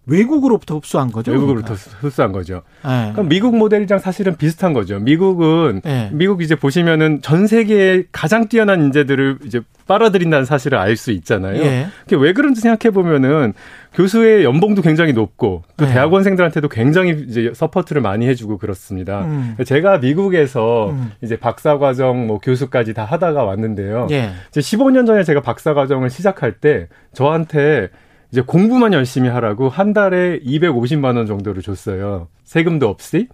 [0.07, 1.32] 외국으로부터 흡수한 거죠.
[1.32, 2.62] 외국으로부터 흡수한 거죠.
[2.80, 3.09] 그러니까.
[3.09, 3.12] 예.
[3.12, 4.98] 그럼 미국 모델이랑 사실은 비슷한 거죠.
[5.00, 6.11] 미국은 예.
[6.12, 11.61] 미국 이제 보시면은 전 세계의 가장 뛰어난 인재들을 이제 빨아들인다는 사실을 알 수 있잖아요.
[11.62, 11.88] 예.
[12.04, 13.52] 그게 왜 그런지 생각해 보면은
[13.94, 15.92] 교수의 연봉도 굉장히 높고 또 네.
[15.92, 19.24] 대학원생들한테도 굉장히 이제 support를 많이 해주고 그렇습니다.
[19.24, 19.57] 음.
[19.64, 21.12] 제가 미국에서 음.
[21.22, 24.07] 이제 박사과정 뭐 교수까지 다 하다가 왔는데요.
[24.11, 24.30] 예.
[24.50, 27.90] 이제 15년 전에 제가 박사과정을 시작할 때 저한테
[28.32, 32.28] 이제 공부만 열심히 하라고 한 달에 250만 원 정도를 줬어요.
[32.44, 33.28] 세금도 없이.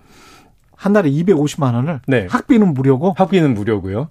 [0.77, 2.27] 한 달에 250만 원을 네.
[2.29, 4.09] 학비는 무료고 학비는 무료고요.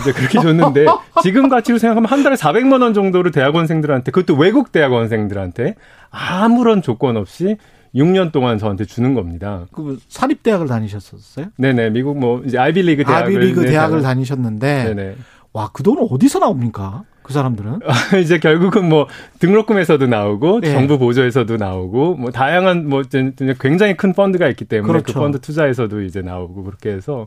[0.00, 0.86] 이제 그렇게 줬는데
[1.22, 5.74] 지금 가치로 생각하면 한 달에 400만 원 정도를 대학원생들한테 그것도 외국 대학원생들한테
[6.10, 7.56] 아무런 조건 없이
[7.94, 9.66] 6년 동안 저한테 주는 겁니다.
[9.72, 11.46] 그 사립 대학을 다니셨었어요?
[11.56, 15.16] 네네 미국 뭐 이제 아이비리그 대학을 아비리그 네, 대학을 다- 다니셨는데 네네
[15.52, 17.04] 와그 돈은 어디서 나옵니까?
[17.26, 17.80] 그 사람들은
[18.22, 19.08] 이제 결국은 뭐
[19.40, 20.70] 등록금에서도 나오고 예.
[20.70, 23.02] 정부 보조에서도 나오고 뭐 다양한 뭐
[23.58, 25.18] 굉장히 큰 펀드가 있기 때문에 그 그렇죠.
[25.18, 27.26] 펀드 투자에서도 이제 나오고 그렇게 해서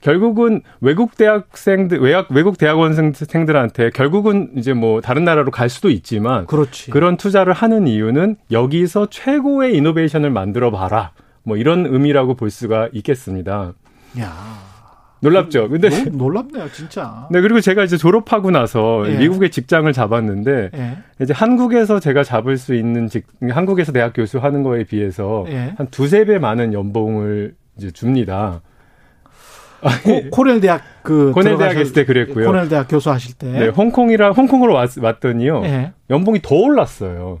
[0.00, 6.90] 결국은 외국 대학생들 외학 외국 대학원생들한테 결국은 이제 뭐 다른 나라로 갈 수도 있지만 그렇지.
[6.90, 11.12] 그런 투자를 하는 이유는 여기서 최고의 이노베이션을 만들어 봐라.
[11.44, 13.74] 뭐 이런 의미라고 볼 수가 있겠습니다.
[14.18, 14.65] 야
[15.20, 15.68] 놀랍죠?
[15.68, 17.26] 근데 너무 놀랍네요, 진짜.
[17.32, 19.16] 네, 그리고 제가 이제 졸업하고 나서 예.
[19.18, 20.98] 미국의 직장을 잡았는데 예.
[21.20, 25.74] 이제 한국에서 제가 잡을 수 있는 직 한국에서 대학 교수 하는 거에 비해서 예.
[25.76, 28.60] 한 두세 배 많은 연봉을 이제 줍니다.
[30.04, 32.46] 코, 코넬 대학 그 코넬 대학 있을 때 그랬고요.
[32.46, 33.46] 코넬 대학 교수 하실 때.
[33.50, 35.62] 네, 홍콩이라 홍콩으로 왔, 왔더니요.
[35.64, 35.92] 예.
[36.10, 37.40] 연봉이 더 올랐어요.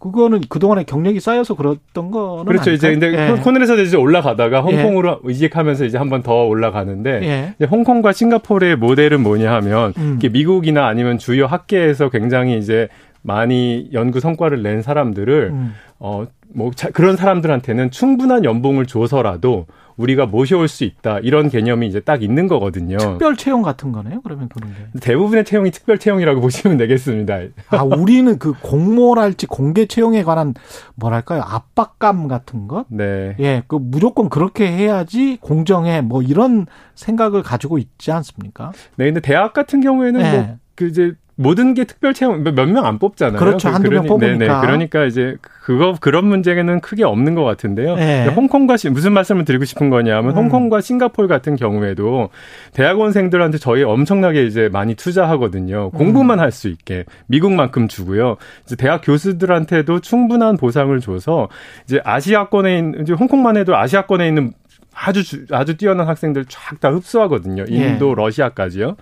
[0.00, 2.70] 그거는 그동안에 경력이 쌓여서 그랬던 거는 그렇죠.
[2.70, 3.12] 이제 아닐까요?
[3.12, 3.42] 근데 예.
[3.42, 7.54] 코넬에서 이제 올라가다가 홍콩으로 이직하면서 이제 한번 더 올라가는데 예.
[7.56, 10.18] 이제 홍콩과 싱가포르의 모델은 뭐냐 하면 음.
[10.32, 12.88] 미국이나 아니면 주요 학계에서 굉장히 이제
[13.24, 15.74] 많이 연구 성과를 낸 사람들을 음.
[15.98, 19.66] 어, 뭐, 자, 그런 사람들한테는 충분한 연봉을 줘서라도
[19.96, 21.20] 우리가 모셔올 수 있다.
[21.20, 22.98] 이런 개념이 이제 딱 있는 거거든요.
[22.98, 24.20] 특별 채용 같은 거네요.
[24.22, 25.00] 그러면 그런 게.
[25.00, 27.38] 대부분의 채용이 특별 채용이라고 보시면 되겠습니다.
[27.68, 30.52] 아, 우리는 그 공모랄지 공개 채용에 관한
[30.96, 31.42] 뭐랄까요?
[31.46, 32.84] 압박감 같은 것?
[32.88, 33.36] 네.
[33.40, 36.02] 예, 그 무조건 그렇게 해야지 공정해.
[36.02, 38.72] 뭐 이런 생각을 가지고 있지 않습니까?
[38.96, 40.36] 네, 근데 대학 같은 경우에는 네.
[40.36, 43.38] 뭐, 그 이제 모든 게 특별 채용 몇 명 안 뽑잖아요.
[43.38, 43.68] 그렇죠.
[43.68, 44.32] 한두 명 그러니- 네네.
[44.46, 44.60] 뽑으니까.
[44.60, 47.96] 그러니까 이제 그거 그런 문제는 크게 없는 것 같은데요.
[47.96, 48.26] 네.
[48.28, 50.36] 홍콩과 시- 무슨 말씀을 드리고 싶은 거냐면 음.
[50.36, 52.28] 홍콩과 싱가포르 같은 경우에도
[52.74, 55.90] 대학원생들한테 저희 엄청나게 이제 많이 투자하거든요.
[55.92, 55.98] 음.
[55.98, 58.36] 공부만 할 수 있게 미국만큼 주고요.
[58.64, 61.48] 이제 대학 교수들한테도 충분한 보상을 줘서
[61.84, 64.52] 이제 아시아권에 있는 이제 홍콩만 해도 아시아권에 있는
[64.94, 67.64] 아주 주- 아주 뛰어난 학생들 쫙 다 흡수하거든요.
[67.68, 68.14] 인도, 예.
[68.14, 68.94] 러시아까지요.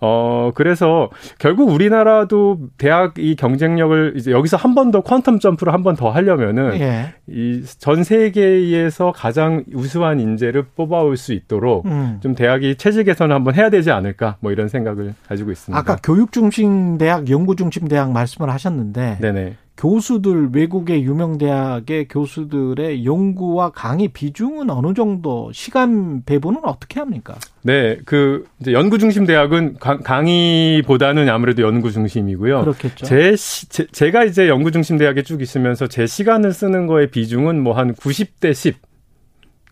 [0.00, 5.82] 어 그래서 결국 우리나라도 대학 이 경쟁력을 이제 여기서 한 번 더 퀀텀 점프를 한
[5.82, 7.14] 번 더 하려면은 예.
[7.28, 12.18] 이전 세계에서 가장 우수한 인재를 뽑아올 수 있도록 음.
[12.22, 15.78] 좀 대학이 체질 개선을 한번 해야 되지 않을까 뭐 이런 생각을 가지고 있습니다.
[15.78, 19.56] 아까 교육 중심 대학, 연구 중심 대학 말씀을 하셨는데 네네.
[19.76, 27.34] 교수들 외국의 유명 대학의 교수들의 연구와 강의 비중은 어느 정도 시간 배분은 어떻게 합니까?
[27.62, 32.60] 네, 그 이제 연구 중심 대학은 강- 강의보다는 아무래도 연구 중심이고요.
[32.60, 33.04] 그렇겠죠.
[33.06, 37.60] 제, 시, 제 제가 이제 연구 중심 대학에 쭉 있으면서 제 시간을 쓰는 거의 비중은
[37.62, 38.76] 뭐 한 90대 10.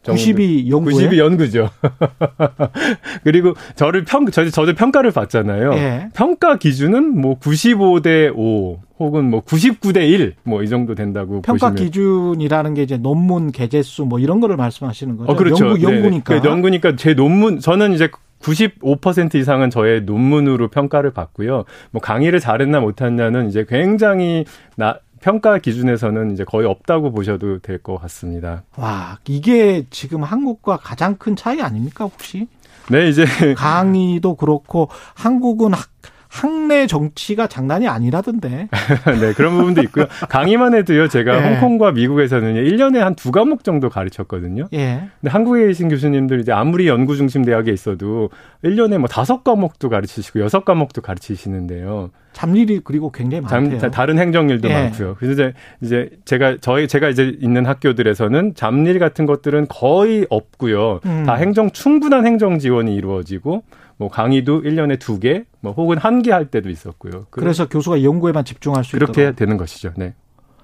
[0.05, 1.71] 90이 연구에 90이 연구죠.
[3.25, 5.75] 그리고 저를 평 저, 저도 평가를 받잖아요.
[5.75, 6.09] 예.
[6.15, 11.75] 평가 기준은 뭐 95대 5 혹은 뭐 99대 1 뭐 이 정도 된다고 평가 보시면
[11.77, 15.33] 기준이라는 게 이제 논문 개재수 뭐 이런 거를 말씀하시는 거죠.
[15.33, 15.67] 어, 그렇죠.
[15.67, 15.97] 연구 네네.
[15.97, 16.41] 연구니까.
[16.41, 18.09] 그 연구니까 제 논문 저는 이제
[18.41, 21.65] 95% 이상은 저의 논문으로 평가를 받고요.
[21.93, 24.45] 뭐 강의를 잘했나 못했냐는 이제 굉장히
[24.77, 28.63] 나 평가 기준에서는 이제 거의 없다고 보셔도 될 것 같습니다.
[28.77, 32.47] 와, 이게 지금 한국과 가장 큰 차이 아닙니까, 혹시?
[32.91, 33.25] 네, 이제
[33.57, 35.89] 강의도 그렇고 한국은 학,
[36.33, 38.69] 학내 정치가 장난이 아니라던데.
[39.21, 40.07] 네, 그런 부분도 있고요.
[40.31, 41.55] 강의만 해도요, 제가 예.
[41.55, 44.69] 홍콩과 미국에서는 1년에 한 두 과목 정도 가르쳤거든요.
[44.73, 45.03] 예.
[45.21, 48.31] 근데 한국에 계신 교수님들 이제 아무리 연구 중심 대학에 있어도
[48.65, 52.11] 1년에 뭐 다섯 과목도 가르치시고 여섯 과목도 가르치시는데요.
[52.33, 53.91] 잡일이 그리고 굉장히 잠- 많대요.
[53.91, 54.75] 다른 행정일도 예.
[54.75, 55.17] 많고요.
[55.19, 55.53] 그래서 이제,
[55.83, 61.01] 이제 제가 저희 제가 이제 있는 학교들에서는 잡일 같은 것들은 거의 없고요.
[61.05, 61.25] 음.
[61.27, 63.63] 다 행정 충분한 행정 지원이 이루어지고
[64.03, 67.27] 뭐 강의도 1년에 두 개, 뭐 혹은 한 개 할 때도 있었고요.
[67.31, 69.37] 그- 그래서 교수가 연구에만 집중할 수 그렇게 있도록.
[69.37, 69.93] 되는 것이죠.
[69.97, 70.15] 네.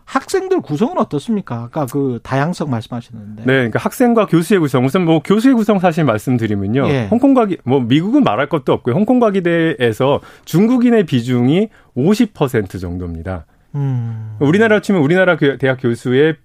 [0.07, 1.65] 학생들 구성은 어떻습니까?
[1.65, 3.43] 아까 그 다양성 말씀하시는데.
[3.43, 4.85] 네, 그러니까 학생과 교수의 구성.
[4.87, 6.89] 우선 뭐 교수의 구성 사실 말씀드리면요.
[6.89, 7.07] 예.
[7.11, 8.95] 홍콩 과기 뭐 미국은 말할 것도 없고요.
[8.95, 13.45] 홍콩 과기대에서 중국인의 비중이 50% 정도입니다.
[13.75, 14.37] 음.
[14.41, 16.37] 우리나라 치면 우리나라 교- 대학 교수의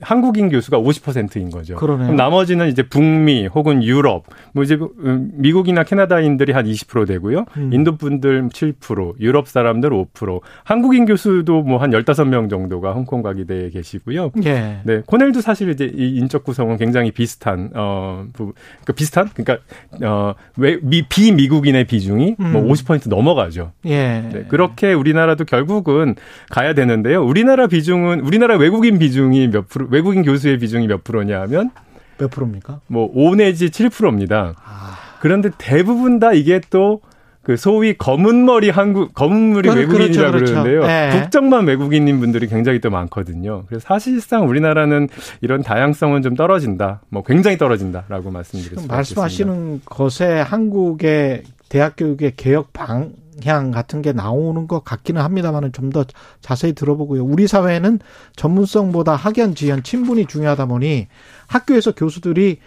[0.00, 1.76] 한국인 교수가 50%인 거죠.
[1.76, 2.12] 그러네요.
[2.14, 7.44] 나머지는 이제 북미 혹은 유럽, 뭐 이제 음, 미국이나 캐나다인들이 한 20% 되고요.
[7.56, 7.72] 음.
[7.72, 14.30] 인도 분들 7%, 유럽 사람들 5%, 한국인 교수도 뭐 한 15명 정도가 홍콩 과기대에 계시고요.
[14.44, 14.78] 예.
[14.84, 19.62] 네, 코넬도 사실 이제 이 인적 구성은 굉장히 비슷한 어 부, 그러니까 비슷한 그러니까
[20.02, 22.68] 어왜 비미국인의 비중이 뭐 음.
[22.68, 23.72] 50% 넘어가죠.
[23.86, 24.28] 예.
[24.32, 26.14] 네, 그렇게 우리나라도 결국은
[26.50, 27.24] 가야 되는데요.
[27.24, 31.70] 우리나라 비중은 우리나라 외국인 비중이 몇 프로 외국인 교수의 비중이 몇 프로냐 하면
[32.18, 32.80] 몇 프로입니까?
[32.86, 34.54] 뭐 5 내지 7%입니다.
[34.64, 34.98] 아.
[35.20, 37.00] 그런데 대부분 다 이게 또
[37.46, 40.52] 그 소위 검은 머리 한국 검은 머리 그렇죠, 외국인이라고 그렇죠.
[40.52, 40.84] 그러는데요.
[40.84, 41.20] 네.
[41.20, 43.62] 국적만 외국인인 분들이 굉장히 또 많거든요.
[43.68, 45.06] 그래서 사실상 우리나라는
[45.42, 47.02] 이런 다양성은 좀 떨어진다.
[47.08, 48.88] 뭐 굉장히 떨어진다라고 말씀드릴 수.
[48.88, 53.12] 말씀하시는 것에 한국의 대학 교육의 개혁 방
[53.44, 56.04] 향 같은 게 나오는 것 같기는 합니다만은 좀 더
[56.40, 57.24] 자세히 들어보고요.
[57.24, 58.00] 우리 사회는
[58.36, 61.06] 전문성보다 학연, 지연, 친분이 중요하다 보니
[61.46, 62.58] 학교에서 교수들이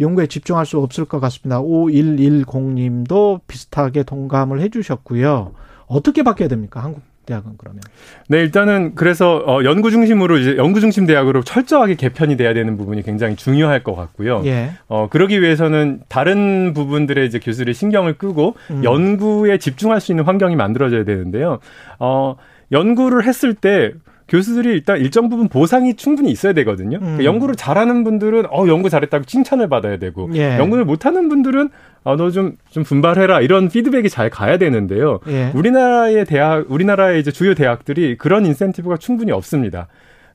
[0.00, 1.60] 연구에 집중할 수 없을 것 같습니다.
[1.60, 5.52] 5110님도 비슷하게 동감을 해주셨고요.
[5.86, 6.82] 어떻게 바뀌어야 됩니까?
[6.82, 7.82] 한국 대학은 그러면.
[8.28, 13.02] 네, 일단은 그래서 어, 연구 중심으로 이제 연구 중심 대학으로 철저하게 개편이 돼야 되는 부분이
[13.02, 14.42] 굉장히 중요할 것 같고요.
[14.46, 14.70] 예.
[14.88, 18.82] 어, 그러기 위해서는 다른 부분들의 이제 교수들이 신경을 끄고 음.
[18.82, 21.58] 연구에 집중할 수 있는 환경이 만들어져야 되는데요.
[21.98, 22.36] 어,
[22.72, 23.92] 연구를 했을 때
[24.28, 26.98] 교수들이 일단 일정 부분 보상이 충분히 있어야 되거든요.
[26.98, 27.24] 그러니까 음.
[27.24, 30.58] 연구를 잘하는 분들은 어 연구 잘했다고 칭찬을 받아야 되고 예.
[30.58, 31.70] 연구를 못하는 분들은
[32.04, 35.20] 어, 너좀좀 분발해라 이런 피드백이 잘 가야 되는데요.
[35.28, 35.50] 예.
[35.54, 39.88] 우리나라의 대학, 우리나라의 이제 주요 대학들이 그런 인센티브가 충분히 없습니다.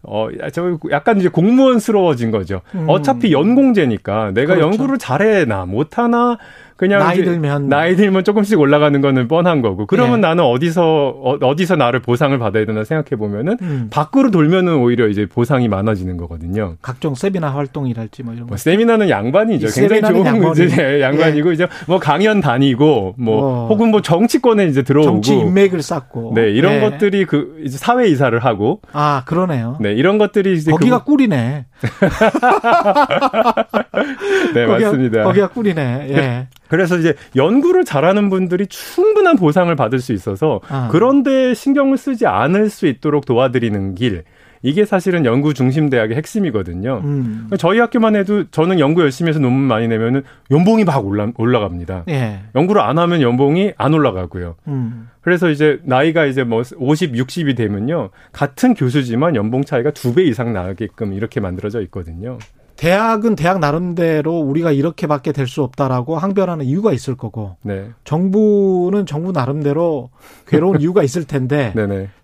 [0.03, 2.61] 어, 저 약간 이제 공무원스러워진 거죠.
[2.75, 2.85] 음.
[2.87, 4.67] 어차피 연공제니까 내가 그렇죠.
[4.67, 6.37] 연구를 잘해나 못하나
[6.75, 7.69] 그냥 나이 들면.
[7.69, 9.85] 나이 들면 조금씩 올라가는 거는 뻔한 거고.
[9.85, 10.21] 그러면 예.
[10.21, 10.83] 나는 어디서
[11.21, 13.87] 어, 어디서 나를 보상을 받아야 되나 생각해 보면은 음.
[13.91, 16.75] 밖으로 돌면은 오히려 이제 보상이 많아지는 거거든요.
[16.81, 18.49] 각종 세미나 활동이랄지 뭐 이런 거.
[18.49, 19.67] 뭐 세미나는 양반이죠.
[19.67, 23.67] 이 굉장히 좋은 양반이- 이제 양반이고 이제 뭐 강연 다니고 뭐 어.
[23.67, 26.33] 혹은 뭐 정치권에 이제 들어오고 정치 인맥을 쌓고.
[26.35, 26.79] 네, 이런 예.
[26.81, 29.77] 것들이 그 이제 사회 이사를 하고 아, 그러네요.
[29.79, 31.65] 네, 이런 것들이 이제 거기가 그, 꿀이네.
[34.53, 35.23] 네, 거기가, 맞습니다.
[35.23, 36.07] 거기가 꿀이네.
[36.09, 36.47] 예.
[36.73, 40.89] 그래서 이제 연구를 잘하는 분들이 충분한 보상을 받을 수 있어서 아.
[40.91, 44.23] 그런데 신경을 쓰지 않을 수 있도록 도와드리는 길.
[44.63, 47.01] 이게 사실은 연구 중심 대학의 핵심이거든요.
[47.03, 47.49] 음.
[47.59, 52.05] 저희 학교만 해도 저는 연구 열심히 해서 논문 많이 내면은 연봉이 막 올라, 올라갑니다.
[52.09, 52.39] 예.
[52.55, 54.55] 연구를 안 하면 연봉이 안 올라가고요.
[54.67, 55.09] 음.
[55.21, 58.09] 그래서 이제 나이가 이제 뭐 50, 60이 되면요.
[58.31, 62.39] 같은 교수지만 연봉 차이가 두 배 이상 나게끔 이렇게 만들어져 있거든요.
[62.75, 67.89] 대학은 대학 나름대로 우리가 이렇게밖에 될 수 없다라고 항변하는 이유가 있을 거고 네.
[68.05, 70.09] 정부는 정부 나름대로
[70.47, 71.71] 괴로운 이유가 있을 텐데.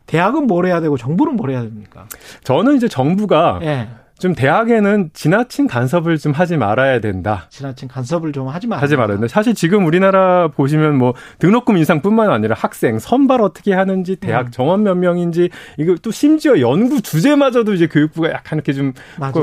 [0.07, 2.07] 대학은 뭘 해야 되고 정부는 뭘 해야 됩니까?
[2.43, 3.87] 저는 이제 정부가 예.
[4.19, 7.47] 좀 대학에는 지나친 간섭을 좀 하지 말아야 된다.
[7.49, 8.77] 지나친 간섭을 좀 하지 마.
[8.77, 9.27] 하지 말아야 된다.
[9.29, 14.51] 사실 지금 우리나라 보시면 뭐 등록금 인상뿐만 아니라 학생 선발 어떻게 하는지 대학 음.
[14.51, 18.93] 정원 몇 명인지 이거 또 심지어 연구 주제마저도 이제 교육부가 약간 이렇게 좀.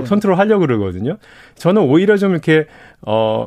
[0.07, 1.17] 컨트롤 하려고 그러거든요.
[1.55, 2.67] 저는 오히려 좀 이렇게
[3.01, 3.47] 어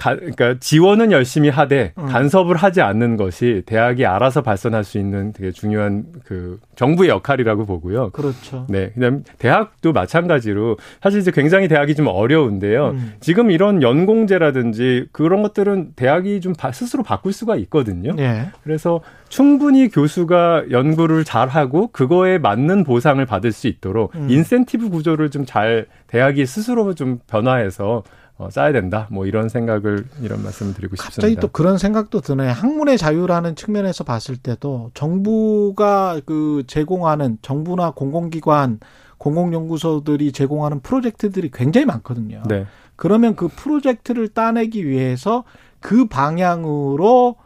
[0.00, 2.06] 가, 그러니까 지원은 열심히 하되 음.
[2.06, 8.08] 간섭을 하지 않는 것이 대학이 알아서 발전할 수 있는 되게 중요한 그 정부의 역할이라고 보고요.
[8.10, 8.64] 그렇죠.
[8.70, 8.92] 네.
[8.94, 12.92] 그다음 대학도 마찬가지로 사실 이제 굉장히 대학이 좀 어려운데요.
[12.94, 13.12] 음.
[13.20, 18.14] 지금 이런 연공제라든지 그런 것들은 대학이 좀 바- 스스로 바꿀 수가 있거든요.
[18.18, 18.46] 예.
[18.64, 24.28] 그래서 충분히 교수가 연구를 잘하고 그거에 맞는 보상을 받을 수 있도록 음.
[24.30, 28.02] 인센티브 구조를 좀 잘 대학이 스스로 좀 변화해서
[28.40, 29.06] 어, 짜야 된다.
[29.10, 31.40] 뭐 이런 생각을 이런 말씀을 드리고 갑자기 싶습니다.
[31.42, 32.48] 또 그런 생각도 드네.
[32.48, 38.80] 학문의 자유라는 측면에서 봤을 때도 정부가 그 제공하는 정부나 공공기관,
[39.18, 42.42] 공공연구소들이 제공하는 프로젝트들이 굉장히 많거든요.
[42.48, 42.64] 네.
[42.96, 45.44] 그러면 그 프로젝트를 따내기 위해서
[45.78, 47.36] 그 방향으로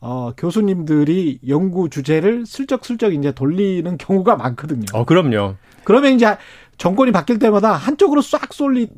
[0.00, 4.86] 어, 교수님들이 연구 주제를 슬쩍슬쩍 이제 돌리는 경우가 많거든요.
[4.94, 5.56] 어, 그럼요.
[5.84, 6.38] 그러면 이제
[6.78, 8.88] 정권이 바뀔 때마다 한쪽으로 싹 쏠리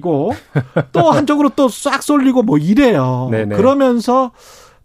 [0.00, 0.32] 고
[0.92, 3.28] 또 한쪽으로 또 싹 쏠리고 뭐 이래요.
[3.30, 3.56] 네네.
[3.56, 4.32] 그러면서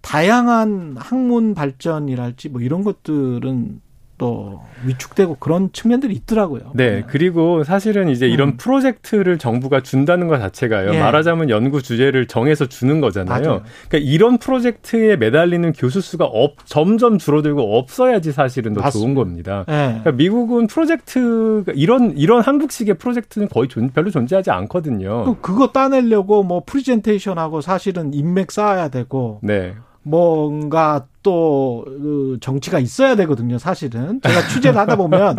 [0.01, 3.81] 다양한 학문 발전이랄지 뭐 이런 것들은
[4.18, 6.72] 또 위축되고 그런 측면들이 있더라고요.
[6.73, 8.57] 네, 그리고 사실은 이제 이런 음.
[8.57, 10.94] 프로젝트를 정부가 준다는 것 자체가요.
[10.94, 10.99] 예.
[10.99, 13.41] 말하자면 연구 주제를 정해서 주는 거잖아요.
[13.41, 13.61] 맞아요.
[13.88, 19.22] 그러니까 이런 프로젝트에 매달리는 교수 수가 없, 점점 줄어들고 없어야지 사실은 더 좋은 맞습니다.
[19.22, 19.65] 겁니다.
[19.69, 19.99] 예.
[19.99, 25.26] 그러니까 미국은 프로젝트가 이런 이런 한국식의 프로젝트는 거의 존, 별로 존재하지 않거든요.
[25.26, 29.76] 또 그거 따내려고 뭐 프리젠테이션하고 사실은 인맥 쌓아야 되고 네.
[30.02, 33.57] 뭔가 또그 정치가 있어야 되거든요.
[33.57, 35.35] 사실은 제가 취재를 하다 보면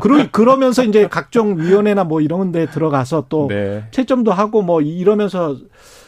[0.00, 3.84] 그러, 그러면서 이제 각종 위원회나 뭐 이런 데 들어가서 또 네.
[3.90, 5.56] 채점도 하고 뭐 이러면서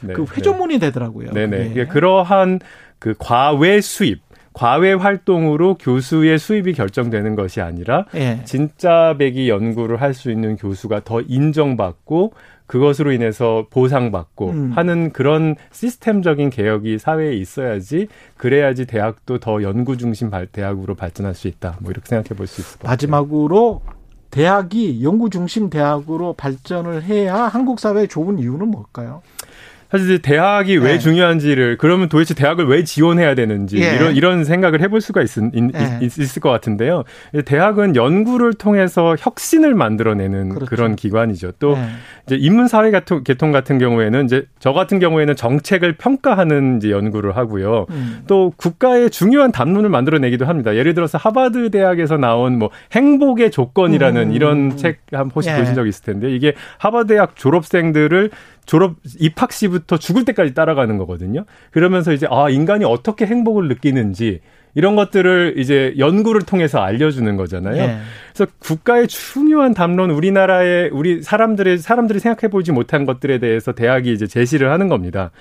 [0.00, 0.14] 네.
[0.14, 1.32] 그 회전문이 되더라고요.
[1.32, 1.68] 네네.
[1.68, 1.86] 그게.
[1.86, 2.60] 그러한
[2.98, 4.22] 그 과외 수입,
[4.54, 8.40] 과외 활동으로 교수의 수입이 결정되는 것이 아니라 예.
[8.44, 12.32] 진짜 배기 연구를 할 수 있는 교수가 더 인정받고
[12.68, 14.72] 그것으로 인해서 보상받고 음.
[14.76, 21.48] 하는 그런 시스템적인 개혁이 사회에 있어야지 그래야지 대학도 더 연구 중심 발- 대학으로 발전할 수
[21.48, 21.78] 있다.
[21.80, 22.86] 뭐 이렇게 생각해 볼 수 있을 것.
[22.86, 23.80] 마지막으로
[24.30, 29.22] 대학이 연구 중심 대학으로 발전을 해야 한국 사회에 좋은 이유는 뭘까요?
[29.90, 30.98] 사실 대학이 왜 네.
[30.98, 33.94] 중요한지를 그러면 도대체 대학을 왜 지원해야 되는지 예.
[33.96, 35.98] 이런 이런 생각을 해볼 수가 있, 있, 예.
[36.02, 37.04] 있을 것 같은데요.
[37.44, 40.66] 대학은 연구를 통해서 혁신을 만들어내는 그렇죠.
[40.66, 41.52] 그런 기관이죠.
[41.58, 41.88] 또 네.
[42.26, 47.86] 이제 인문사회 계통, 계통 같은 경우에는 이제 저 같은 경우에는 정책을 평가하는 이제 연구를 하고요.
[47.90, 48.22] 음.
[48.26, 50.76] 또 국가의 중요한 담론을 만들어내기도 합니다.
[50.76, 54.32] 예를 들어서 하버드 대학에서 나온 뭐 행복의 조건이라는 음.
[54.32, 55.56] 이런 책 한 혹시 예.
[55.56, 58.30] 보신 적 있을 텐데 이게 하버드 대학 졸업생들을
[58.68, 61.46] 졸업 입학 시부터 죽을 때까지 따라가는 거거든요.
[61.70, 64.40] 그러면서 이제 아 인간이 어떻게 행복을 느끼는지
[64.78, 67.82] 이런 것들을 이제 연구를 통해서 알려주는 거잖아요.
[67.82, 67.98] 예.
[68.32, 74.28] 그래서 국가의 중요한 담론, 우리나라의 우리 사람들의 사람들이 생각해 보지 못한 것들에 대해서 대학이 이제
[74.28, 75.32] 제시를 하는 겁니다.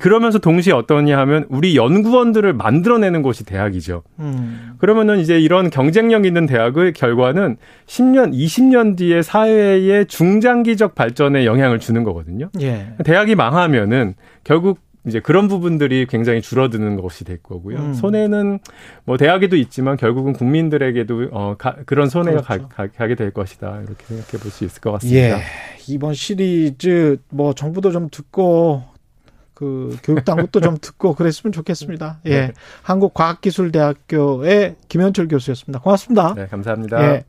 [0.00, 4.04] 그러면서 동시에 어떠냐 하면 우리 연구원들을 만들어내는 곳이 대학이죠.
[4.20, 4.74] 음.
[4.78, 7.56] 그러면은 이제 이런 경쟁력 있는 대학의 결과는
[7.86, 12.48] 10년, 20년 뒤에 사회의 중장기적 발전에 영향을 주는 거거든요.
[12.60, 12.92] 예.
[13.04, 14.14] 대학이 망하면은
[14.44, 17.76] 결국 이제 그런 부분들이 굉장히 줄어드는 것이 될 거고요.
[17.78, 17.94] 음.
[17.94, 18.58] 손해는
[19.04, 22.68] 뭐 대학에도 있지만 결국은 국민들에게도 어 가, 그런 손해가 그렇죠.
[22.68, 25.38] 가, 가, 게될 것이다 이렇게 생각해 볼 수 있을 것 같습니다.
[25.38, 25.42] 예.
[25.88, 28.84] 이번 시리즈 뭐 정부도 좀 듣고
[29.52, 32.20] 그 교육 당국도 좀 듣고 그랬으면 좋겠습니다.
[32.26, 32.30] 예.
[32.30, 32.52] 네.
[32.82, 35.80] 한국과학기술대학교의 김현철 교수였습니다.
[35.80, 36.34] 고맙습니다.
[36.34, 37.14] 네, 감사합니다.
[37.14, 37.24] 예.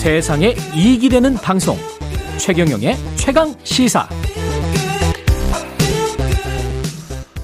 [0.00, 1.76] 세상에 이익이 되는 방송
[2.38, 4.08] 최경영의 최강 시사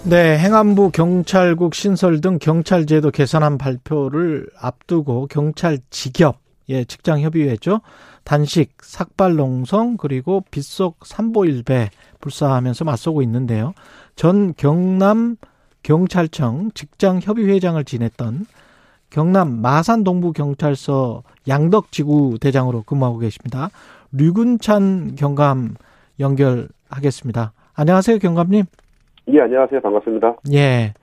[0.04, 6.38] 네, 행안부 경찰국 신설 등 경찰 제도 개선안 발표를 앞두고 경찰 직업,
[6.70, 7.82] 예, 직장 협의회죠.
[8.24, 11.90] 단식, 삭발 농성, 그리고 빗속 삼보일배
[12.22, 13.74] 불사하면서 맞서고 있는데요.
[14.14, 15.36] 전 경남
[15.82, 18.46] 경찰청 직장 협의회장을 지냈던
[19.10, 23.70] 경남 마산 동부 경찰서 양덕 지구 대장으로 근무하고 계십니다.
[24.12, 25.74] 류근찬 경감
[26.20, 27.52] 연결하겠습니다.
[27.74, 28.64] 안녕하세요, 경감님.
[29.28, 29.80] 예, 안녕하세요.
[29.80, 30.36] 반갑습니다.
[30.52, 30.94] 예.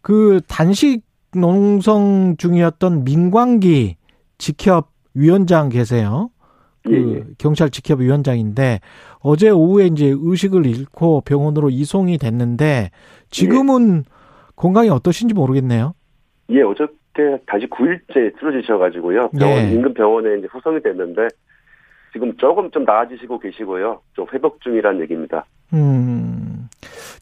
[0.00, 1.02] 그 단식
[1.34, 3.96] 농성 중이었던 민광기
[4.38, 6.30] 직협 위원장 계세요.
[6.84, 7.24] 그 예, 예.
[7.38, 8.80] 경찰 직협 위원장인데
[9.20, 12.90] 어제 오후에 이제 의식을 잃고 병원으로 이송이 됐는데
[13.30, 14.04] 지금은
[14.56, 15.94] 건강이 어떠신지 모르겠네요.
[16.50, 16.88] 예, 어저
[17.18, 19.30] 께 다시 9일째 쓰러지셔가지고요.
[19.30, 19.72] 병원, 예.
[19.72, 21.26] 인근 병원에 이제 후송이 됐는데,
[22.12, 24.00] 지금 조금 좀 나아지시고 계시고요.
[24.14, 25.44] 좀 회복 중이라는 얘기입니다.
[25.74, 26.68] 음.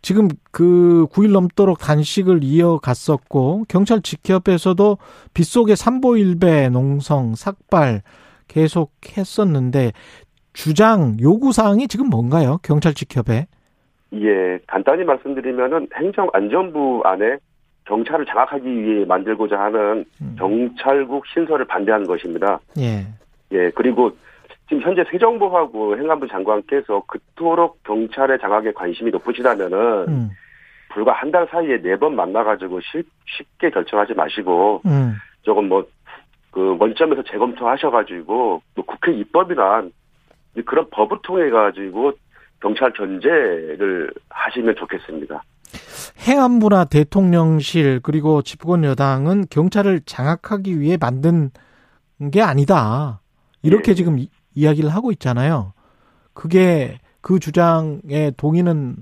[0.03, 4.99] 지금 그 9일 넘도록 단식을 이어갔었고 경찰 직협에서도
[5.35, 8.03] 빗속의 삼보일배 농성 삭발
[8.47, 9.93] 계속 했었는데
[10.53, 12.59] 주장 요구 사항이 지금 뭔가요?
[12.63, 13.47] 경찰 직협에?
[14.15, 17.39] 예, 간단히 말씀드리면은 행정안전부 안에
[17.87, 20.37] 경찰을 장악하기 위해 만들고자 하는 음.
[20.39, 22.59] 경찰국 신설을 반대하는 것입니다.
[22.79, 23.07] 예.
[23.53, 24.11] 예, 그리고
[24.69, 30.31] 지금 현재 세정부하고 행안부 장관께서 그토록 경찰의 장악에 관심이 높으시다면은 음.
[30.91, 35.15] 불과 한 달 사이에 네 번 만나가지고 쉽, 쉽게 결정하지 마시고 음.
[35.43, 35.87] 조금 뭐
[36.57, 39.93] 그 원점에서 재검토하셔가지고 또 국회 입법이란
[40.65, 42.13] 그런 법을 통해 가지고
[42.63, 45.43] 경찰 견제를 하시면 좋겠습니다.
[46.27, 51.51] 행안부나 대통령실 그리고 집권 여당은 경찰을 장악하기 위해 만든
[52.33, 53.21] 게 아니다.
[53.63, 53.95] 이렇게 예.
[53.95, 55.73] 지금 이, 이야기를 하고 있잖아요.
[56.33, 58.97] 그게 그 주장에 동의는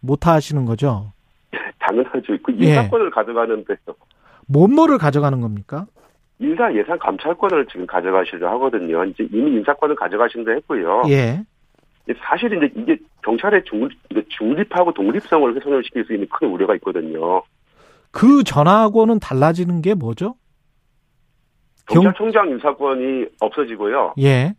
[0.00, 1.12] 못 하시는 거죠.
[1.78, 2.36] 당연하죠.
[2.42, 2.66] 그 예.
[2.66, 3.76] 인사권을 가져가는데요.
[4.46, 5.86] 뭔 뭐를 가져가는 겁니까?
[6.40, 9.04] 인사 예산 감찰권을 지금 가져가시려 하거든요.
[9.04, 11.02] 이제 이미 인사권을 가져가신다 했고요.
[11.08, 11.44] 예.
[12.24, 16.74] 사실 이제 이게 경찰의 중, 이게 중립 하고 독립성을 훼손을 시킬 수 있는 큰 우려가
[16.76, 17.42] 있거든요.
[18.10, 20.34] 그 전하고는 달라지는 게 뭐죠?
[21.86, 24.14] 경- 경찰청장 인사권이 없어지고요.
[24.20, 24.54] 예.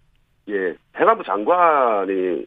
[0.50, 2.46] 예, 행안부 장관이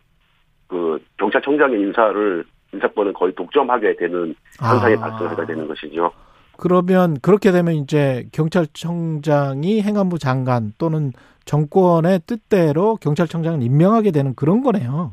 [0.67, 4.99] 그 경찰청장의 인사를 인사권을 거의 독점하게 되는 현상이 아.
[5.01, 6.11] 발생하게 되는 것이죠.
[6.57, 11.13] 그러면 그렇게 되면 이제 경찰청장이 행안부 장관 또는
[11.45, 15.13] 정권의 뜻대로 경찰청장을 임명하게 되는 그런 거네요.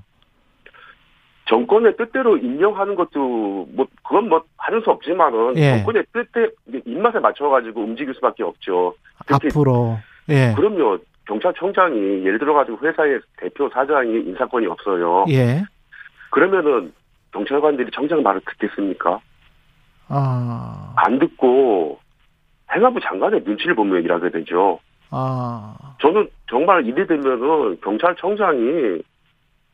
[1.49, 5.78] 정권의 뜻대로 임명하는 것도 뭐 그건 뭐 하는 수 없지만은 예.
[5.78, 6.52] 정권의 뜻에
[6.86, 8.94] 입맛에 맞춰가지고 움직일 수밖에 없죠.
[9.28, 9.98] 앞으로.
[10.30, 10.53] 예.
[10.56, 10.99] 그럼요.
[11.26, 15.26] 경찰청장이 예를 들어 가지고 회사의 대표 사장이 인사권이 없어요.
[15.30, 15.64] 예.
[16.30, 16.94] 그러면은
[17.32, 19.20] 경찰관들이 청장 말을 듣겠습니까?
[20.10, 20.94] 아.
[20.98, 21.99] 안 듣고
[22.72, 24.80] 행안부 장관의 눈치를 보며 일하게 되죠.
[25.11, 25.76] 아.
[26.02, 29.02] 저는 정말 이래 되면은 경찰청장이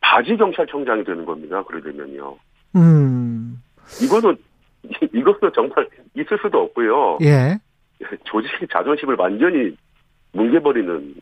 [0.02, 1.64] 바지 경찰청장이 되는 겁니다.
[1.64, 2.38] 그래 되면요.
[2.76, 3.62] 음.
[4.04, 4.38] 이거는
[5.14, 7.20] 이거는 정말 있을 수도 없고요.
[7.22, 7.58] 예.
[8.26, 9.76] 조직의 자존심을 완전히
[10.34, 11.16] 뭉개버리는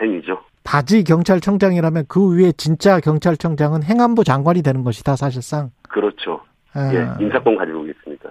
[0.00, 0.42] 행위죠.
[0.64, 5.70] 바지 경찰청장이라면 그 위에 진짜 경찰청장은 행안부 장관이 되는 것이다, 사실상.
[5.82, 6.40] 그렇죠.
[6.74, 6.92] 아.
[6.92, 8.28] 예, 인사권 가지고 있습니다.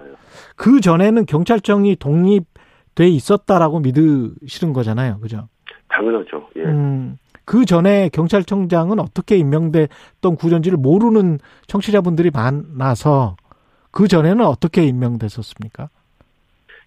[0.56, 5.18] 그 전에는 경찰청이 독립돼 있었다라고 믿으시는 거잖아요.
[5.20, 5.48] 그죠?
[5.88, 6.48] 당연하죠.
[6.56, 6.62] 예.
[6.62, 7.18] 음.
[7.46, 13.36] 그 전에 경찰청장은 어떻게 임명됐던 구전지를 모르는 청취자분들이 많아서
[13.90, 15.88] 그 전에는 어떻게 임명됐었습니까?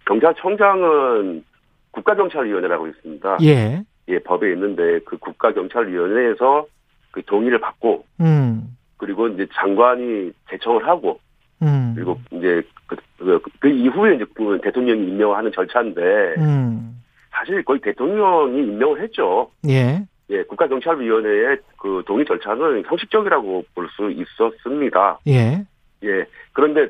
[0.06, 1.44] 경찰청장은
[1.92, 3.38] 국가경찰위원회라고 있습니다.
[3.42, 3.82] 예.
[4.08, 6.66] 예, 법에 있는데 그 국가경찰위원회에서
[7.10, 8.76] 그 동의를 받고 음.
[8.96, 11.20] 그리고 이제 장관이 제청을 하고
[11.62, 11.92] 음.
[11.94, 16.00] 그리고 이제 그, 그, 그 이후에 이제 그 대통령이 임명하는 절차인데
[16.38, 17.02] 음.
[17.30, 19.50] 사실 거의 대통령이 임명을 했죠.
[19.68, 20.04] 예.
[20.30, 25.18] 예, 국가경찰위원회의 그 동의 절차는 형식적이라고 볼 수 있었습니다.
[25.26, 25.64] 예.
[26.04, 26.26] 예.
[26.52, 26.88] 그런데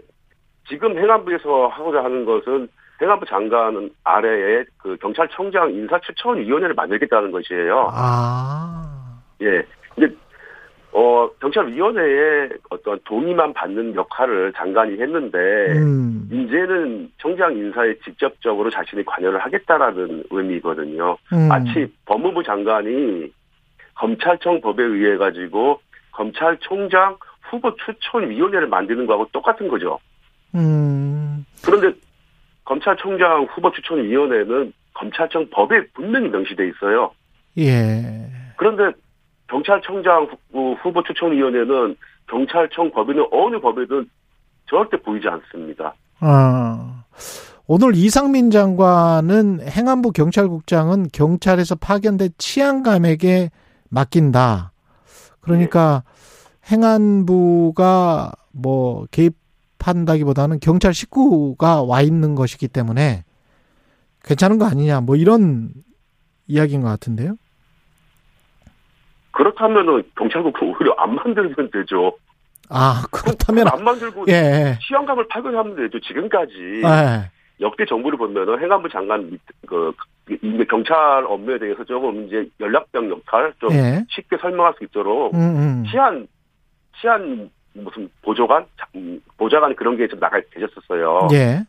[0.69, 2.69] 지금 행안부에서 하고자 하는 것은
[3.01, 7.91] 행안부 장관 아래에 그 경찰청장 인사추천위원회를 만들겠다는 것이에요.
[7.93, 9.21] 아.
[9.41, 9.63] 예.
[9.97, 10.15] 이제
[10.99, 15.39] 어 경찰위원회에 어떤 동의만 받는 역할을 장관이 했는데
[15.77, 16.29] 음.
[16.33, 21.17] 이제는 청장 인사에 직접적으로 자신이 관여를 하겠다라는 의미거든요.
[21.33, 21.49] 음.
[21.49, 23.33] 마치 법무부 장관이
[23.95, 25.81] 검찰청 법에 의해 가지고
[26.11, 30.01] 검찰총장 후보 추천위원회를 만드는 거하고 똑같은 거죠.
[30.57, 31.47] 음.
[31.65, 31.97] 그런데
[32.65, 37.13] 검찰총장 후보 추천위원회는 검찰청 법에 분명히 명시돼 있어요.
[37.57, 38.29] 예.
[38.57, 38.99] 그런데
[39.49, 41.97] 경찰청장 후- 후보 추천위원회는
[42.29, 44.09] 경찰청 법에는 어느 법에든
[44.69, 45.95] 절대 보이지 않습니다.
[46.21, 47.05] 아.
[47.67, 53.51] 오늘 이상민 장관은 행안부 경찰국장은 경찰에서 파견된 치안감에게
[53.91, 54.73] 맡긴다.
[55.41, 56.03] 그러니까
[56.71, 63.25] 행안부가 뭐 개입한다기보다는 경찰 식구가 와 있는 것이기 때문에
[64.25, 65.01] 괜찮은 거 아니냐.
[65.03, 65.71] 뭐 이런
[66.47, 67.37] 이야기인 것 같은데요.
[69.39, 72.13] 그렇다면은 경찰국을 오히려 안 만들면 되죠.
[72.71, 74.33] 아 그렇다면 안 만들고 예.
[74.33, 74.79] 예.
[74.87, 76.01] 치안감을 파견하면 되죠.
[76.01, 76.53] 지금까지
[76.85, 77.31] 예.
[77.61, 79.93] 역대 정부를 보면은 행안부 장관 밑- 그
[80.69, 84.05] 경찰 업무에 대해서 조금 이제 연락병 역할 좀 예.
[84.11, 85.85] 쉽게 설명할 수 있도록 음, 음.
[85.91, 86.27] 치안
[87.01, 88.67] 치안 무슨 보조관
[89.39, 91.29] 보좌관 그런 게 좀 나가 계셨었어요.
[91.33, 91.61] 예.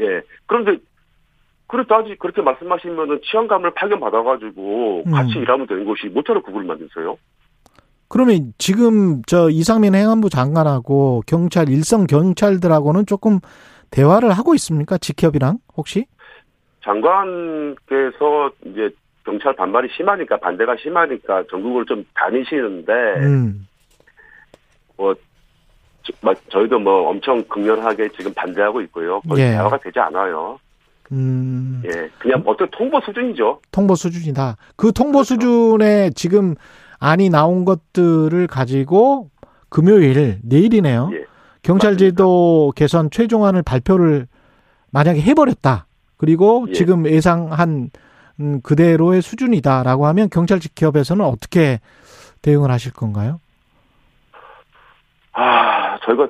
[0.00, 0.22] 예.
[0.46, 0.78] 그런데
[1.68, 5.12] 그렇다지 그렇게 말씀하시면은 치안감을 파견 받아가지고 음.
[5.12, 7.16] 같이 일하면 되는 것이 모처럼 국을 만드세요?
[8.08, 13.40] 그러면 지금 저 이상민 행안부 장관하고 경찰 일선 경찰들하고는 조금
[13.90, 14.96] 대화를 하고 있습니까?
[14.98, 16.06] 직협이랑 혹시?
[16.84, 18.90] 장관께서 이제
[19.24, 23.66] 경찰 반발이 심하니까 반대가 심하니까 전국을 좀 다니시는데 음.
[24.96, 25.12] 뭐
[26.02, 29.20] 저, 뭐 저희도 뭐 엄청 극렬하게 지금 반대하고 있고요.
[29.22, 29.50] 거의 예.
[29.50, 30.60] 대화가 되지 않아요.
[31.12, 31.82] 음.
[31.84, 33.60] 예, 그냥 어떤 통보 수준이죠.
[33.70, 34.56] 통보 수준이다.
[34.76, 36.54] 그 통보 수준에 지금
[36.98, 39.30] 안이 나온 것들을 가지고
[39.68, 41.10] 금요일 내일이네요.
[41.12, 41.24] 예.
[41.62, 44.26] 경찰제도 개선 최종안을 발표를
[44.90, 45.86] 만약에 해버렸다.
[46.16, 46.72] 그리고 예.
[46.72, 47.90] 지금 예상한
[48.38, 51.80] 음, 그대로의 수준이다라고 하면 경찰 직협에서는 어떻게
[52.42, 53.40] 대응을 하실 건가요?
[55.32, 56.28] 아, 저희가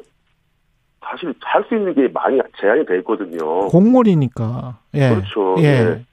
[1.08, 3.68] 사실 할 수 있는 게 많이 제한이 돼 있거든요.
[3.68, 4.78] 공무원이니까.
[4.94, 5.10] 예.
[5.10, 5.54] 그렇죠.
[5.58, 5.64] 예.
[5.64, 6.04] 예.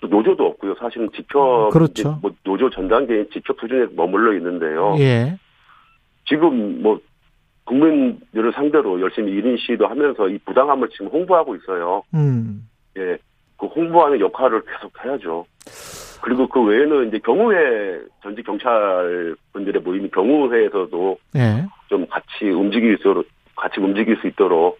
[0.00, 0.74] 또 노조도 없고요.
[0.78, 2.18] 사실은 직접 그렇죠.
[2.22, 4.94] 뭐 노조 전 단계인 직접 수준에 머물러 있는데요.
[4.98, 5.36] 예.
[6.26, 7.00] 지금 뭐
[7.64, 12.02] 국민들을 상대로 열심히 1인 시위도 하면서 이 부당함을 지금 홍보하고 있어요.
[12.14, 12.68] 음.
[12.96, 13.18] 예.
[13.58, 15.44] 그 홍보하는 역할을 계속 해야죠.
[16.22, 21.64] 그리고 그 외에는 이제 경우회 전직 경찰 분들의 모임이 경우회에서도 예.
[21.88, 23.08] 좀 같이 움직일 수
[23.58, 24.78] 같이 움직일 수 있도록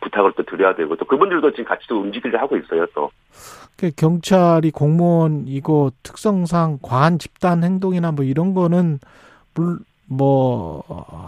[0.00, 3.10] 부탁을 또 드려야 되고 또 그분들도 지금 같이 또 움직이려 하고 있어요 또.
[3.76, 8.98] 그 경찰이 공무원이고 특성상 과한 집단 행동이나 뭐 이런 거는
[10.08, 10.82] 뭐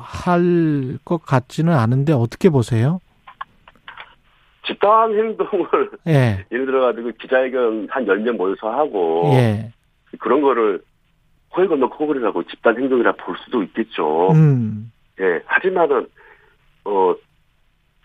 [0.05, 3.01] 할 것 같지는 않은데 어떻게 보세요?
[4.67, 6.45] 집단 행동을 예.
[6.51, 9.71] 예를 들어 가지고 기자회견 한 10명 모여서 하고 예.
[10.19, 10.83] 그런 거를
[11.51, 14.31] 코에 건너 코골이라고 집단 행동이라 볼 수도 있겠죠.
[14.33, 14.91] 음.
[15.21, 15.41] 예.
[15.47, 16.07] 하지만은
[16.85, 17.15] 어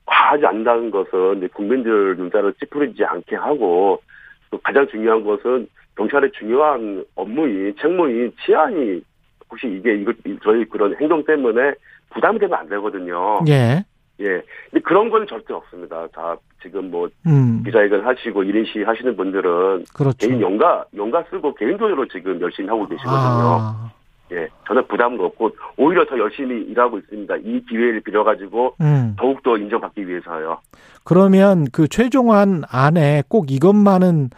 [0.05, 4.01] 과하지 않다는 것은 국민들 눈살을 찌푸리지 않게 하고
[4.49, 9.01] 또 가장 중요한 것은 경찰의 중요한 업무인 책무인 치안이
[9.49, 11.73] 혹시 이게 이거 저희 그런 행동 때문에
[12.11, 13.39] 부담이 되면 안 되거든요.
[13.47, 13.83] 예.
[14.21, 14.41] 예.
[14.69, 16.07] 근데 그런 건 절대 없습니다.
[16.07, 17.63] 다 지금 뭐 음.
[17.63, 20.27] 기자회견 하시고 1인 시 하시는 분들은 그렇죠.
[20.27, 23.17] 개인 연가 연가 쓰고 개인 돈으로 지금 열심히 하고 계시거든요.
[23.17, 23.91] 아.
[24.31, 24.47] 예.
[24.67, 27.35] 전혀 부담도 없고 오히려 더 열심히 일하고 있습니다.
[27.37, 29.15] 이 기회를 빌어 가지고 음.
[29.17, 30.59] 더욱 더 인정받기 위해서요.
[31.03, 34.29] 그러면 그 최종안 안에 꼭 이것만은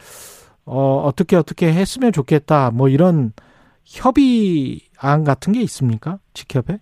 [0.65, 2.71] 어 어떻게 어떻게 했으면 좋겠다.
[2.71, 3.33] 뭐 이런
[3.85, 6.19] 협의안 같은 게 있습니까?
[6.33, 6.79] 직협에?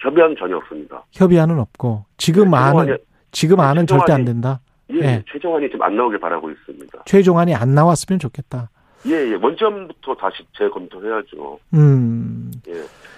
[0.00, 1.04] 협의안 전혀 없습니다.
[1.12, 2.98] 협의안은 없고 지금 네, 안은 최종안이-
[3.32, 4.60] 지금 안은 절대 안 된다.
[4.92, 5.24] 예, 예.
[5.32, 7.02] 최종안이 좀 안 나오길 바라고 있습니다.
[7.06, 8.70] 최종안이 안 나왔으면 좋겠다.
[9.06, 9.34] 예, 예.
[9.34, 11.58] 원점부터 다시 재검토해야죠.
[11.74, 12.50] 음.
[12.68, 12.72] 예.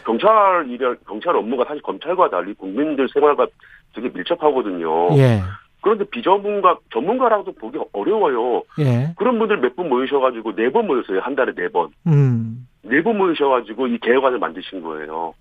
[0.05, 3.47] 경찰 일을 경찰 업무가 사실 검찰과 달리 국민들 생활과
[3.95, 5.17] 되게 밀접하거든요.
[5.19, 5.41] 예.
[5.81, 8.63] 그런데 비전문가 전문가라고도 보기 어려워요.
[8.81, 9.13] 예.
[9.17, 11.91] 그런 분들 몇 분 모이셔가지고 네 번 모였어요 한 달에 네 번.
[12.07, 12.67] 음.
[12.83, 15.35] 네 번 모이셔가지고 이 개혁안을 만드신 거예요.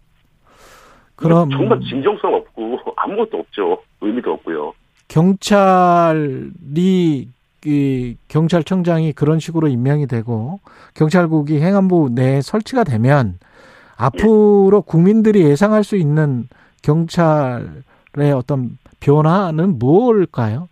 [1.15, 3.81] 그럼 정말 진정성 없고 아무것도 없죠.
[4.01, 4.73] 의미도 없고요.
[5.07, 7.29] 경찰이
[7.75, 10.59] 이 경찰청장이 그런 식으로 임명이 되고
[10.93, 13.39] 경찰국이 행안부 내에 설치가 되면
[13.97, 16.47] 앞으로 국민들이 예상할 수 있는
[16.83, 20.69] 경찰의 어떤 변화는 뭘까요?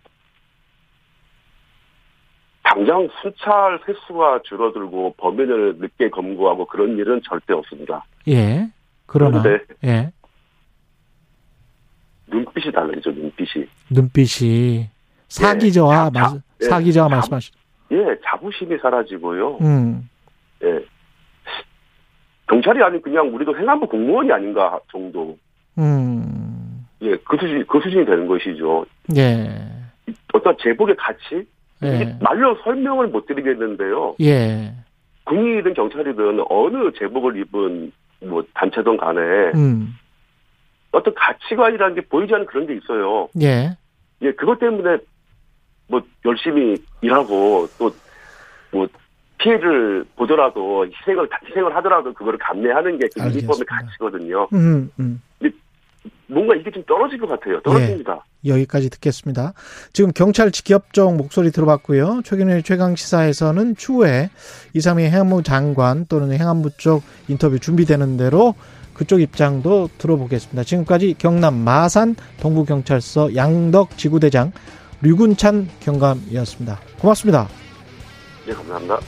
[2.62, 8.04] 당장 순찰 횟수가 줄어들고 범인을 늦게 검거하고 그런 일은 절대 없습니다.
[8.28, 8.68] 예.
[9.06, 10.12] 그러나 그런데 예.
[12.28, 13.10] 눈빛이 달라지죠.
[13.12, 13.66] 눈빛이.
[13.90, 14.88] 눈빛이
[15.28, 17.52] 사기저하 자- 말 자- 예, 사기저하 자- 말씀하시.
[17.92, 19.58] 예, 자부심이 사라지고요.
[19.60, 20.08] 음.
[20.62, 20.84] 예.
[22.48, 25.36] 경찰이 아닌 그냥 우리도 행안부 공무원이 아닌가 정도.
[25.78, 26.86] 음.
[27.02, 28.84] 예, 그 수준, 그 수준이 되는 것이죠.
[29.16, 29.50] 예.
[30.32, 31.46] 어떤 제복의 가치?
[31.82, 32.16] 예.
[32.20, 34.16] 말로 설명을 못 드리겠는데요.
[34.22, 34.72] 예.
[35.24, 37.92] 군인이든 경찰이든 어느 제복을 입은
[38.24, 39.20] 뭐 단체든 간에
[39.54, 39.94] 음.
[40.92, 43.28] 어떤 가치관이라는 게 보이지 않는 그런 게 있어요.
[43.40, 43.76] 예.
[44.22, 44.98] 예, 그것 때문에
[45.86, 48.86] 뭐 열심히 일하고 또뭐
[49.38, 53.74] 피해를 보더라도 희생을 희생을 하더라도 그거를 감내하는 게 그 유니폼의 알겠습니다.
[53.76, 54.48] 가치거든요.
[54.54, 54.90] 음.
[54.98, 55.20] 음.
[56.26, 57.60] 뭔가 이게 좀 떨어질 것 같아요.
[57.60, 58.24] 떨어집니다.
[58.46, 59.52] 여기까지 듣겠습니다.
[59.92, 62.22] 지금 경찰 직협정 목소리 들어봤고요.
[62.24, 64.30] 최근에 최강 시사에서는 추후에
[64.74, 68.54] 이상민 행안부 장관 또는 행안부 쪽 인터뷰 준비되는 대로
[68.94, 70.62] 그쪽 입장도 들어보겠습니다.
[70.64, 74.52] 지금까지 경남 마산 동부경찰서 양덕 지구대장
[75.02, 76.80] 류군찬 경감이었습니다.
[77.00, 77.48] 고맙습니다.
[78.48, 79.00] 예, 감사합니다.